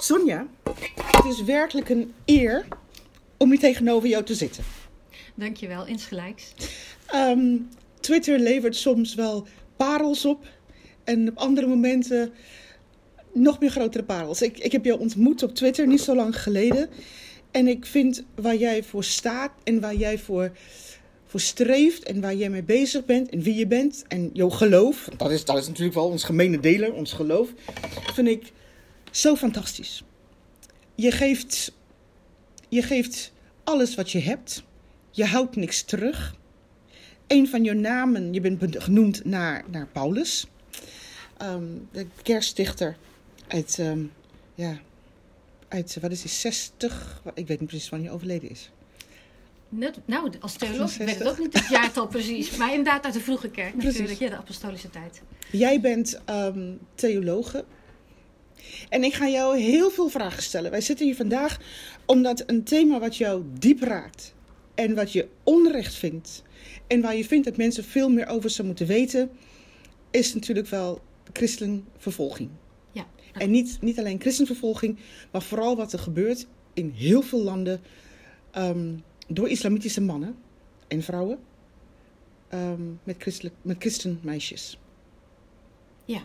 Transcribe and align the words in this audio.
Sonja, 0.00 0.46
het 0.96 1.24
is 1.24 1.42
werkelijk 1.42 1.88
een 1.88 2.12
eer 2.24 2.66
om 3.36 3.50
hier 3.50 3.58
tegenover 3.58 4.08
jou 4.08 4.24
te 4.24 4.34
zitten. 4.34 4.64
Dankjewel, 5.34 5.86
insgelijks. 5.86 6.52
Ehm, 7.06 7.56
Twitter 8.00 8.38
levert 8.38 8.76
soms 8.76 9.14
wel 9.14 9.46
parels 9.76 10.24
op 10.24 10.46
en 11.04 11.28
op 11.28 11.36
andere 11.36 11.66
momenten 11.66 12.32
nog 13.32 13.60
meer 13.60 13.70
grotere 13.70 14.04
parels. 14.04 14.42
Ik, 14.42 14.58
ik 14.58 14.72
heb 14.72 14.84
jou 14.84 15.00
ontmoet 15.00 15.42
op 15.42 15.54
Twitter 15.54 15.86
niet 15.86 16.00
zo 16.00 16.14
lang 16.14 16.42
geleden. 16.42 16.88
En 17.50 17.66
ik 17.66 17.86
vind 17.86 18.24
waar 18.34 18.56
jij 18.56 18.82
voor 18.82 19.04
staat 19.04 19.52
en 19.64 19.80
waar 19.80 19.94
jij 19.94 20.18
voor, 20.18 20.52
voor 21.26 21.40
streeft 21.40 22.02
en 22.02 22.20
waar 22.20 22.34
jij 22.34 22.50
mee 22.50 22.62
bezig 22.62 23.04
bent 23.04 23.28
en 23.28 23.42
wie 23.42 23.54
je 23.54 23.66
bent 23.66 24.04
en 24.08 24.30
jouw 24.32 24.50
geloof, 24.50 25.08
dat 25.16 25.30
is, 25.30 25.44
dat 25.44 25.58
is 25.58 25.66
natuurlijk 25.66 25.94
wel 25.94 26.08
ons 26.08 26.24
gemene 26.24 26.60
deler, 26.60 26.92
ons 26.92 27.12
geloof, 27.12 27.48
vind 28.14 28.28
ik 28.28 28.52
zo 29.18 29.36
fantastisch. 29.36 30.02
Je 30.94 31.10
geeft, 31.10 31.72
je 32.68 32.82
geeft 32.82 33.32
alles 33.64 33.94
wat 33.94 34.10
je 34.10 34.20
hebt. 34.20 34.62
Je 35.10 35.24
houdt 35.24 35.56
niks 35.56 35.82
terug. 35.82 36.36
Een 37.26 37.48
van 37.48 37.64
je 37.64 37.74
namen, 37.74 38.32
je 38.32 38.40
bent 38.40 38.82
genoemd 38.82 39.24
naar, 39.24 39.64
naar 39.70 39.86
Paulus, 39.86 40.46
ehm, 41.36 41.64
de 41.92 42.06
kerstdichter 42.22 42.96
uit, 43.48 43.78
ehm, 43.78 44.00
ja, 44.54 44.78
uit, 45.68 45.98
wat 46.00 46.10
is 46.10 46.22
hij, 46.22 46.30
60? 46.30 47.22
Ik 47.34 47.46
weet 47.46 47.60
niet 47.60 47.68
precies 47.68 47.88
wanneer 47.88 48.08
hij 48.08 48.16
overleden 48.16 48.50
is. 48.50 48.70
Net, 49.68 49.98
nou, 50.04 50.32
als 50.40 50.56
theoloog 50.56 50.98
ik 50.98 51.06
weet 51.06 51.18
het 51.18 51.28
ook 51.28 51.38
niet 51.38 51.54
het 51.54 51.68
jaartal 51.68 52.06
precies. 52.06 52.56
Maar 52.56 52.70
inderdaad 52.70 53.04
uit 53.04 53.14
de 53.14 53.20
vroege 53.20 53.50
kerk 53.50 53.74
natuurlijk, 53.74 54.18
ja, 54.18 54.28
de 54.28 54.36
apostolische 54.36 54.90
tijd. 54.90 55.22
Jij 55.50 55.80
bent 55.80 56.20
um, 56.30 56.78
theologe. 56.94 57.64
En 58.88 59.04
ik 59.04 59.14
ga 59.14 59.28
jou 59.28 59.58
heel 59.58 59.90
veel 59.90 60.08
vragen 60.08 60.42
stellen. 60.42 60.70
Wij 60.70 60.80
zitten 60.80 61.06
hier 61.06 61.16
vandaag 61.16 61.60
omdat 62.06 62.42
een 62.46 62.64
thema 62.64 62.98
wat 62.98 63.16
jou 63.16 63.42
diep 63.58 63.80
raakt. 63.80 64.34
En 64.74 64.94
wat 64.94 65.12
je 65.12 65.28
onrecht 65.42 65.94
vindt. 65.94 66.42
En 66.86 67.00
waar 67.00 67.16
je 67.16 67.24
vindt 67.24 67.44
dat 67.44 67.56
mensen 67.56 67.84
veel 67.84 68.08
meer 68.08 68.26
over 68.26 68.50
zouden 68.50 68.66
moeten 68.66 68.96
weten. 68.96 69.30
Is 70.10 70.34
natuurlijk 70.34 70.68
wel 70.68 71.00
christenvervolging. 71.32 72.50
Ja. 72.92 73.06
En 73.32 73.50
niet, 73.50 73.78
niet 73.80 73.98
alleen 73.98 74.20
christenvervolging. 74.20 74.98
Maar 75.30 75.42
vooral 75.42 75.76
wat 75.76 75.92
er 75.92 75.98
gebeurt 75.98 76.46
in 76.74 76.92
heel 76.94 77.22
veel 77.22 77.42
landen. 77.42 77.80
Um, 78.56 79.02
door 79.28 79.48
islamitische 79.48 80.00
mannen 80.00 80.36
en 80.88 81.02
vrouwen. 81.02 81.38
Um, 82.54 83.00
met, 83.04 83.16
christelijk, 83.18 83.54
met 83.62 83.76
christenmeisjes. 83.78 84.78
Ja. 86.04 86.22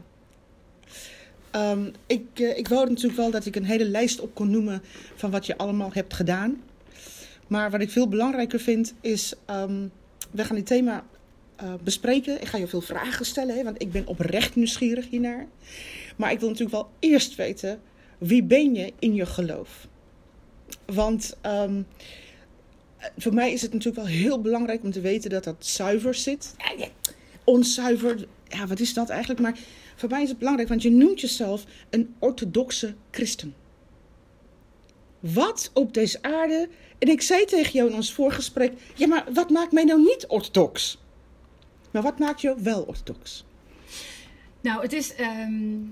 Um, 1.55 1.91
ik, 2.07 2.25
uh, 2.33 2.57
ik 2.57 2.67
wou 2.67 2.89
natuurlijk 2.89 3.15
wel 3.15 3.31
dat 3.31 3.45
ik 3.45 3.55
een 3.55 3.65
hele 3.65 3.85
lijst 3.85 4.19
op 4.19 4.35
kon 4.35 4.49
noemen 4.49 4.81
van 5.15 5.31
wat 5.31 5.45
je 5.45 5.57
allemaal 5.57 5.89
hebt 5.93 6.13
gedaan. 6.13 6.61
Maar 7.47 7.71
wat 7.71 7.81
ik 7.81 7.89
veel 7.89 8.07
belangrijker 8.07 8.59
vind 8.59 8.93
is, 9.01 9.33
um, 9.49 9.91
we 10.31 10.43
gaan 10.43 10.55
dit 10.55 10.65
thema 10.65 11.05
uh, 11.63 11.73
bespreken. 11.83 12.41
Ik 12.41 12.47
ga 12.47 12.57
je 12.57 12.67
veel 12.67 12.81
vragen 12.81 13.25
stellen, 13.25 13.55
hè, 13.55 13.63
want 13.63 13.81
ik 13.81 13.91
ben 13.91 14.07
oprecht 14.07 14.55
nieuwsgierig 14.55 15.09
hiernaar. 15.09 15.47
Maar 16.15 16.31
ik 16.31 16.39
wil 16.39 16.49
natuurlijk 16.49 16.75
wel 16.75 16.89
eerst 16.99 17.35
weten, 17.35 17.81
wie 18.17 18.43
ben 18.43 18.73
je 18.75 18.93
in 18.99 19.13
je 19.13 19.25
geloof? 19.25 19.87
Want 20.85 21.37
um, 21.45 21.85
voor 23.17 23.33
mij 23.33 23.51
is 23.51 23.61
het 23.61 23.73
natuurlijk 23.73 24.05
wel 24.05 24.13
heel 24.15 24.41
belangrijk 24.41 24.83
om 24.83 24.91
te 24.91 25.01
weten 25.01 25.29
dat 25.29 25.43
dat 25.43 25.65
zuiver 25.65 26.13
zit. 26.13 26.55
Ja, 26.77 26.87
onzuiver, 27.43 28.27
ja, 28.47 28.67
wat 28.67 28.79
is 28.79 28.93
dat 28.93 29.09
eigenlijk? 29.09 29.39
Maar 29.39 29.57
voor 29.95 30.09
mij 30.09 30.23
is 30.23 30.29
het 30.29 30.37
belangrijk, 30.37 30.69
want 30.69 30.81
je 30.81 30.91
noemt 30.91 31.21
jezelf 31.21 31.65
een 31.89 32.15
orthodoxe 32.19 32.95
christen. 33.11 33.55
Wat 35.19 35.71
op 35.73 35.93
deze 35.93 36.21
aarde. 36.21 36.69
En 36.99 37.07
ik 37.07 37.21
zei 37.21 37.45
tegen 37.45 37.71
jou 37.71 37.89
in 37.89 37.95
ons 37.95 38.13
voorgesprek: 38.13 38.73
ja, 38.95 39.07
maar 39.07 39.25
wat 39.33 39.49
maakt 39.49 39.71
mij 39.71 39.83
nou 39.83 40.01
niet 40.01 40.25
orthodox? 40.27 40.97
Maar 41.91 42.01
wat 42.01 42.19
maakt 42.19 42.41
jou 42.41 42.57
wel 42.63 42.81
orthodox? 42.81 43.45
Nou, 44.61 44.81
het 44.81 44.93
is. 44.93 45.13
Um, 45.19 45.89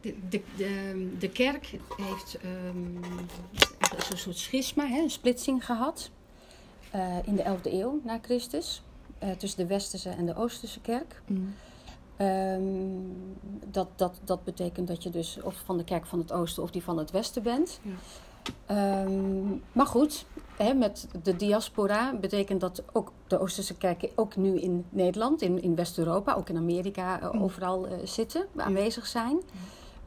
de, 0.00 0.14
de, 0.28 0.40
de, 0.56 1.16
de, 1.18 1.28
kerk 1.28 1.70
heeft 1.96 2.38
um, 2.44 3.00
een 4.08 4.18
soort 4.18 4.36
schisma, 4.38 4.86
hè, 4.86 5.00
een 5.00 5.10
splitsing 5.10 5.64
gehad. 5.64 6.10
Uh, 6.94 7.16
in 7.24 7.36
de 7.36 7.42
11e 7.42 7.72
eeuw 7.72 8.00
na 8.04 8.18
Christus. 8.22 8.82
Uh, 9.22 9.30
tussen 9.30 9.58
de 9.58 9.66
Westerse 9.66 10.10
en 10.10 10.26
de 10.26 10.34
Oosterse 10.34 10.80
kerk. 10.80 11.22
Mm. 11.26 11.54
Um, 12.20 13.36
dat, 13.66 13.88
dat, 13.96 14.20
dat 14.24 14.44
betekent 14.44 14.88
dat 14.88 15.02
je 15.02 15.10
dus 15.10 15.38
of 15.42 15.62
van 15.64 15.76
de 15.76 15.84
kerk 15.84 16.06
van 16.06 16.18
het 16.18 16.32
oosten 16.32 16.62
of 16.62 16.70
die 16.70 16.82
van 16.82 16.98
het 16.98 17.10
westen 17.10 17.42
bent. 17.42 17.80
Ja. 17.82 19.02
Um, 19.02 19.62
maar 19.72 19.86
goed, 19.86 20.26
hè, 20.56 20.74
met 20.74 21.08
de 21.22 21.36
diaspora 21.36 22.14
betekent 22.14 22.60
dat 22.60 22.82
ook 22.92 23.12
de 23.26 23.38
Oosterse 23.38 23.74
kerken, 23.76 24.08
ook 24.14 24.36
nu 24.36 24.60
in 24.60 24.84
Nederland, 24.90 25.42
in, 25.42 25.62
in 25.62 25.74
West-Europa, 25.74 26.34
ook 26.34 26.48
in 26.48 26.56
Amerika, 26.56 27.22
uh, 27.22 27.42
overal 27.42 27.88
uh, 27.88 27.94
zitten, 28.04 28.46
aanwezig 28.56 29.06
zijn. 29.06 29.40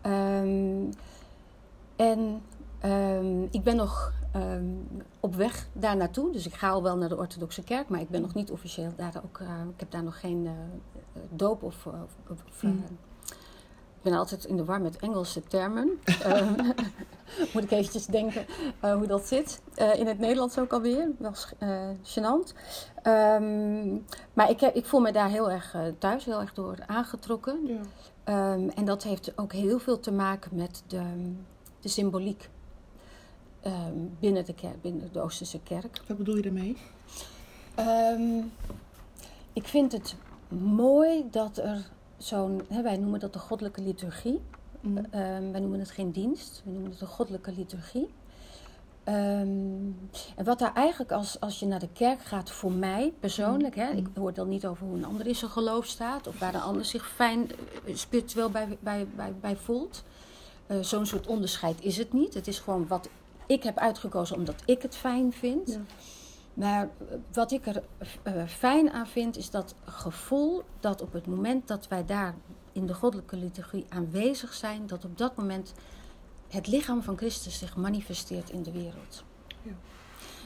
Um, 0.05 0.89
en 1.95 2.41
ik 3.51 3.63
ben 3.63 3.75
nog 3.75 4.13
op 5.19 5.35
weg 5.35 5.67
daar 5.73 5.97
naartoe, 5.97 6.31
dus 6.31 6.45
ik 6.45 6.53
ga 6.53 6.69
al 6.69 6.83
wel 6.83 6.97
naar 6.97 7.09
de 7.09 7.17
orthodoxe 7.17 7.63
kerk, 7.63 7.89
maar 7.89 7.99
ik 7.99 8.09
ben 8.09 8.21
nog 8.21 8.33
niet 8.33 8.51
officieel 8.51 8.93
daar 8.95 9.21
ook, 9.25 9.39
uh, 9.39 9.47
ik 9.73 9.79
heb 9.79 9.91
daar 9.91 10.03
nog 10.03 10.19
geen 10.19 10.49
doop 11.29 11.63
of. 11.63 11.85
of, 12.29 12.43
of 12.49 12.63
mm. 12.63 12.83
ik 13.97 14.01
ben 14.01 14.13
altijd 14.13 14.45
in 14.45 14.57
de 14.57 14.65
war 14.65 14.81
met 14.81 14.97
Engelse 14.97 15.41
termen. 15.41 15.89
moet 17.53 17.63
ik 17.63 17.71
eventjes 17.71 18.05
denken 18.05 18.45
hoe 18.79 19.07
dat 19.07 19.27
zit. 19.27 19.61
In 19.75 20.07
het 20.07 20.19
Nederlands 20.19 20.57
ook 20.57 20.71
alweer. 20.71 21.09
Wel 21.17 21.33
gênant. 22.03 22.53
Um, 23.03 24.05
maar 24.33 24.49
ik, 24.49 24.59
heb, 24.59 24.75
ik 24.75 24.85
voel 24.85 24.99
me 24.99 25.11
daar 25.11 25.29
heel 25.29 25.51
erg 25.51 25.75
thuis, 25.97 26.25
heel 26.25 26.41
erg 26.41 26.53
door 26.53 26.77
aangetrokken. 26.85 27.59
Ja. 27.65 28.53
Um, 28.53 28.69
en 28.69 28.85
dat 28.85 29.03
heeft 29.03 29.37
ook 29.37 29.53
heel 29.53 29.79
veel 29.79 29.99
te 29.99 30.11
maken 30.11 30.55
met 30.55 30.83
de, 30.87 31.03
de 31.79 31.89
symboliek. 31.89 32.49
Um, 33.65 34.17
binnen, 34.19 34.45
de 34.45 34.53
kerk, 34.53 34.81
binnen 34.81 35.09
de 35.11 35.21
Oosterse 35.21 35.59
kerk. 35.59 36.01
Wat 36.07 36.17
bedoel 36.17 36.35
je 36.35 36.41
daarmee? 36.41 36.77
ik 39.53 39.67
vind 39.67 39.91
het 39.91 40.15
mooi 40.59 41.25
dat 41.31 41.57
er 41.57 41.89
zo'n, 42.17 42.61
wij 42.83 42.97
noemen 42.97 43.19
dat 43.19 43.33
de 43.33 43.39
goddelijke 43.39 43.81
liturgie. 43.81 44.39
Mm. 44.79 44.97
Um, 44.97 45.51
wij 45.51 45.59
noemen 45.59 45.79
het 45.79 45.91
geen 45.91 46.11
dienst, 46.11 46.61
we 46.65 46.71
noemen 46.71 46.89
het 46.89 46.99
de 46.99 47.05
goddelijke 47.05 47.51
liturgie. 47.51 48.09
Um, 49.05 50.09
en 50.35 50.45
wat 50.45 50.59
daar 50.59 50.73
eigenlijk, 50.73 51.11
als, 51.11 51.39
als 51.39 51.59
je 51.59 51.65
naar 51.65 51.79
de 51.79 51.91
kerk 51.93 52.21
gaat, 52.21 52.51
voor 52.51 52.71
mij 52.71 53.13
persoonlijk, 53.19 53.75
mm. 53.75 53.81
hè, 53.81 53.91
ik 53.91 54.07
hoor 54.15 54.33
dan 54.33 54.49
niet 54.49 54.65
over 54.65 54.85
hoe 54.85 54.97
een 54.97 55.05
ander 55.05 55.27
in 55.27 55.35
zijn 55.35 55.51
geloof 55.51 55.85
staat, 55.85 56.27
of 56.27 56.39
waar 56.39 56.53
een 56.53 56.61
ander 56.61 56.85
zich 56.85 57.07
fijn 57.07 57.49
uh, 57.85 57.95
spiritueel 57.95 58.49
bij, 58.49 58.77
bij, 58.79 59.07
bij, 59.15 59.33
bij 59.41 59.55
voelt. 59.55 60.03
Uh, 60.67 60.77
Zo'n 60.81 61.05
soort 61.05 61.27
onderscheid 61.27 61.81
is 61.81 61.97
het 61.97 62.13
niet. 62.13 62.33
Het 62.33 62.47
is 62.47 62.59
gewoon 62.59 62.87
wat 62.87 63.09
ik 63.51 63.63
heb 63.63 63.77
uitgekozen 63.77 64.35
omdat 64.35 64.61
ik 64.65 64.81
het 64.81 64.95
fijn 64.95 65.33
vind. 65.33 65.69
Ja. 65.69 65.81
Maar 66.53 66.89
wat 67.31 67.51
ik 67.51 67.65
er 67.65 67.83
uh, 68.23 68.47
fijn 68.47 68.91
aan 68.91 69.07
vind, 69.07 69.37
is 69.37 69.49
dat 69.49 69.75
gevoel 69.85 70.63
dat 70.79 71.01
op 71.01 71.13
het 71.13 71.27
moment 71.27 71.67
dat 71.67 71.87
wij 71.87 72.05
daar 72.05 72.35
in 72.71 72.85
de 72.85 72.93
goddelijke 72.93 73.35
liturgie 73.35 73.85
aanwezig 73.89 74.53
zijn, 74.53 74.87
dat 74.87 75.05
op 75.05 75.17
dat 75.17 75.35
moment 75.35 75.73
het 76.47 76.67
lichaam 76.67 77.03
van 77.03 77.17
Christus 77.17 77.57
zich 77.57 77.75
manifesteert 77.75 78.49
in 78.49 78.63
de 78.63 78.71
wereld. 78.71 79.23
Ja. 79.61 79.71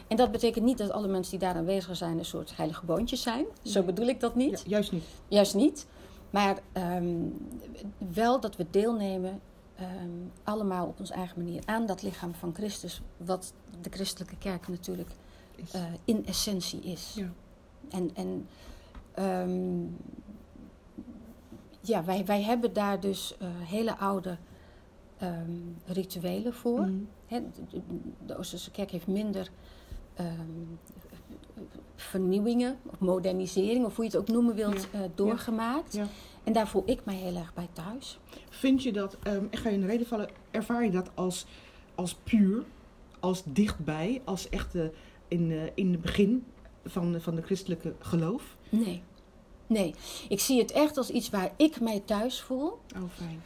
En 0.08 0.18
dat 0.18 0.32
betekent 0.32 0.66
niet 0.66 0.78
dat 0.78 0.92
alle 0.92 1.08
mensen 1.08 1.40
die 1.40 1.48
daar 1.48 1.56
aanwezig 1.56 1.96
zijn 1.96 2.18
een 2.18 2.26
soort 2.26 2.58
heilige 2.58 2.86
boontjes 2.86 3.22
zijn. 3.22 3.46
Zo 3.64 3.84
bedoel 3.84 4.08
ik 4.08 4.20
dat 4.20 4.36
niet. 4.36 4.62
Ja, 4.64 4.70
juist 4.70 4.92
niet. 4.92 5.06
Juist 5.28 5.56
niet. 5.56 5.88
Maar 6.30 6.58
um, 6.74 7.38
wel 8.14 8.40
dat 8.40 8.56
we 8.56 8.66
deelnemen, 8.70 9.42
um, 9.82 10.32
allemaal 10.44 10.88
op 10.88 11.00
onze 11.00 11.14
eigen 11.14 11.44
manier, 11.44 11.62
aan 11.66 11.86
dat 11.86 12.02
lichaam 12.02 12.34
van 12.34 12.54
Christus, 12.54 13.02
wat 13.18 13.54
de 13.82 13.90
christelijke 13.90 14.38
kerk 14.38 14.68
natuurlijk 14.68 15.10
uh, 15.76 15.82
in 16.06 16.26
essentie 16.26 16.82
is. 16.82 17.14
Ja. 17.16 17.32
En, 17.90 18.12
en 18.16 18.48
um, 19.50 19.98
ja, 21.82 22.04
wij, 22.04 22.26
wij 22.26 22.42
hebben 22.42 22.74
daar 22.74 23.00
dus 23.00 23.36
uh, 23.42 23.48
hele 23.52 23.98
oude 23.98 24.38
um, 25.22 25.78
rituelen 25.86 26.54
voor. 26.54 26.80
Mm. 26.80 27.08
He, 27.26 27.42
de, 27.70 27.82
de, 28.26 28.38
Oosterse 28.38 28.72
kerk 28.72 28.92
heeft 28.92 29.08
minder 29.08 29.50
um, 30.20 30.80
vernieuwingen 31.96 32.78
of 32.86 33.00
modernisering, 33.00 33.86
of 33.86 33.96
hoe 33.96 34.06
je 34.06 34.12
het 34.12 34.20
ook 34.20 34.28
noemen 34.28 34.56
wilt, 34.56 34.88
ja. 34.92 35.00
uh, 35.00 35.06
doorgemaakt. 35.16 35.94
Ja. 35.94 36.08
En 36.46 36.54
daar 36.54 36.68
voel 36.68 36.84
ik 36.86 37.06
mij 37.06 37.16
heel 37.16 37.36
erg 37.36 37.54
bij 37.54 37.68
thuis. 37.74 38.20
Vind 38.50 38.84
je 38.84 38.92
dat, 38.92 39.18
um, 39.28 39.48
ik 39.50 39.60
ga 39.60 39.70
je 39.70 39.76
in 39.76 39.82
de 39.82 39.88
reden 39.88 40.08
vallen, 40.08 40.30
ervaar 40.52 40.84
je 40.84 40.92
dat 40.92 41.10
als, 41.14 41.46
als 41.96 42.14
puur, 42.24 42.64
als 43.20 43.42
dichtbij, 43.46 44.22
als 44.24 44.50
echte 44.50 44.92
in, 45.28 45.50
uh, 45.50 45.64
in 45.74 45.92
het 45.92 46.02
begin 46.02 46.46
van, 46.86 47.16
van 47.22 47.36
de 47.36 47.42
christelijke 47.42 47.94
geloof? 48.00 48.56
Nee. 48.70 49.02
Nee, 49.68 49.96
ik 50.30 50.40
zie 50.40 50.60
het 50.62 50.72
echt 50.72 50.98
als 50.98 51.10
iets 51.10 51.30
waar 51.30 51.52
ik 51.56 51.80
mij 51.80 52.02
thuis 52.06 52.42
voel. 52.42 52.80
Oh, 52.96 53.10
fijn. 53.14 53.42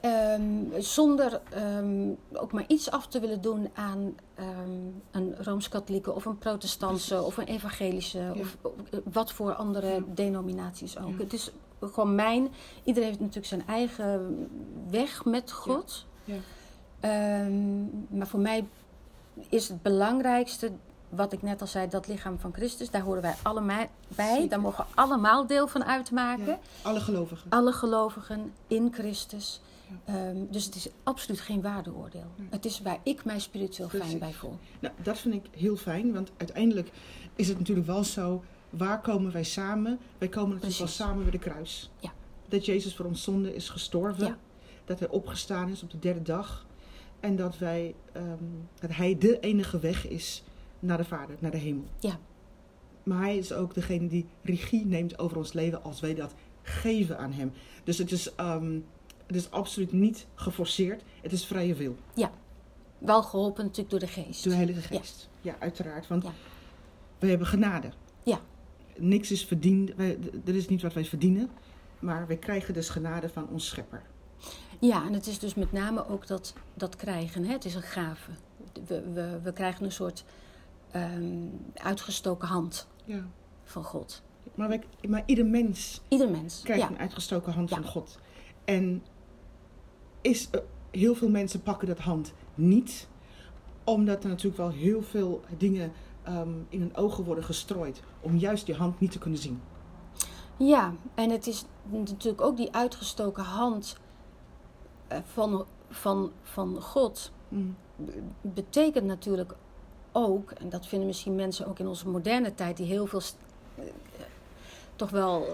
Ehm, 0.00 0.80
zonder 0.82 1.40
ehm, 1.50 2.10
ook 2.32 2.52
maar 2.52 2.64
iets 2.66 2.90
af 2.90 3.06
te 3.06 3.20
willen 3.20 3.40
doen 3.40 3.68
aan 3.74 4.14
ehm, 4.34 4.48
een 5.10 5.34
rooms-katholieke 5.38 6.12
of 6.12 6.24
een 6.24 6.38
protestantse 6.38 7.22
of 7.22 7.36
een 7.36 7.46
evangelische 7.46 8.18
Ja. 8.18 8.32
of 8.32 8.56
eh, 8.90 8.98
wat 9.12 9.32
voor 9.32 9.54
andere 9.54 9.88
Ja. 9.88 10.00
denominaties 10.06 10.98
ook. 10.98 11.10
Ja. 11.10 11.16
Het 11.16 11.32
is 11.32 11.50
gewoon 11.88 12.14
mijn. 12.14 12.48
Iedereen 12.84 13.08
heeft 13.08 13.20
natuurlijk 13.20 13.46
zijn 13.46 13.66
eigen 13.66 14.48
weg 14.90 15.24
met 15.24 15.52
God. 15.52 16.06
Ja. 16.24 16.36
Ehm, 17.00 17.80
maar 18.08 18.26
voor 18.26 18.40
mij 18.40 18.66
is 19.48 19.68
het 19.68 19.82
belangrijkste, 19.82 20.70
wat 21.08 21.32
ik 21.32 21.42
net 21.42 21.60
al 21.60 21.66
zei, 21.66 21.88
dat 21.88 22.08
lichaam 22.08 22.38
van 22.38 22.52
Christus. 22.52 22.90
Daar 22.90 23.02
horen 23.02 23.22
wij 23.22 23.34
allemaal 23.42 23.86
bij. 24.08 24.34
Zeker. 24.34 24.48
Daar 24.48 24.60
mogen 24.60 24.84
we 24.88 25.00
allemaal 25.00 25.46
deel 25.46 25.68
van 25.68 25.84
uitmaken. 25.84 26.46
Ja. 26.46 26.58
Alle 26.82 27.00
gelovigen. 27.00 27.50
Alle 27.50 27.72
gelovigen 27.72 28.52
in 28.66 28.92
Christus. 28.92 29.60
Ehm, 30.04 30.36
dus 30.50 30.64
het 30.64 30.74
is 30.74 30.88
absoluut 31.02 31.40
geen 31.40 31.62
waardeoordeel. 31.62 32.26
Nee. 32.36 32.46
Het 32.50 32.64
is 32.64 32.80
waar 32.80 32.98
ik 33.02 33.24
mij 33.24 33.38
spiritueel 33.38 33.88
fijn 33.88 34.18
bij 34.18 34.32
voel. 34.32 34.58
Nou, 34.80 34.94
dat 35.02 35.18
vind 35.18 35.34
ik 35.34 35.44
heel 35.50 35.76
fijn, 35.76 36.12
want 36.12 36.30
uiteindelijk 36.36 36.90
is 37.36 37.48
het 37.48 37.58
natuurlijk 37.58 37.86
wel 37.86 38.04
zo, 38.04 38.42
waar 38.72 39.00
komen 39.00 39.32
wij 39.32 39.44
samen? 39.44 39.98
Wij 40.18 40.28
komen 40.28 40.48
natuurlijk 40.50 40.78
wel 40.78 40.88
samen 40.88 41.22
bij 41.22 41.30
de 41.32 41.38
kruis. 41.38 41.90
Ja. 42.00 42.12
Dat 42.48 42.66
Jezus 42.66 42.94
voor 42.96 43.06
ons 43.06 43.22
zonde 43.22 43.54
is 43.54 43.68
gestorven, 43.68 44.26
Ja. 44.26 44.38
dat 44.84 44.98
hij 44.98 45.08
opgestaan 45.08 45.68
is 45.70 45.82
op 45.82 45.90
de 45.90 45.98
derde 45.98 46.22
dag 46.22 46.66
en 47.20 47.36
dat, 47.36 47.58
wij, 47.58 47.94
ehm, 48.12 48.44
dat 48.80 48.90
hij 48.94 49.18
de 49.18 49.40
enige 49.40 49.78
weg 49.78 50.08
is 50.08 50.42
naar 50.78 50.96
de 50.96 51.04
Vader, 51.04 51.36
naar 51.38 51.50
de 51.50 51.56
hemel. 51.58 51.84
Ja. 52.00 52.18
Maar 53.02 53.18
hij 53.22 53.36
is 53.36 53.52
ook 53.52 53.74
degene 53.74 54.08
die 54.08 54.26
regie 54.42 54.86
neemt 54.86 55.18
over 55.18 55.36
ons 55.36 55.52
leven 55.52 55.82
als 55.84 56.00
wij 56.00 56.14
dat 56.14 56.34
geven 56.62 57.18
aan 57.18 57.32
hem. 57.32 57.52
Dus 57.84 57.98
het 57.98 58.12
is, 58.12 58.34
ehm, 58.34 58.78
het 59.26 59.36
is 59.36 59.50
absoluut 59.50 59.92
niet 59.92 60.26
geforceerd, 60.34 61.02
het 61.22 61.32
is 61.32 61.46
vrije 61.46 61.74
wil. 61.74 61.96
Wel 62.98 63.22
geholpen 63.22 63.62
natuurlijk 63.64 63.90
door 63.90 63.98
de 63.98 64.06
geest. 64.06 64.42
Door 64.42 64.52
de 64.52 64.58
Heilige 64.58 64.80
Geest. 64.80 65.28
Ja, 65.40 65.56
uiteraard. 65.58 66.06
Want 66.08 66.22
Ja. 66.22 66.30
we 67.18 67.26
hebben 67.26 67.46
genade. 67.46 67.90
Niks 68.98 69.30
is 69.30 69.44
verdiend. 69.44 69.94
Wij, 69.94 70.18
er 70.44 70.54
is 70.54 70.68
niet 70.68 70.82
wat 70.82 70.92
wij 70.92 71.04
verdienen. 71.04 71.50
Maar 71.98 72.26
wij 72.26 72.36
krijgen 72.36 72.74
dus 72.74 72.88
genade 72.88 73.28
van 73.28 73.48
ons 73.48 73.66
schepper. 73.66 74.02
Ja, 74.80 75.06
en 75.06 75.12
het 75.12 75.26
is 75.26 75.38
dus 75.38 75.54
met 75.54 75.72
name 75.72 76.08
ook 76.08 76.26
dat, 76.26 76.54
dat 76.74 76.96
krijgen. 76.96 77.44
Hè? 77.44 77.52
Het 77.52 77.64
is 77.64 77.74
een 77.74 77.82
gave. 77.82 78.30
We, 78.86 79.10
we, 79.12 79.40
we 79.42 79.52
krijgen 79.52 79.84
een 79.84 79.92
soort 79.92 80.24
ehm, 80.90 81.46
uitgestoken 81.74 82.48
hand 82.48 82.88
Ja. 83.04 83.26
van 83.64 83.84
God. 83.84 84.22
Maar, 84.54 84.68
wij, 84.68 84.82
maar 85.08 85.22
ieder 85.26 85.46
mens 85.46 86.00
Ieder 86.08 86.30
mens. 86.30 86.60
krijgt 86.64 86.82
Ja. 86.82 86.88
een 86.90 86.98
uitgestoken 86.98 87.52
hand 87.52 87.68
Ja. 87.70 87.76
van 87.76 87.84
God. 87.84 88.18
En 88.64 89.02
is, 90.20 90.50
eh, 90.50 90.60
heel 90.90 91.14
veel 91.14 91.30
mensen 91.30 91.62
pakken 91.62 91.88
dat 91.88 91.98
hand 91.98 92.32
niet. 92.54 93.08
Omdat 93.84 94.22
er 94.24 94.28
natuurlijk 94.28 94.56
wel 94.56 94.70
heel 94.70 95.02
veel 95.02 95.40
dingen 95.58 95.92
ehm, 96.22 96.48
in 96.68 96.80
hun 96.80 96.96
ogen 96.96 97.24
worden 97.24 97.44
gestrooid. 97.44 98.02
Om 98.20 98.36
juist 98.36 98.66
die 98.66 98.74
hand 98.74 99.00
niet 99.00 99.10
te 99.10 99.18
kunnen 99.18 99.38
zien. 99.38 99.60
ja, 100.56 100.94
en 101.14 101.30
het 101.30 101.46
is 101.46 101.64
natuurlijk 101.90 102.40
ook 102.42 102.56
die 102.56 102.72
uitgestoken 102.74 103.44
hand 103.44 103.96
eh, 105.08 105.18
van, 105.32 105.64
van, 105.90 106.32
van 106.42 106.80
God. 106.80 107.30
Mm. 107.48 107.76
betekent 108.40 109.04
natuurlijk 109.06 109.54
ook, 110.12 110.50
en 110.50 110.68
dat 110.68 110.86
vinden 110.86 111.06
misschien 111.06 111.34
mensen 111.34 111.66
ook 111.66 111.78
in 111.78 111.86
onze 111.86 112.08
moderne 112.08 112.54
tijd, 112.54 112.76
die 112.76 112.86
heel 112.86 113.06
veel 113.06 113.20
eh, 113.76 113.84
toch 114.96 115.10
wel 115.10 115.46
eh, 115.46 115.52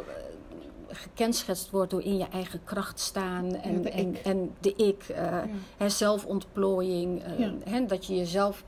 gekenschetst 0.97 1.70
wordt 1.70 1.91
door 1.91 2.03
in 2.03 2.17
je 2.17 2.25
eigen 2.29 2.61
kracht 2.65 2.99
staan 3.00 3.55
en, 3.55 3.82
de 3.82 3.91
en, 3.91 4.09
ik. 4.17 4.25
en 4.25 4.55
de 4.61 4.73
ik, 4.75 5.03
eh, 5.09 5.25
Ja, 5.25 5.44
hè, 5.76 5.88
zelfontplooiing, 5.88 7.23
Ja. 7.38 7.53
hè, 7.65 7.87
dat 7.87 8.06
je 8.06 8.17
jezelf, 8.17 8.65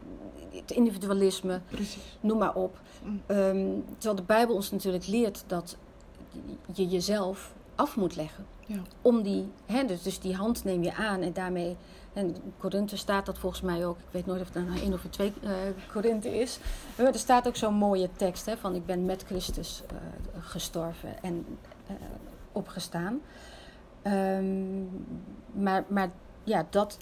het 0.53 0.71
individualisme, 0.71 1.61
precies. 1.69 2.17
noem 2.21 2.39
maar 2.39 2.55
op. 2.55 2.79
Mm. 3.05 3.21
Ehm, 3.27 3.67
terwijl 3.93 4.15
de 4.15 4.23
Bijbel 4.27 4.55
ons 4.55 4.71
natuurlijk 4.71 5.07
leert 5.07 5.45
dat 5.47 5.77
je 6.73 6.89
jezelf 6.89 7.53
af 7.75 7.97
moet 7.97 8.17
leggen 8.17 8.47
Ja. 8.67 8.77
om 9.03 9.23
die, 9.23 9.49
hè, 9.67 9.85
dus, 9.85 10.03
dus 10.03 10.19
die 10.21 10.35
hand 10.37 10.65
neem 10.65 10.83
je 10.83 10.95
aan 10.95 11.21
en 11.21 11.33
daarmee, 11.33 11.77
en 12.13 12.27
in 12.27 12.53
Korinthe 12.59 12.97
staat 12.97 13.27
dat 13.27 13.39
volgens 13.39 13.63
mij 13.63 13.87
ook, 13.87 13.99
ik 13.99 14.05
weet 14.11 14.27
nooit 14.27 14.41
of 14.41 14.55
het 14.55 14.65
nou 14.67 14.81
één 14.81 14.93
of 14.93 15.03
twee 15.11 15.33
eh 15.43 15.51
Korinthe 15.93 16.39
is, 16.39 16.59
maar 16.97 17.07
er 17.07 17.19
staat 17.19 17.47
ook 17.47 17.57
zo'n 17.57 17.75
mooie 17.75 18.09
tekst 18.17 18.47
hè, 18.47 18.57
van 18.57 18.75
ik 18.75 18.87
ben 18.87 19.05
met 19.05 19.23
Christus 19.27 19.83
eh, 19.89 19.97
gestorven 20.41 21.23
en 21.23 21.47
eh, 21.87 21.95
opgestaan. 22.53 23.21
Ehm, 24.03 24.83
maar, 25.53 25.85
maar 25.89 26.11
ja, 26.45 26.67
dat, 26.71 26.97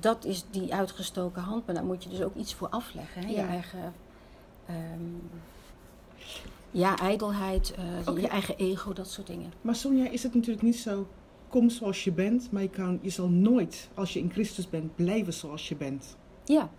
dat 0.00 0.24
is 0.24 0.44
die 0.50 0.74
uitgestoken 0.74 1.42
hand, 1.42 1.66
maar 1.66 1.74
daar 1.74 1.84
moet 1.84 2.02
je 2.04 2.08
dus 2.10 2.22
ook 2.22 2.34
iets 2.34 2.54
voor 2.54 2.68
afleggen. 2.68 3.22
Hè? 3.22 3.28
Je 3.28 3.34
Ja. 3.34 3.48
eigen 3.48 3.92
ehm, 4.66 5.00
ja, 6.70 6.98
ijdelheid, 6.98 7.74
Oké. 8.08 8.20
je 8.20 8.28
eigen 8.28 8.56
ego, 8.56 8.92
dat 8.92 9.10
soort 9.10 9.26
dingen. 9.26 9.52
Maar 9.60 9.74
Sonja, 9.74 10.08
is 10.08 10.22
het 10.22 10.34
natuurlijk 10.34 10.62
niet 10.62 10.78
zo. 10.78 11.06
Kom 11.48 11.70
zoals 11.70 12.04
je 12.04 12.12
bent, 12.12 12.50
maar 12.52 12.62
je, 12.62 12.68
kan, 12.68 12.98
je 13.02 13.10
zal 13.10 13.28
nooit, 13.28 13.88
als 13.94 14.12
je 14.12 14.18
in 14.18 14.30
Christus 14.30 14.68
bent, 14.70 14.94
blijven 14.94 15.32
zoals 15.32 15.68
je 15.68 15.76
bent. 15.76 16.16
Ja, 16.44 16.70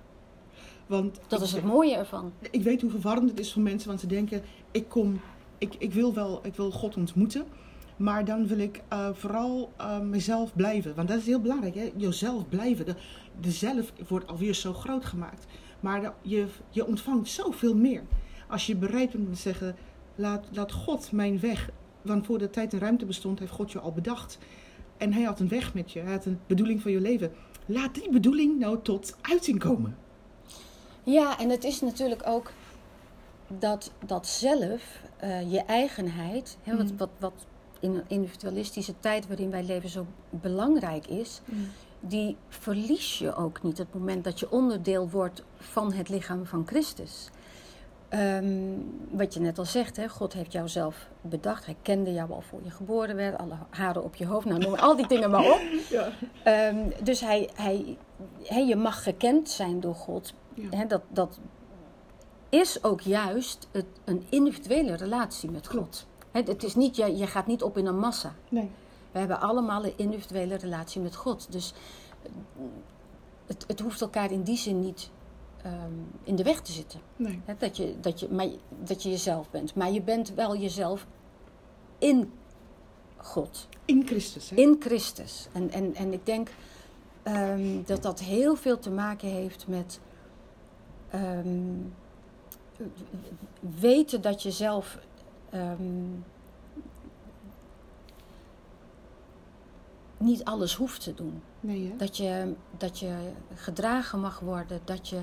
Want 0.87 1.19
dat 1.27 1.41
is 1.41 1.51
het 1.51 1.63
mooie 1.63 1.95
ervan. 1.95 2.31
ik 2.51 2.61
weet 2.63 2.81
hoe 2.81 2.89
verwarrend 2.89 3.29
het 3.29 3.39
is 3.39 3.53
voor 3.53 3.61
mensen, 3.61 3.87
want 3.87 3.99
ze 3.99 4.07
denken: 4.07 4.41
ik 4.71 4.89
kom, 4.89 5.19
ik, 5.57 5.75
ik 5.77 5.93
wil 5.93 6.13
wel, 6.13 6.39
ik 6.45 6.55
wil 6.55 6.71
God 6.71 6.97
ontmoeten, 6.97 7.45
maar 7.95 8.25
dan 8.25 8.47
wil 8.47 8.57
ik 8.59 8.81
eh, 8.87 9.09
vooral 9.13 9.71
eh, 9.77 9.99
mezelf 9.99 10.53
blijven. 10.55 10.95
Want 10.95 11.07
dat 11.07 11.17
is 11.17 11.25
heel 11.25 11.39
belangrijk, 11.41 11.75
hè? 11.75 11.91
jezelf 11.97 12.49
blijven. 12.49 12.85
De, 12.85 12.95
de 13.41 13.51
zelf 13.51 13.91
wordt 14.07 14.27
alweer 14.27 14.53
zo 14.53 14.73
groot 14.73 15.05
gemaakt, 15.05 15.45
maar 15.79 16.01
de- 16.01 16.11
je, 16.21 16.45
je 16.69 16.85
ontvangt 16.87 17.29
zoveel 17.29 17.75
meer. 17.75 18.01
Als 18.49 18.65
je 18.65 18.75
bereid 18.75 19.11
bent 19.11 19.29
te 19.29 19.35
zeggen: 19.35 19.75
laat, 20.15 20.45
laat 20.51 20.71
God 20.71 21.11
mijn 21.11 21.39
weg. 21.39 21.69
Want 22.01 22.25
voor 22.25 22.37
de 22.37 22.49
tijd 22.49 22.73
en 22.73 22.79
ruimte 22.79 23.05
bestond, 23.05 23.39
heeft 23.39 23.51
God 23.51 23.71
je 23.71 23.79
al 23.79 23.91
bedacht. 23.91 24.37
En 24.97 25.13
hij 25.13 25.23
had 25.23 25.39
een 25.39 25.47
weg 25.47 25.73
met 25.73 25.91
je, 25.91 25.99
hij 25.99 26.11
had 26.11 26.25
een 26.25 26.39
bedoeling 26.47 26.81
voor 26.81 26.91
je 26.91 27.01
leven. 27.01 27.31
Laat 27.65 27.95
die 27.95 28.09
bedoeling 28.09 28.59
nou 28.59 28.79
tot 28.81 29.15
uiting 29.21 29.59
komen. 29.59 29.97
Ja, 31.03 31.39
en 31.39 31.49
het 31.49 31.63
is 31.63 31.81
natuurlijk 31.81 32.21
ook 32.25 32.51
dat, 33.59 33.91
dat 34.05 34.27
zelf, 34.27 35.01
eh, 35.17 35.51
je 35.51 35.59
eigenheid, 35.59 36.57
hè, 36.63 36.77
wat, 36.77 36.91
Mm. 36.91 36.97
wat, 36.97 37.09
wat 37.19 37.45
in 37.85 37.95
een 37.95 38.03
individualistische 38.07 38.93
tijd 38.99 39.27
waarin 39.27 39.51
wij 39.51 39.63
leven 39.63 39.89
zo 39.89 40.05
belangrijk 40.29 41.07
is, 41.07 41.41
die 41.99 42.37
verlies 42.47 43.17
je 43.17 43.35
ook 43.35 43.63
niet 43.63 43.77
het 43.77 43.93
moment 43.93 44.23
dat 44.23 44.39
je 44.39 44.51
onderdeel 44.51 45.09
wordt 45.09 45.43
van 45.57 45.93
het 45.93 46.09
lichaam 46.09 46.45
van 46.45 46.63
Christus. 46.67 47.29
Ehm, 48.09 48.45
wat 49.11 49.33
je 49.33 49.39
net 49.39 49.57
al 49.57 49.65
zegt, 49.65 49.97
hè, 49.97 50.09
God 50.09 50.33
heeft 50.33 50.51
jou 50.51 50.67
zelf 50.67 51.07
bedacht. 51.21 51.65
Hij 51.65 51.75
kende 51.81 52.13
jou 52.13 52.31
al 52.31 52.41
voor 52.41 52.59
je 52.63 52.69
geboren 52.69 53.15
werd, 53.15 53.37
alle 53.37 53.55
haren 53.69 54.03
op 54.03 54.15
je 54.15 54.25
hoofd, 54.25 54.45
nou 54.45 54.59
noem 54.59 54.73
al 54.73 54.95
die 54.95 55.07
dingen 55.07 55.29
maar 55.29 55.51
op. 55.51 55.61
Ja. 55.89 56.11
Ehm, 56.43 57.03
dus 57.03 57.19
hij, 57.21 57.49
hij, 57.55 57.97
hè, 58.43 58.59
je 58.59 58.75
mag 58.75 59.03
gekend 59.03 59.49
zijn 59.49 59.79
door 59.79 59.95
God. 59.95 60.33
Ja. 60.53 60.85
Dat, 60.85 61.01
dat 61.09 61.39
is 62.49 62.83
ook 62.83 63.01
juist 63.01 63.67
het, 63.71 63.85
een 64.03 64.25
individuele 64.29 64.95
relatie 64.95 65.51
met 65.51 65.67
God. 65.67 65.75
Klopt. 65.75 66.07
Het 66.43 66.63
is 66.63 66.75
niet, 66.75 66.95
je, 66.95 67.15
je 67.15 67.27
gaat 67.27 67.47
niet 67.47 67.63
op 67.63 67.77
in 67.77 67.85
een 67.85 67.99
massa. 67.99 68.35
Nee. 68.49 68.69
We 69.11 69.19
hebben 69.19 69.39
allemaal 69.39 69.85
een 69.85 69.93
individuele 69.95 70.55
relatie 70.55 71.01
met 71.01 71.15
God. 71.15 71.51
Dus 71.51 71.73
eh, 72.23 72.31
het, 73.45 73.63
het 73.67 73.79
hoeft 73.79 74.01
elkaar 74.01 74.31
in 74.31 74.43
die 74.43 74.57
zin 74.57 74.79
niet 74.79 75.09
ehm, 75.61 75.93
in 76.23 76.35
de 76.35 76.43
weg 76.43 76.61
te 76.61 76.71
zitten. 76.71 76.99
Nee. 77.15 77.41
Dat, 77.57 77.77
je, 77.77 77.95
dat, 77.99 78.19
je, 78.19 78.29
maar, 78.29 78.47
dat 78.83 79.03
je 79.03 79.09
jezelf 79.09 79.49
bent. 79.49 79.75
Maar 79.75 79.91
je 79.91 80.01
bent 80.01 80.33
wel 80.33 80.57
jezelf 80.57 81.07
in 81.97 82.31
God. 83.17 83.67
In 83.85 84.07
Christus. 84.07 84.49
Hè? 84.49 84.55
In 84.55 84.75
Christus. 84.79 85.47
En, 85.51 85.69
en, 85.69 85.95
en 85.95 86.13
ik 86.13 86.25
denk 86.25 86.49
ehm, 87.23 87.83
dat 87.85 88.03
dat 88.03 88.19
heel 88.19 88.55
veel 88.55 88.79
te 88.79 88.91
maken 88.91 89.27
heeft 89.27 89.67
met 89.67 89.99
ehm, 91.09 91.73
weten 93.79 94.21
dat 94.21 94.43
je 94.43 94.51
zelf 94.51 94.97
ehm, 95.55 96.13
niet 100.17 100.43
alles 100.43 100.75
hoeft 100.75 101.03
te 101.03 101.13
doen. 101.13 101.41
Nee? 101.59 101.93
Dat 101.97 102.17
je, 102.17 102.53
dat 102.77 102.99
je 102.99 103.15
gedragen 103.55 104.19
mag 104.19 104.39
worden, 104.39 104.79
dat, 104.83 105.07
je, 105.09 105.19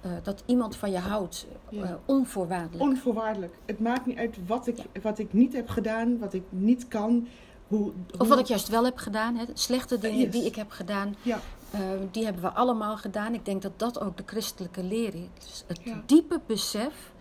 eh, 0.00 0.10
dat 0.22 0.42
iemand 0.46 0.76
van 0.76 0.90
je 0.90 0.98
houdt, 0.98 1.46
Ja. 1.68 1.82
eh, 1.84 1.94
onvoorwaardelijk. 2.04 2.80
Onvoorwaardelijk. 2.90 3.54
Het 3.66 3.80
maakt 3.80 4.06
niet 4.06 4.18
uit 4.18 4.36
wat 4.46 4.66
ik, 4.66 4.78
wat 5.02 5.18
ik 5.18 5.32
niet 5.32 5.52
heb 5.52 5.68
gedaan, 5.68 6.18
wat 6.18 6.32
ik 6.34 6.42
niet 6.48 6.88
kan. 6.88 7.26
Hoe, 7.68 7.92
of 8.18 8.28
wat 8.28 8.38
ik 8.38 8.46
juist 8.46 8.68
wel 8.68 8.84
heb 8.84 8.96
gedaan, 8.96 9.36
hè, 9.36 9.44
slechte 9.52 9.98
dingen 9.98 10.18
Yes. 10.18 10.32
die 10.32 10.44
ik 10.44 10.54
heb 10.56 10.70
gedaan. 10.70 11.14
Ja, 11.22 11.38
Eh, 11.70 11.80
die 12.10 12.24
hebben 12.24 12.42
we 12.42 12.50
allemaal 12.52 12.96
gedaan. 12.96 13.34
Ik 13.34 13.44
denk 13.44 13.62
dat 13.62 13.72
dat 13.76 14.00
ook 14.00 14.16
de 14.16 14.22
christelijke 14.26 14.82
leer 14.82 15.14
is. 15.38 15.64
Het 15.66 15.80
diepe 16.06 16.40
besef 16.46 17.12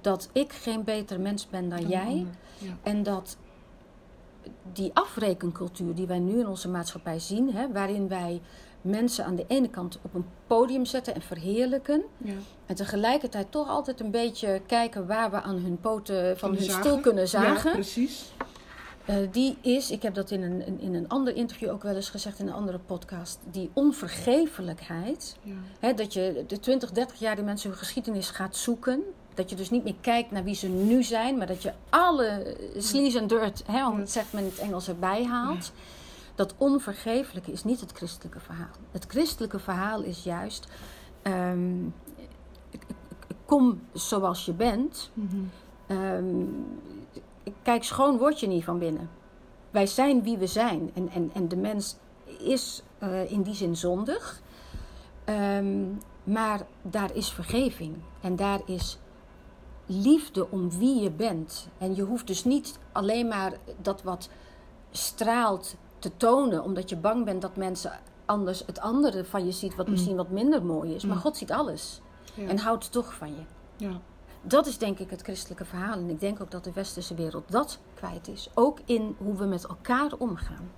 dat 0.00 0.28
ik 0.32 0.52
geen 0.52 0.84
beter 0.84 1.20
mens 1.20 1.48
ben 1.48 1.68
dan, 1.68 1.80
dan 1.80 1.88
jij. 1.88 2.26
Ja. 2.58 2.76
En 2.82 3.02
dat 3.02 3.36
die 4.72 4.90
afrekencultuur 4.94 5.94
die 5.94 6.06
wij 6.06 6.18
nu 6.18 6.38
in 6.38 6.46
onze 6.48 6.68
maatschappij 6.68 7.18
zien, 7.18 7.52
hè, 7.54 7.72
waarin 7.72 8.08
wij 8.08 8.40
mensen 8.80 9.24
aan 9.24 9.36
de 9.36 9.44
ene 9.48 9.68
kant 9.70 9.98
op 10.02 10.14
een 10.14 10.24
podium 10.46 10.84
zetten 10.84 11.14
en 11.14 11.22
verheerlijken. 11.22 12.02
Ja. 12.16 12.32
En 12.66 12.74
tegelijkertijd 12.74 13.50
toch 13.50 13.68
altijd 13.68 14.00
een 14.00 14.10
beetje 14.10 14.60
kijken 14.66 15.06
waar 15.06 15.30
we 15.30 15.40
aan 15.42 15.56
hun 15.56 15.80
poten 15.80 16.38
van 16.38 16.50
hun 16.50 16.58
Kunnen 16.58 16.76
stoel 16.84 17.00
kunnen 17.00 17.28
zagen. 17.28 17.70
Ja, 17.70 17.74
precies. 17.76 18.32
Eh, 19.04 19.16
die 19.30 19.56
is, 19.60 19.90
ik 19.90 20.02
heb 20.02 20.14
dat 20.14 20.30
in 20.30 20.42
een, 20.42 20.66
in- 20.66 20.80
in 20.80 20.94
een 20.94 21.08
ander 21.08 21.36
interview 21.36 21.70
ook 21.70 21.82
wel 21.82 21.94
eens 21.94 22.10
gezegd 22.10 22.38
in 22.38 22.46
een 22.46 22.52
andere 22.52 22.78
podcast, 22.78 23.38
die 23.50 23.70
onvergeeflijkheid. 23.72 25.36
Ja. 25.42 25.54
Hè, 25.80 25.94
dat 25.94 26.12
je 26.12 26.44
de 26.46 26.58
20, 26.60 26.90
30 26.90 27.18
jaar 27.18 27.34
die 27.36 27.44
mensen 27.44 27.70
hun 27.70 27.78
geschiedenis 27.78 28.30
gaat 28.30 28.56
zoeken. 28.56 29.02
Dat 29.36 29.50
je 29.50 29.56
dus 29.56 29.70
niet 29.70 29.84
meer 29.84 29.94
kijkt 30.00 30.30
naar 30.30 30.44
wie 30.44 30.54
ze 30.54 30.68
nu 30.68 31.02
zijn, 31.02 31.38
maar 31.38 31.46
dat 31.46 31.62
je 31.62 31.72
alle 31.88 32.56
sleaze 32.76 33.18
en 33.18 33.26
dirt, 33.26 33.62
hè, 33.66 33.88
om 33.88 33.98
het 33.98 34.10
zegt 34.10 34.32
men 34.32 34.42
in 34.42 34.48
het 34.48 34.58
Engels, 34.58 34.88
erbij 34.88 35.24
haalt. 35.24 35.72
Dat 36.34 36.54
onvergeeflijke 36.56 37.52
is 37.52 37.64
niet 37.64 37.80
het 37.80 37.92
christelijke 37.92 38.40
verhaal. 38.40 38.74
Het 38.90 39.04
christelijke 39.08 39.58
verhaal 39.58 40.02
is 40.02 40.22
juist, 40.22 40.66
ehm, 41.22 41.88
kom 43.44 43.80
zoals 43.92 44.44
je 44.44 44.52
bent. 44.52 45.10
Mhm. 45.14 45.36
Ehm, 45.86 46.44
kijk, 47.62 47.84
schoon 47.84 48.18
word 48.18 48.40
je 48.40 48.46
niet 48.46 48.64
van 48.64 48.78
binnen. 48.78 49.10
Wij 49.70 49.86
zijn 49.86 50.22
wie 50.22 50.38
we 50.38 50.46
zijn. 50.46 50.90
En, 50.94 51.08
en, 51.08 51.30
en 51.34 51.48
de 51.48 51.56
mens 51.56 51.96
is 52.38 52.82
eh, 52.98 53.30
in 53.30 53.42
die 53.42 53.54
zin 53.54 53.76
zondig. 53.76 54.40
Ehm, 55.24 55.84
maar 56.24 56.66
daar 56.82 57.14
is 57.14 57.30
vergeving. 57.30 57.94
En 58.20 58.36
daar 58.36 58.60
is 58.66 58.98
liefde 59.86 60.50
om 60.50 60.70
wie 60.78 61.00
je 61.02 61.10
bent. 61.10 61.68
En 61.78 61.94
je 61.94 62.02
hoeft 62.02 62.26
dus 62.26 62.44
niet 62.44 62.78
alleen 62.92 63.28
maar 63.28 63.52
dat 63.82 64.02
wat 64.02 64.28
straalt 64.90 65.74
te 65.98 66.10
tonen, 66.16 66.62
omdat 66.62 66.88
je 66.88 66.96
bang 66.96 67.24
bent 67.24 67.42
dat 67.42 67.56
mensen 67.56 67.92
anders 68.24 68.62
het 68.66 68.80
andere 68.80 69.24
van 69.24 69.44
je 69.46 69.52
ziet, 69.52 69.74
wat 69.74 69.86
Mm. 69.86 69.92
misschien 69.92 70.16
wat 70.16 70.30
minder 70.30 70.64
mooi 70.64 70.94
is. 70.94 71.04
Maar 71.04 71.16
Mm. 71.16 71.22
God 71.22 71.36
ziet 71.36 71.52
alles 71.52 72.00
Ja. 72.34 72.48
en 72.48 72.58
houdt 72.58 72.92
toch 72.92 73.14
van 73.14 73.28
je. 73.28 73.42
ja. 73.86 74.00
Dat 74.42 74.66
is 74.66 74.78
denk 74.78 74.98
ik 74.98 75.10
het 75.10 75.22
christelijke 75.22 75.64
verhaal. 75.64 75.92
En 75.92 76.10
ik 76.10 76.20
denk 76.20 76.40
ook 76.40 76.50
dat 76.50 76.64
de 76.64 76.72
westerse 76.72 77.14
wereld 77.14 77.44
dat 77.50 77.78
kwijt 77.94 78.28
is. 78.28 78.50
Ook 78.54 78.78
in 78.84 79.16
hoe 79.18 79.34
we 79.36 79.44
met 79.44 79.64
elkaar 79.66 80.12
omgaan. 80.18 80.70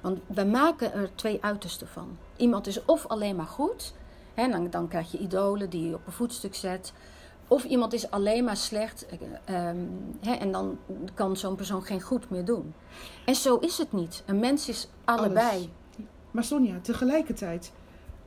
Want 0.00 0.18
we 0.26 0.44
maken 0.44 0.92
er 0.92 1.10
twee 1.14 1.38
uitersten 1.42 1.88
van. 1.88 2.16
Iemand 2.36 2.66
is 2.66 2.84
of 2.84 3.06
alleen 3.06 3.36
maar 3.36 3.46
goed. 3.46 3.94
Hè, 4.34 4.48
dan, 4.48 4.70
dan 4.70 4.88
krijg 4.88 5.12
je 5.12 5.18
idolen 5.18 5.70
die 5.70 5.88
je 5.88 5.94
op 5.94 6.06
een 6.06 6.12
voetstuk 6.12 6.54
zet. 6.54 6.92
Of 7.48 7.64
iemand 7.64 7.92
is 7.92 8.10
alleen 8.10 8.44
maar 8.44 8.56
slecht. 8.56 9.06
eh, 9.06 9.68
ehm, 9.68 9.76
en 10.40 10.52
dan 10.52 10.78
kan 11.14 11.36
zo'n 11.36 11.56
persoon 11.56 11.82
geen 11.82 12.00
goed 12.00 12.30
meer 12.30 12.44
doen. 12.44 12.74
En 13.24 13.34
zo 13.34 13.56
is 13.56 13.78
het 13.78 13.92
niet. 13.92 14.22
Een 14.26 14.38
mens 14.38 14.68
is 14.68 14.88
allebei. 15.04 15.70
Maar 16.30 16.44
Sonja, 16.44 16.80
tegelijkertijd, 16.80 17.72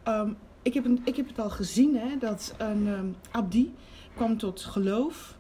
ehm, 0.04 0.34
ik, 0.62 0.74
heb 0.74 0.86
ik 1.04 1.16
heb 1.16 1.28
het 1.28 1.40
al 1.40 1.50
gezien 1.50 1.98
hè, 1.98 2.18
dat 2.18 2.54
een 2.58 2.88
ehm, 2.88 3.08
Abdi 3.32 3.76
kwam 4.16 4.38
tot 4.38 4.62
geloof. 4.62 5.38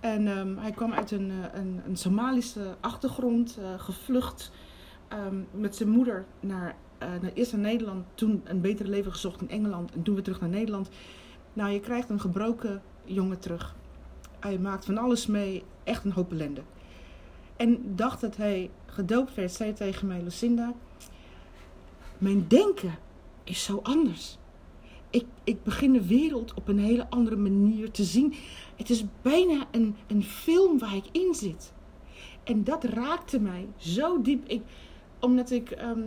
En 0.00 0.26
hij 0.58 0.70
kwam 0.70 0.92
uit 0.92 1.10
een, 1.10 1.30
eh, 1.30 1.60
een, 1.60 1.80
een 1.86 1.96
Somalische 1.96 2.76
achtergrond, 2.80 3.58
eh, 3.60 3.80
gevlucht 3.80 4.50
met 5.50 5.76
zijn 5.76 5.88
moeder 5.88 6.24
naar, 6.40 6.76
naar 6.98 7.30
eerst 7.34 7.52
naar 7.52 7.60
Nederland, 7.60 8.04
toen 8.14 8.40
een 8.44 8.60
betere 8.60 8.88
leven 8.88 9.12
gezocht 9.12 9.40
in 9.40 9.48
Engeland 9.48 9.92
en 9.92 10.02
toen 10.02 10.14
weer 10.14 10.22
terug 10.22 10.40
naar 10.40 10.48
Nederland. 10.48 10.88
Nou, 11.52 11.70
je 11.70 11.80
krijgt 11.80 12.10
een 12.10 12.20
gebroken 12.20 12.82
jongen 13.04 13.38
terug. 13.38 13.74
Hij 14.40 14.58
maakt 14.58 14.84
van 14.84 14.98
alles 14.98 15.26
mee, 15.26 15.62
echt 15.84 16.04
een 16.04 16.12
hoop 16.12 16.32
ellende. 16.32 16.62
En 17.56 17.96
dacht 17.96 18.20
dat 18.20 18.36
hij 18.36 18.70
gedoopt 18.86 19.34
werd, 19.34 19.52
zei 19.52 19.72
tegen 19.72 20.06
mij, 20.06 20.22
Lucinda, 20.22 20.72
mijn 22.18 22.48
denken 22.48 22.98
is 23.44 23.64
zo 23.64 23.80
anders. 23.82 24.38
Ik, 25.10 25.24
ik 25.44 25.62
begin 25.62 25.92
de 25.92 26.06
wereld 26.06 26.54
op 26.54 26.68
een 26.68 26.78
hele 26.78 27.10
andere 27.10 27.36
manier 27.36 27.90
te 27.90 28.04
zien. 28.04 28.34
Het 28.76 28.90
is 28.90 29.04
bijna 29.22 29.66
een, 29.70 29.96
een 30.06 30.22
film 30.22 30.78
waar 30.78 30.96
ik 30.96 31.04
in 31.12 31.34
zit. 31.34 31.72
En 32.44 32.64
dat 32.64 32.84
raakte 32.84 33.40
mij 33.40 33.68
zo 33.76 34.22
diep. 34.22 34.48
Ik, 34.48 34.62
omdat 35.20 35.50
ik, 35.50 35.70
ehm, 35.70 36.00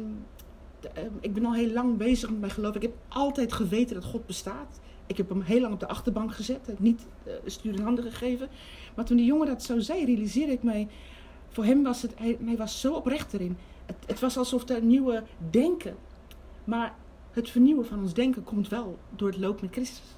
ehm, 0.93 1.11
ik 1.19 1.33
ben 1.33 1.45
al 1.45 1.53
heel 1.53 1.71
lang 1.71 1.97
bezig 1.97 2.29
met 2.29 2.39
mijn 2.39 2.51
geloof. 2.51 2.75
Ik 2.75 2.81
heb 2.81 2.95
altijd 3.07 3.53
geweten 3.53 3.95
dat 3.95 4.03
God 4.03 4.25
bestaat. 4.25 4.79
Ik 5.07 5.17
heb 5.17 5.29
hem 5.29 5.41
heel 5.41 5.61
lang 5.61 5.73
op 5.73 5.79
de 5.79 5.87
achterbank 5.87 6.33
gezet. 6.33 6.65
heb 6.67 6.79
Niet 6.79 7.05
uh, 7.27 7.33
stuur 7.45 7.73
in 7.73 7.81
handen 7.81 8.03
gegeven. 8.03 8.47
Maar 8.95 9.05
toen 9.05 9.17
die 9.17 9.25
jongen 9.25 9.47
dat 9.47 9.63
zo 9.63 9.79
zei, 9.79 10.05
realiseerde 10.05 10.51
ik 10.51 10.63
mij... 10.63 10.87
Voor 11.49 11.65
hem 11.65 11.83
was 11.83 12.01
het... 12.01 12.11
Hij, 12.17 12.37
hij 12.45 12.57
was 12.57 12.81
zo 12.81 12.93
oprecht 12.93 13.33
erin. 13.33 13.57
Het, 13.85 13.95
het 14.07 14.19
was 14.19 14.37
alsof 14.37 14.69
er 14.69 14.81
nieuwe 14.81 15.23
denken... 15.49 15.95
Maar 16.63 16.93
het 17.31 17.49
vernieuwen 17.49 17.85
van 17.85 17.99
ons 18.01 18.13
denken 18.13 18.43
komt 18.43 18.69
wel 18.69 18.97
door 19.09 19.27
het 19.27 19.37
loop 19.37 19.61
met 19.61 19.71
Christus. 19.71 20.15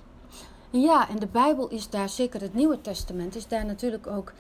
Ja, 0.70 1.10
en 1.10 1.20
de 1.20 1.28
Bijbel 1.28 1.68
is 1.68 1.90
daar, 1.90 2.10
zeker 2.10 2.42
het 2.42 2.54
Nieuwe 2.54 2.82
Testament, 2.82 3.36
is 3.36 3.48
daar 3.48 3.66
natuurlijk 3.66 4.08
ook 4.08 4.34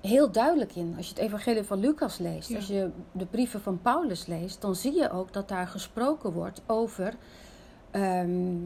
heel 0.00 0.30
duidelijk 0.32 0.74
in. 0.76 0.94
Als 0.96 1.06
je 1.08 1.14
het 1.14 1.22
Evangelie 1.22 1.62
van 1.62 1.78
Lucas 1.78 2.18
leest, 2.18 2.48
Ja. 2.48 2.56
als 2.56 2.66
je 2.66 2.90
de 3.12 3.26
brieven 3.26 3.60
van 3.60 3.80
Paulus 3.82 4.26
leest, 4.26 4.60
dan 4.60 4.74
zie 4.74 4.94
je 4.94 5.10
ook 5.10 5.32
dat 5.32 5.48
daar 5.48 5.66
gesproken 5.68 6.32
wordt 6.32 6.62
over 6.66 7.14
ehm, 7.90 8.56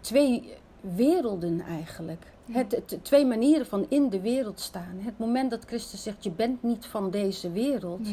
twee 0.00 0.54
werelden 0.80 1.60
eigenlijk. 1.60 2.26
Ja. 2.44 2.54
Het, 2.54 2.72
het- 2.72 2.98
twee 3.02 3.26
manieren 3.26 3.66
van 3.66 3.86
in 3.88 4.08
de 4.08 4.20
wereld 4.20 4.60
staan. 4.60 4.96
Het 4.98 5.18
moment 5.18 5.50
dat 5.50 5.64
Christus 5.64 6.02
zegt, 6.02 6.24
je 6.24 6.30
bent 6.30 6.62
niet 6.62 6.86
van 6.86 7.10
deze 7.10 7.50
wereld. 7.50 8.08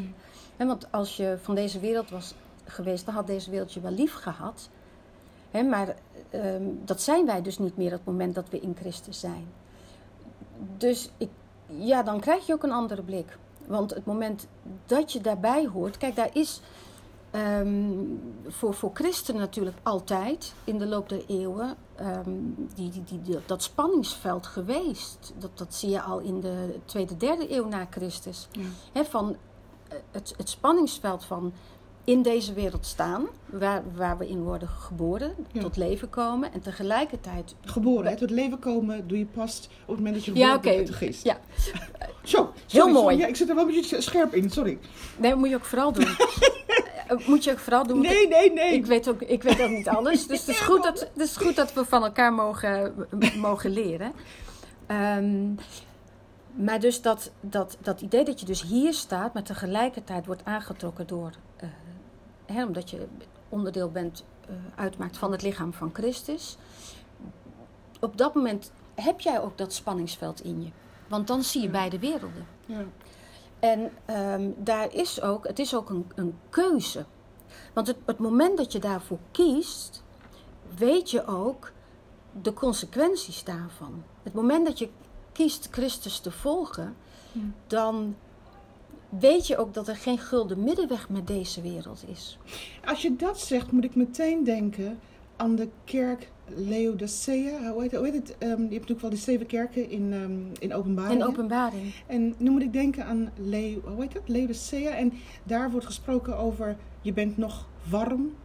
Hè, 0.58 0.66
want 0.66 0.92
als 0.92 1.18
je 1.18 1.38
van 1.42 1.56
deze 1.56 1.80
wereld 1.80 2.10
was 2.10 2.34
geweest, 2.66 3.06
dan 3.06 3.14
had 3.14 3.28
deze 3.28 3.50
wereld 3.50 3.74
je 3.74 3.82
wel 3.82 3.92
lief 3.92 4.14
gehad. 4.14 4.70
Hè, 5.52 5.64
maar 5.64 5.96
ehm, 6.30 6.64
dat 6.86 7.02
zijn 7.02 7.26
wij 7.26 7.42
dus 7.42 7.58
niet 7.60 7.78
meer 7.78 7.92
het 7.92 8.06
moment 8.06 8.36
dat 8.36 8.50
we 8.50 8.60
in 8.60 8.76
Christus 8.80 9.20
zijn. 9.20 9.48
Dus 10.78 11.10
ik, 11.18 11.30
ja, 11.68 12.04
dan 12.04 12.20
krijg 12.20 12.46
je 12.46 12.54
ook 12.54 12.64
een 12.64 12.72
andere 12.72 13.02
blik. 13.02 13.38
Want 13.68 13.94
het 13.94 14.06
moment 14.06 14.48
dat 14.86 15.12
je 15.12 15.22
daarbij 15.22 15.68
hoort, 15.68 15.98
kijk, 15.98 16.16
daar 16.16 16.30
is 16.34 16.62
ehm, 17.34 17.94
voor, 18.48 18.74
voor 18.74 18.92
christenen 18.94 19.42
natuurlijk 19.42 19.78
altijd 19.84 20.54
in 20.64 20.78
de 20.78 20.86
loop 20.88 21.10
der 21.10 21.22
eeuwen 21.28 21.76
ehm, 21.96 22.30
die, 22.76 22.90
die, 22.90 23.04
die, 23.04 23.22
die- 23.22 23.38
dat 23.46 23.64
spanningsveld 23.64 24.48
geweest. 24.48 25.34
Dat, 25.38 25.58
dat 25.58 25.74
zie 25.76 25.90
je 25.90 26.02
al 26.02 26.20
in 26.20 26.40
de 26.40 26.80
tweede, 26.86 27.18
derde 27.18 27.56
eeuw 27.56 27.68
na 27.68 27.88
Christus 27.90 28.48
Ja. 28.52 28.62
hè, 28.94 29.06
van 29.06 29.36
eh, 29.88 29.98
het, 30.12 30.34
het 30.38 30.50
spanningsveld 30.50 31.26
van 31.26 31.54
in 32.06 32.22
deze 32.22 32.54
wereld 32.54 32.86
staan, 32.86 33.26
waar, 33.46 33.84
waar 33.96 34.18
we 34.18 34.28
in 34.30 34.44
worden 34.44 34.68
geboren, 34.68 35.36
Ja. 35.52 35.62
tot 35.62 35.78
leven 35.78 36.10
komen 36.10 36.54
en 36.54 36.62
tegelijkertijd. 36.62 37.56
Geboren, 37.62 38.12
hè, 38.12 38.18
tot 38.18 38.30
leven 38.30 38.60
komen 38.60 39.08
doe 39.08 39.18
je 39.18 39.26
pas 39.26 39.70
op 39.82 39.88
het 39.88 39.98
moment 39.98 40.16
dat 40.16 40.26
je 40.26 40.32
geboren 40.32 40.62
bent 40.62 40.78
met 40.78 40.88
de 40.88 40.94
geest. 40.94 41.24
Ja, 41.24 41.38
Zo, 42.24 42.52
Heel 42.68 42.86
mooi. 42.88 42.98
sorry. 42.98 43.18
Ja, 43.18 43.28
ik 43.28 43.36
zit 43.36 43.50
er 43.50 43.56
wel 43.56 43.68
een 43.68 43.74
beetje 43.76 44.02
scherp 44.02 44.34
in, 44.34 44.50
sorry. 44.50 44.80
nee, 45.18 45.30
dat 45.30 45.40
moet 45.40 45.50
je 45.50 45.56
ook 45.56 45.66
vooral 45.66 45.92
doen. 45.92 46.08
Eh, 47.20 47.28
moet 47.28 47.44
je 47.44 47.52
ook 47.52 47.60
vooral 47.60 47.88
doen. 47.88 48.02
Nee, 48.02 48.28
nee, 48.28 48.54
nee. 48.54 48.74
Ik 48.74 48.86
weet, 48.86 49.10
ook, 49.10 49.22
ik 49.22 49.44
weet 49.44 49.62
ook 49.62 49.70
niet 49.70 49.88
alles. 49.90 50.28
Dus 50.28 50.40
het 50.40 50.48
is 50.50 50.60
goed 50.60 50.84
dat, 50.84 51.00
het 51.00 51.24
is 51.30 51.38
goed 51.38 51.56
dat 51.56 51.74
we 51.74 51.86
van 51.86 52.04
elkaar 52.04 52.34
mogen, 52.34 52.94
mogen 53.38 53.70
leren. 53.70 54.12
Ehm, 54.88 55.54
maar 56.54 56.80
dus 56.80 57.02
dat, 57.02 57.32
dat, 57.42 57.78
dat 57.82 58.02
idee 58.02 58.24
dat 58.26 58.40
je 58.40 58.46
dus 58.46 58.62
hier 58.62 58.94
staat, 58.94 59.34
maar 59.34 59.44
tegelijkertijd 59.44 60.26
wordt 60.26 60.46
aangetrokken 60.46 61.08
door. 61.08 61.32
eh, 61.58 61.68
hè, 62.46 62.66
omdat 62.66 62.90
je 62.90 63.08
onderdeel 63.50 63.92
bent, 63.92 64.26
eh, 64.48 64.56
uitmaakt 64.76 65.18
van 65.18 65.32
het 65.32 65.42
lichaam 65.42 65.74
van 65.74 65.90
Christus. 65.94 66.58
Op 68.00 68.18
dat 68.18 68.34
moment 68.36 68.72
heb 68.96 69.20
jij 69.20 69.42
ook 69.42 69.58
dat 69.58 69.74
spanningsveld 69.74 70.42
in 70.42 70.62
je. 70.64 70.70
Want 71.08 71.28
dan 71.28 71.44
zie 71.44 71.62
je 71.62 71.70
beide 71.70 72.00
werelden. 72.00 72.46
Ja. 72.66 72.84
En 73.64 73.92
ehm, 74.06 74.50
daar 74.58 74.94
is 74.94 75.22
ook, 75.22 75.48
het 75.48 75.60
is 75.60 75.76
ook 75.76 75.90
een, 75.90 76.12
een 76.16 76.38
keuze. 76.50 77.06
Want 77.74 77.88
het, 77.88 77.98
het 78.06 78.18
moment 78.20 78.58
dat 78.58 78.72
je 78.72 78.80
daarvoor 78.80 79.18
kiest, 79.32 80.04
weet 80.78 81.12
je 81.12 81.26
ook 81.26 81.72
de 82.42 82.54
consequenties 82.54 83.44
daarvan. 83.44 84.04
Het 84.24 84.34
moment 84.34 84.66
dat 84.66 84.80
je 84.80 84.90
kiest 85.32 85.68
Christus 85.72 86.20
te 86.20 86.32
volgen, 86.32 86.96
Ja. 87.32 87.42
dan 87.68 88.16
weet 89.10 89.48
je 89.48 89.58
ook 89.58 89.74
dat 89.74 89.88
er 89.88 89.96
geen 89.96 90.18
gulden 90.20 90.64
middenweg 90.64 91.10
met 91.10 91.28
deze 91.28 91.62
wereld 91.62 92.04
is. 92.08 92.38
Als 92.86 93.02
je 93.02 93.16
dat 93.16 93.40
zegt, 93.40 93.72
moet 93.72 93.84
ik 93.84 93.96
meteen 93.96 94.44
denken 94.44 95.00
aan 95.36 95.56
de 95.56 95.70
kerk 95.84 96.32
Laodicea. 96.56 97.72
Hoe 97.72 97.82
heet, 97.82 97.96
hoe 97.96 98.06
heet 98.06 98.14
het? 98.14 98.36
Ehm, 98.38 98.50
je 98.50 98.58
hebt 98.58 98.70
natuurlijk 98.72 99.02
wel 99.02 99.10
die 99.10 99.20
zeven 99.20 99.46
kerken 99.46 99.90
in, 99.90 100.14
ehm 100.14 100.62
in 100.64 100.74
openbaring. 100.74 101.22
In 101.22 101.28
openbaring. 101.28 101.94
En 102.08 102.36
nu 102.38 102.50
moet 102.50 102.62
ik 102.62 102.74
denken 102.74 103.06
aan 103.06 103.32
Leo, 103.36 103.82
hoe 103.86 104.02
heet 104.02 104.14
dat? 104.14 104.22
Laodicea. 104.30 104.92
En 104.96 105.14
daar 105.44 105.72
wordt 105.72 105.86
gesproken 105.86 106.38
over, 106.38 106.76
je 107.02 107.14
bent 107.14 107.38
nog 107.38 107.68
warm, 107.90 108.36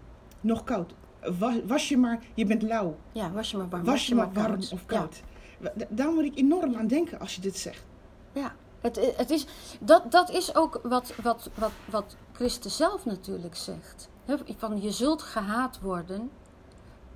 nog 0.41 0.65
koud. 0.65 0.95
Was, 1.39 1.55
was 1.67 1.89
je 1.89 1.97
maar, 1.97 2.19
je 2.35 2.47
bent 2.47 2.63
lauw. 2.63 2.97
Ja, 3.13 3.31
was 3.33 3.51
je 3.51 3.57
maar 3.57 3.69
warm. 3.69 3.85
Was 3.85 4.07
je 4.07 4.15
maar 4.15 4.33
warm 4.33 4.47
koud. 4.51 4.73
of 4.73 4.87
koud. 4.87 5.23
Da- 5.61 5.73
Daar 5.89 6.13
moet 6.13 6.25
ik 6.25 6.37
enorm 6.39 6.75
aan 6.77 6.87
denken 6.87 7.21
als 7.21 7.35
je 7.35 7.41
dit 7.41 7.57
zegt. 7.57 7.85
Ja, 8.33 8.55
Het, 8.81 9.15
het 9.17 9.31
is, 9.31 9.47
dat, 9.81 10.13
dat 10.13 10.31
is 10.31 10.55
ook 10.55 10.81
wat, 10.83 11.15
wat, 11.23 11.51
wat, 11.55 11.73
wat 11.91 12.17
Christus 12.33 12.77
zelf 12.77 13.05
natuurlijk 13.05 13.55
zegt. 13.57 14.09
van 14.57 14.83
je 14.83 14.91
zult 14.91 15.23
gehaat 15.23 15.81
worden 15.81 16.31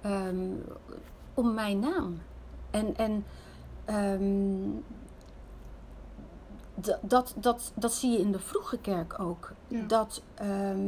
ehm, 0.03 0.51
om 1.35 1.55
mijn 1.55 1.79
naam. 1.79 2.19
En, 2.71 2.97
en 2.97 3.25
um, 3.91 4.85
dat, 7.01 7.35
dat, 7.37 7.73
dat 7.75 7.93
zie 7.93 8.11
je 8.11 8.19
in 8.19 8.33
de 8.33 8.39
vroege 8.39 8.79
kerk 8.79 9.21
ook. 9.21 9.53
Dat, 9.87 10.23
ehm, 10.35 10.81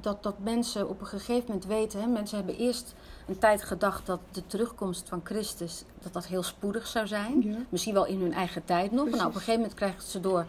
dat, 0.00 0.22
dat 0.22 0.34
mensen 0.38 0.88
op 0.88 1.00
een 1.00 1.06
gegeven 1.06 1.44
moment 1.46 1.64
weten, 1.66 2.00
hè, 2.00 2.06
mensen 2.06 2.36
hebben 2.36 2.56
eerst 2.56 2.94
een 3.26 3.38
tijd 3.38 3.62
gedacht 3.62 4.06
dat 4.06 4.20
de 4.30 4.46
terugkomst 4.46 5.08
van 5.08 5.20
Christus 5.24 5.84
dat 6.02 6.12
dat 6.12 6.26
heel 6.26 6.42
spoedig 6.42 6.86
zou 6.86 7.06
zijn. 7.06 7.66
Misschien 7.68 7.94
wel 7.94 8.06
in 8.06 8.20
hun 8.20 8.32
eigen 8.32 8.64
tijd 8.64 8.90
nog. 8.90 9.08
Maar 9.08 9.16
nou, 9.16 9.28
op 9.28 9.34
een 9.34 9.40
gegeven 9.40 9.60
moment 9.60 9.74
krijgen 9.74 10.02
ze 10.02 10.20
door, 10.20 10.46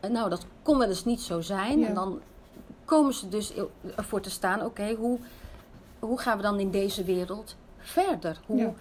eh, 0.00 0.10
nou 0.10 0.30
dat 0.30 0.46
kon 0.62 0.78
wel 0.78 0.88
eens 0.88 1.04
niet 1.04 1.20
zo 1.20 1.40
zijn. 1.40 1.84
En 1.84 1.94
dan 1.94 2.20
komen 2.84 3.14
ze 3.14 3.28
dus 3.28 3.52
ervoor 3.96 4.20
te 4.20 4.30
staan, 4.30 4.64
oké, 4.64 4.94
hoe, 4.94 5.18
hoe 6.06 6.18
gaan 6.18 6.36
we 6.36 6.42
dan 6.42 6.60
in 6.60 6.70
deze 6.70 7.04
wereld 7.04 7.56
verder? 7.78 8.40
Hoe, 8.46 8.72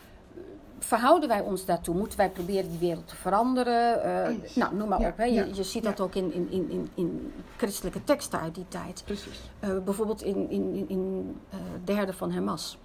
verhouden 0.79 1.29
wij 1.29 1.41
ons 1.41 1.65
daartoe? 1.65 1.95
Moeten 1.95 2.17
wij 2.17 2.29
proberen 2.29 2.69
die 2.69 2.79
wereld 2.79 3.07
te 3.07 3.15
veranderen? 3.15 4.05
Uh, 4.05 4.55
nou, 4.55 4.75
noem 4.75 4.89
maar 4.89 4.99
op. 4.99 5.17
Hè. 5.17 5.23
Je, 5.23 5.53
je 5.53 5.63
ziet 5.63 5.83
dat 5.83 5.99
ook 5.99 6.15
in, 6.15 6.33
in, 6.33 6.69
in, 6.69 6.89
in 6.93 7.33
christelijke 7.57 8.03
teksten 8.03 8.39
uit 8.39 8.55
die 8.55 8.67
tijd. 8.67 9.01
Precies. 9.05 9.41
Uh, 9.59 9.69
bijvoorbeeld 9.83 10.23
in, 10.23 10.49
in, 10.49 10.89
in 10.89 11.35
uh, 11.53 11.59
de 11.85 11.93
herde 11.93 12.13
van 12.13 12.31
Hermas. 12.31 12.77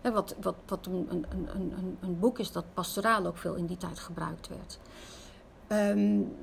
Hè, 0.00 0.12
wat 0.12 0.34
wat, 0.40 0.54
wat 0.66 0.86
een, 0.86 1.06
een, 1.10 1.26
een, 1.30 1.48
een, 1.54 1.98
een 2.00 2.18
boek 2.18 2.38
is 2.38 2.52
dat 2.52 2.64
pastoraal 2.74 3.26
ook 3.26 3.38
veel 3.38 3.54
in 3.54 3.66
die 3.66 3.76
tijd 3.76 3.98
gebruikt 3.98 4.48
werd. 4.48 4.78
Um, 5.96 6.36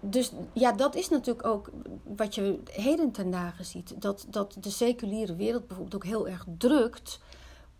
dus 0.00 0.32
ja, 0.52 0.72
dat 0.72 0.94
is 0.94 1.08
natuurlijk 1.08 1.46
ook 1.46 1.70
wat 2.02 2.34
je 2.34 2.60
heden 2.70 3.10
ten 3.10 3.30
dagen 3.30 3.64
ziet. 3.64 4.02
Dat, 4.02 4.26
dat 4.28 4.56
de 4.60 4.70
seculiere 4.70 5.36
wereld 5.36 5.66
bijvoorbeeld 5.66 5.94
ook 5.94 6.10
heel 6.10 6.28
erg 6.28 6.46
drukt 6.58 7.20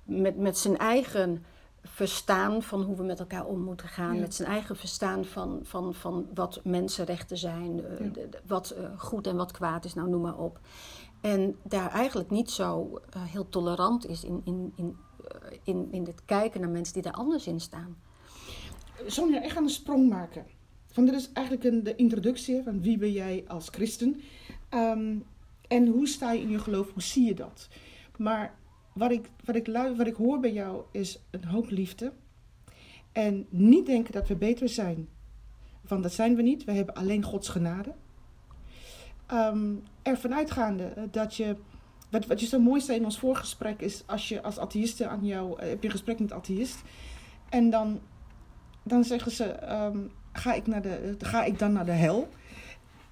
met, 0.05 0.37
met 0.37 0.59
zijn 0.59 0.79
eigen 0.79 1.45
verstaan 1.83 2.63
van 2.63 2.83
hoe 2.83 2.97
we 2.97 3.03
met 3.03 3.21
elkaar 3.21 3.47
om 3.47 3.61
moeten 3.61 3.89
gaan. 3.89 4.21
Met 4.21 4.35
zijn 4.35 4.49
eigen 4.49 4.77
verstaan 4.77 5.25
van, 5.25 5.61
van, 5.63 5.95
van 5.95 6.27
wat 6.35 6.61
mensenrechten 6.65 7.39
zijn, 7.39 7.85
eh, 7.85 8.07
wat 8.47 8.75
uh, 8.79 8.99
goed 8.99 9.27
en 9.27 9.37
wat 9.37 9.53
kwaad 9.53 9.85
is, 9.85 9.95
nou 9.95 10.09
noem 10.09 10.21
maar 10.21 10.39
op. 10.39 10.61
En 11.21 11.57
daar 11.63 11.91
eigenlijk 11.91 12.31
niet 12.31 12.51
zo 12.51 13.01
uh, 13.17 13.23
heel 13.23 13.49
tolerant 13.49 14.07
is 14.07 14.25
in, 14.25 14.41
in, 14.45 14.73
in, 14.77 14.97
in, 15.63 15.89
in 15.91 16.05
het 16.05 16.25
kijken 16.25 16.61
naar 16.61 16.71
mensen 16.71 16.95
die 16.95 17.03
daar 17.03 17.13
anders 17.13 17.47
in 17.47 17.61
staan. 17.61 17.97
Sonja, 19.07 19.43
ik 19.43 19.51
ga 19.51 19.61
een 19.61 19.69
sprong 19.69 20.09
maken. 20.09 20.47
Van 20.91 21.05
dit 21.05 21.15
is 21.15 21.33
eigenlijk 21.33 21.67
een, 21.67 21.83
de 21.83 21.97
introductie 21.97 22.63
van 22.63 22.83
wie 22.83 22.99
ben 22.99 23.13
jij 23.13 23.45
als 23.47 23.69
christen. 23.69 24.21
Um, 24.75 25.25
en 25.69 25.87
hoe 25.87 26.09
sta 26.09 26.33
je 26.33 26.41
in 26.41 26.51
je 26.51 26.59
geloof, 26.59 26.93
hoe 26.93 27.03
zie 27.03 27.27
je 27.27 27.35
dat? 27.35 27.69
Maar 28.17 28.55
wat 28.93 29.11
ik, 29.11 29.31
wat, 29.45 29.57
ik, 29.57 29.67
wat 29.97 30.07
ik 30.07 30.15
hoor 30.15 30.41
bij 30.41 30.53
jou 30.53 30.83
is 30.93 31.23
een 31.31 31.45
hoop 31.45 31.71
liefde. 31.71 32.13
En 33.13 33.47
niet 33.49 33.87
denken 33.87 34.13
dat 34.13 34.29
we 34.29 34.37
beter 34.37 34.69
zijn. 34.69 35.09
Want 35.89 36.03
dat 36.03 36.13
zijn 36.13 36.35
we 36.35 36.43
niet. 36.43 36.65
We 36.65 36.73
hebben 36.73 36.95
alleen 36.95 37.23
Gods 37.23 37.49
genade. 37.49 37.95
Um, 39.33 39.83
ervan 40.03 40.35
uitgaande 40.35 41.09
dat 41.11 41.37
je. 41.37 41.57
Wat, 42.11 42.27
wat 42.27 42.41
je 42.41 42.47
zo 42.47 42.59
mooi 42.59 42.81
zei 42.81 42.99
in 42.99 43.05
ons 43.05 43.19
voorgesprek 43.19 43.81
is. 43.81 44.03
Als 44.07 44.29
je 44.29 44.43
als 44.43 44.59
atheïste 44.59 45.07
aan 45.07 45.27
jou. 45.27 45.61
Eh, 45.61 45.69
heb 45.69 45.81
je 45.81 45.85
een 45.85 45.95
gesprek 45.95 46.21
met 46.21 46.33
atheïst. 46.33 46.83
En 47.49 47.71
dan, 47.71 48.01
dan 48.83 49.05
zeggen 49.05 49.33
ze. 49.33 49.73
Um, 49.73 50.11
ga, 50.33 50.53
ik 50.53 50.67
naar 50.67 50.83
de, 50.83 51.17
ga 51.19 51.45
ik 51.45 51.59
dan 51.59 51.73
naar 51.73 51.85
de 51.85 51.93
hel? 51.93 52.29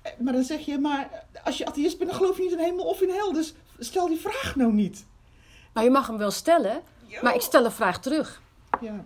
Eh, 0.02 0.12
maar 0.18 0.32
dan 0.32 0.42
zeg 0.42 0.60
je. 0.60 0.78
Maar 0.78 1.24
als 1.44 1.58
je 1.58 1.66
atheïst 1.66 1.98
bent. 1.98 2.10
dan 2.10 2.18
geloof 2.18 2.36
je 2.36 2.42
niet 2.42 2.52
in 2.52 2.58
hemel 2.58 2.84
of 2.84 3.00
in 3.00 3.10
hel. 3.10 3.32
Dus 3.32 3.54
stel 3.78 4.08
die 4.08 4.20
vraag 4.20 4.56
nou 4.56 4.72
niet. 4.72 5.06
Nou, 5.72 5.86
je 5.86 5.92
mag 5.92 6.06
hem 6.06 6.18
wel 6.18 6.30
stellen, 6.30 6.82
maar 7.22 7.34
ik 7.34 7.40
stel 7.40 7.64
een 7.64 7.70
vraag 7.70 8.00
terug. 8.00 8.42
Ja. 8.80 9.04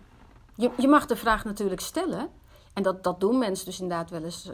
Je, 0.56 0.70
je 0.76 0.88
mag 0.88 1.06
de 1.06 1.16
vraag 1.16 1.44
natuurlijk 1.44 1.80
stellen. 1.80 2.28
En 2.72 2.82
dat, 2.82 3.04
dat 3.04 3.20
doen 3.20 3.38
mensen 3.38 3.66
dus 3.66 3.80
inderdaad 3.80 4.10
wel 4.10 4.24
eens. 4.24 4.50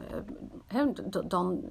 Uh, 0.75 0.89
dan 1.25 1.65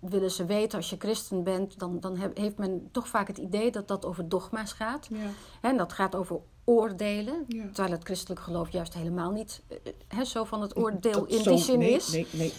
willen 0.00 0.30
ze 0.30 0.44
weten, 0.44 0.78
als 0.78 0.90
je 0.90 0.96
christen 0.98 1.42
bent, 1.42 1.78
dan, 1.78 2.00
dan 2.00 2.16
heeft 2.34 2.58
men 2.58 2.88
toch 2.92 3.08
vaak 3.08 3.26
het 3.26 3.38
idee 3.38 3.70
dat 3.70 3.88
dat 3.88 4.04
over 4.04 4.28
dogma's 4.28 4.72
gaat. 4.72 5.06
Ja. 5.10 5.28
En 5.60 5.76
dat 5.76 5.92
gaat 5.92 6.14
over 6.14 6.40
oordelen. 6.66 7.46
Terwijl 7.48 7.90
het 7.90 8.04
christelijk 8.04 8.40
geloof 8.40 8.72
juist 8.72 8.94
helemaal 8.94 9.30
niet 9.30 9.62
uh, 10.14 10.20
zo 10.20 10.44
van 10.44 10.62
het 10.62 10.76
oordeel 10.76 11.24
in 11.24 11.42
die 11.42 11.58
zin 11.58 11.78
nee, 11.78 11.92
is. 11.92 12.12
Nee, 12.12 12.26
nee. 12.30 12.52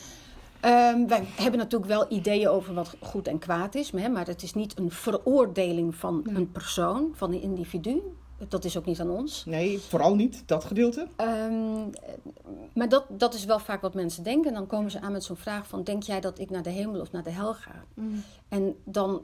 Um, 0.66 1.08
wij 1.08 1.24
hebben 1.36 1.60
natuurlijk 1.60 1.92
wel 1.92 2.06
ideeën 2.10 2.48
over 2.48 2.74
wat 2.74 2.96
goed 3.02 3.28
en 3.28 3.40
kwaad 3.40 3.76
is, 3.76 3.92
maar, 3.92 4.12
maar 4.12 4.28
het 4.28 4.44
is 4.44 4.54
niet 4.54 4.80
een 4.80 4.92
veroordeling 4.92 5.96
van 5.96 6.22
een 6.34 6.52
persoon, 6.52 7.12
van 7.14 7.34
een 7.34 7.42
individu. 7.42 8.02
Dat 8.48 8.64
is 8.66 8.78
ook 8.78 8.86
niet 8.86 9.00
aan 9.00 9.10
ons. 9.10 9.46
Nee, 9.46 9.80
vooral 9.80 10.16
niet, 10.16 10.44
dat 10.46 10.64
gedeelte. 10.64 11.08
Um, 11.22 11.90
maar 12.74 12.90
dat, 12.90 13.06
dat 13.10 13.34
is 13.34 13.46
wel 13.46 13.60
vaak 13.60 13.82
wat 13.82 13.94
mensen 13.94 14.24
denken. 14.24 14.50
En 14.50 14.54
dan 14.54 14.68
komen 14.68 14.92
ze 14.92 15.02
aan 15.02 15.12
met 15.12 15.24
zo'n 15.24 15.36
vraag 15.36 15.68
van... 15.68 15.84
denk 15.84 16.04
jij 16.04 16.20
dat 16.22 16.40
ik 16.40 16.50
naar 16.50 16.64
de 16.64 16.70
hemel 16.70 17.02
of 17.02 17.12
naar 17.12 17.24
de 17.24 17.30
hel 17.30 17.54
ga? 17.54 17.84
Mm. 17.94 18.24
En 18.50 18.76
dan 18.84 19.22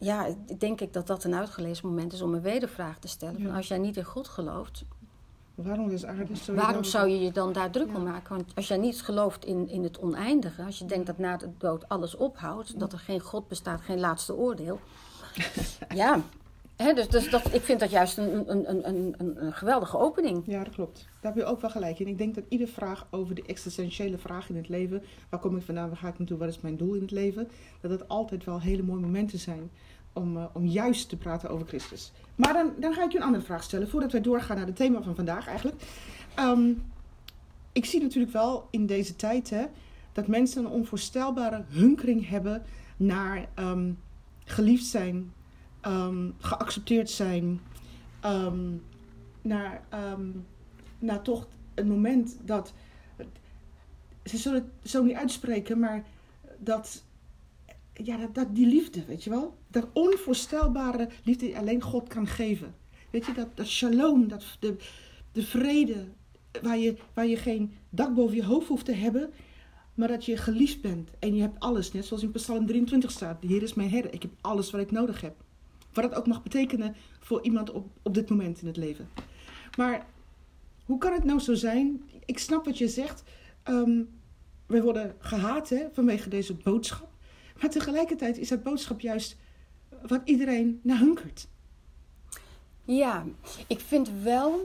ja, 0.00 0.26
denk 0.58 0.80
ik 0.80 0.92
dat 0.92 1.06
dat 1.06 1.24
een 1.24 1.34
uitgelezen 1.34 1.88
moment 1.88 2.12
is 2.12 2.22
om 2.22 2.34
een 2.34 2.40
wedervraag 2.40 2.98
te 2.98 3.08
stellen. 3.08 3.42
Van 3.42 3.54
als 3.54 3.68
jij 3.68 3.78
niet 3.78 3.96
in 3.96 4.04
God 4.04 4.28
gelooft, 4.28 4.84
Waarom 5.54 5.90
is 5.90 6.04
aarde 6.04 6.36
zo 6.36 6.54
Waarom 6.54 6.84
zou 6.84 7.08
je 7.08 7.20
je 7.20 7.32
dan 7.32 7.52
daar 7.52 7.70
druk 7.70 7.94
om 7.94 8.02
maken? 8.02 8.36
Want 8.36 8.52
als 8.54 8.68
jij 8.68 8.76
niet 8.76 9.02
gelooft 9.02 9.44
in, 9.44 9.68
in 9.68 9.82
het 9.82 9.98
oneindige, 9.98 10.62
als 10.62 10.78
je 10.78 10.84
denkt 10.84 11.06
dat 11.06 11.18
na 11.18 11.36
de 11.36 11.48
dood 11.58 11.88
alles 11.88 12.16
ophoudt, 12.16 12.78
dat 12.80 12.92
er 12.92 12.98
geen 12.98 13.20
God 13.20 13.48
bestaat, 13.48 13.80
geen 13.80 14.00
laatste 14.00 14.34
oordeel. 14.36 14.80
ja, 15.94 16.22
dus, 16.76 17.08
dus 17.08 17.30
dat, 17.30 17.54
ik 17.54 17.62
vind 17.62 17.80
dat 17.80 17.90
juist 17.90 18.18
een, 18.18 18.50
een, 18.50 18.70
een, 18.70 18.88
een, 18.88 19.44
een 19.44 19.52
geweldige 19.52 19.98
opening. 19.98 20.42
Ja, 20.46 20.64
dat 20.64 20.74
klopt. 20.74 21.08
Daar 21.20 21.32
heb 21.32 21.42
je 21.42 21.48
ook 21.48 21.60
wel 21.60 21.70
gelijk 21.70 21.98
in. 21.98 22.06
Ik 22.06 22.18
denk 22.18 22.34
dat 22.34 22.44
iedere 22.48 22.70
vraag 22.70 23.06
over 23.10 23.34
de 23.34 23.42
existentiële 23.46 24.18
vraag 24.18 24.48
in 24.48 24.56
het 24.56 24.68
leven, 24.68 25.02
waar 25.28 25.40
kom 25.40 25.56
ik 25.56 25.62
vandaan, 25.62 25.88
waar 25.88 25.96
ga 25.96 26.08
ik 26.08 26.18
naartoe, 26.18 26.38
wat 26.38 26.48
is 26.48 26.60
mijn 26.60 26.76
doel 26.76 26.94
in 26.94 27.00
het 27.00 27.10
leven, 27.10 27.48
dat 27.80 27.90
het 27.90 28.08
altijd 28.08 28.44
wel 28.44 28.60
hele 28.60 28.82
mooie 28.82 29.00
momenten 29.00 29.38
zijn 29.38 29.70
om, 30.12 30.36
uh, 30.36 30.44
om 30.52 30.66
juist 30.66 31.08
te 31.08 31.16
praten 31.16 31.50
over 31.50 31.66
Christus. 31.66 32.12
Maar 32.34 32.52
dan, 32.52 32.72
dan 32.78 32.94
ga 32.94 33.04
ik 33.04 33.12
je 33.12 33.18
een 33.18 33.24
andere 33.24 33.44
vraag 33.44 33.62
stellen, 33.62 33.88
voordat 33.88 34.12
wij 34.12 34.20
doorgaan 34.20 34.56
naar 34.56 34.66
het 34.66 34.76
thema 34.76 35.02
van 35.02 35.14
vandaag 35.14 35.46
eigenlijk. 35.46 35.82
Um, 36.38 36.82
ik 37.72 37.84
zie 37.84 38.00
natuurlijk 38.00 38.32
wel 38.32 38.68
in 38.70 38.86
deze 38.86 39.16
tijd 39.16 39.50
hè, 39.50 39.64
dat 40.12 40.26
mensen 40.26 40.64
een 40.64 40.70
onvoorstelbare 40.70 41.64
hunkering 41.68 42.28
hebben 42.28 42.62
naar 42.96 43.48
um, 43.58 43.98
geliefd 44.44 44.86
zijn, 44.86 45.32
um, 45.86 46.34
geaccepteerd 46.38 47.10
zijn, 47.10 47.60
naar, 49.42 49.82
naar 50.98 51.22
toch 51.22 51.46
een 51.74 51.88
moment 51.88 52.36
dat, 52.42 52.72
ze 54.24 54.36
zullen 54.36 54.70
het 54.80 54.90
zo 54.90 55.02
niet 55.02 55.16
uitspreken, 55.16 55.78
maar 55.78 56.04
dat 56.58 57.02
ja, 58.04 58.28
dat, 58.32 58.54
die 58.54 58.66
liefde, 58.66 59.04
weet 59.04 59.24
je 59.24 59.30
wel? 59.30 59.56
Dat 59.68 59.88
onvoorstelbare 59.92 61.08
liefde 61.24 61.46
die 61.46 61.58
alleen 61.58 61.82
God 61.82 62.08
kan 62.08 62.26
geven. 62.26 62.74
Weet 63.10 63.26
je, 63.26 63.32
dat, 63.32 63.56
dat 63.56 63.66
shalom, 63.66 64.28
dat, 64.28 64.44
de, 64.60 64.76
de 65.32 65.42
vrede, 65.42 66.08
waar 66.62 66.78
je, 66.78 66.96
waar 67.14 67.26
je 67.26 67.36
geen 67.36 67.72
dak 67.90 68.14
boven 68.14 68.36
je 68.36 68.44
hoofd 68.44 68.68
hoeft 68.68 68.84
te 68.84 68.92
hebben, 68.92 69.30
maar 69.94 70.08
dat 70.08 70.24
je 70.24 70.36
geliefd 70.36 70.80
bent 70.80 71.10
en 71.18 71.34
je 71.34 71.40
hebt 71.40 71.60
alles. 71.60 71.92
Net 71.92 72.04
zoals 72.04 72.22
in 72.22 72.32
Psalm 72.32 72.66
23 72.66 73.10
staat, 73.10 73.42
de 73.42 73.46
Heer 73.46 73.62
is 73.62 73.74
mijn 73.74 73.90
herder, 73.90 74.14
ik 74.14 74.22
heb 74.22 74.30
alles 74.40 74.70
wat 74.70 74.80
ik 74.80 74.90
nodig 74.90 75.20
heb. 75.20 75.34
Wat 75.92 76.10
dat 76.10 76.14
ook 76.14 76.26
mag 76.26 76.42
betekenen 76.42 76.94
voor 77.20 77.42
iemand 77.42 77.70
op, 77.70 77.86
op 78.02 78.14
dit 78.14 78.30
moment 78.30 78.60
in 78.60 78.66
het 78.66 78.76
leven. 78.76 79.08
Maar 79.76 80.06
hoe 80.84 80.98
kan 80.98 81.12
het 81.12 81.24
nou 81.24 81.40
zo 81.40 81.54
zijn? 81.54 82.02
Ik 82.24 82.38
snap 82.38 82.64
wat 82.64 82.78
je 82.78 82.88
zegt. 82.88 83.22
Um, 83.68 84.08
wij 84.66 84.82
worden 84.82 85.14
gehaat 85.18 85.68
hè, 85.68 85.86
vanwege 85.92 86.28
deze 86.28 86.54
boodschap. 86.54 87.09
Maar 87.60 87.70
tegelijkertijd 87.70 88.38
is 88.38 88.48
dat 88.48 88.62
boodschap 88.62 89.00
juist 89.00 89.36
wat 90.06 90.20
iedereen 90.24 90.80
naar 90.82 90.98
hunkert. 90.98 91.48
Ja, 92.84 93.24
ik 93.66 93.80
vind 93.80 94.10
wel, 94.22 94.60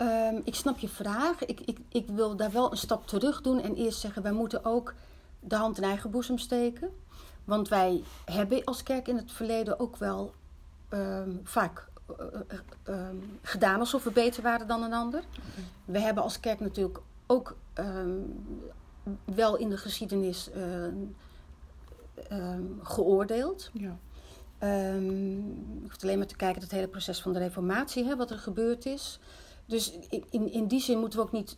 um, 0.00 0.40
ik 0.44 0.54
snap 0.54 0.78
je 0.78 0.88
vraag. 0.88 1.44
Ik, 1.44 1.60
ik, 1.60 1.78
ik 1.88 2.08
wil 2.08 2.36
daar 2.36 2.52
wel 2.52 2.70
een 2.70 2.76
stap 2.76 3.06
terug 3.06 3.40
doen 3.40 3.60
en 3.60 3.74
eerst 3.74 4.00
zeggen: 4.00 4.22
wij 4.22 4.32
moeten 4.32 4.64
ook 4.64 4.94
de 5.40 5.56
hand 5.56 5.76
in 5.76 5.84
eigen 5.84 6.10
boezem 6.10 6.38
steken. 6.38 6.90
Want 7.44 7.68
wij 7.68 8.02
hebben 8.24 8.64
als 8.64 8.82
kerk 8.82 9.08
in 9.08 9.16
het 9.16 9.32
verleden 9.32 9.80
ook 9.80 9.96
wel 9.96 10.34
um, 10.90 11.40
vaak 11.44 11.88
uh, 12.20 12.26
uh, 12.88 13.08
gedaan 13.42 13.80
alsof 13.80 14.04
we 14.04 14.10
beter 14.10 14.42
waren 14.42 14.66
dan 14.66 14.82
een 14.82 14.92
ander. 14.92 15.24
We 15.84 16.00
hebben 16.00 16.22
als 16.22 16.40
kerk 16.40 16.60
natuurlijk 16.60 16.98
ook 17.26 17.56
wel 19.24 19.56
in 19.56 19.68
de 19.68 19.76
geschiedenis 19.76 20.50
um, 22.32 22.78
geoordeeld. 22.82 23.70
Ja. 23.72 23.98
Um, 24.94 25.38
ik 25.84 25.90
hoef 25.90 26.02
alleen 26.02 26.18
maar 26.18 26.26
te 26.26 26.36
kijken 26.36 26.60
naar 26.60 26.68
het 26.68 26.78
hele 26.78 26.88
proces 26.88 27.20
van 27.20 27.32
de 27.32 27.38
reformatie, 27.38 28.04
hè, 28.04 28.16
wat 28.16 28.30
er 28.30 28.38
gebeurd 28.38 28.86
is. 28.86 29.18
Dus 29.66 29.98
in, 30.30 30.52
in 30.52 30.66
die 30.66 30.80
zin 30.80 30.98
moeten 30.98 31.18
we 31.18 31.24
ook 31.24 31.32
niet 31.32 31.56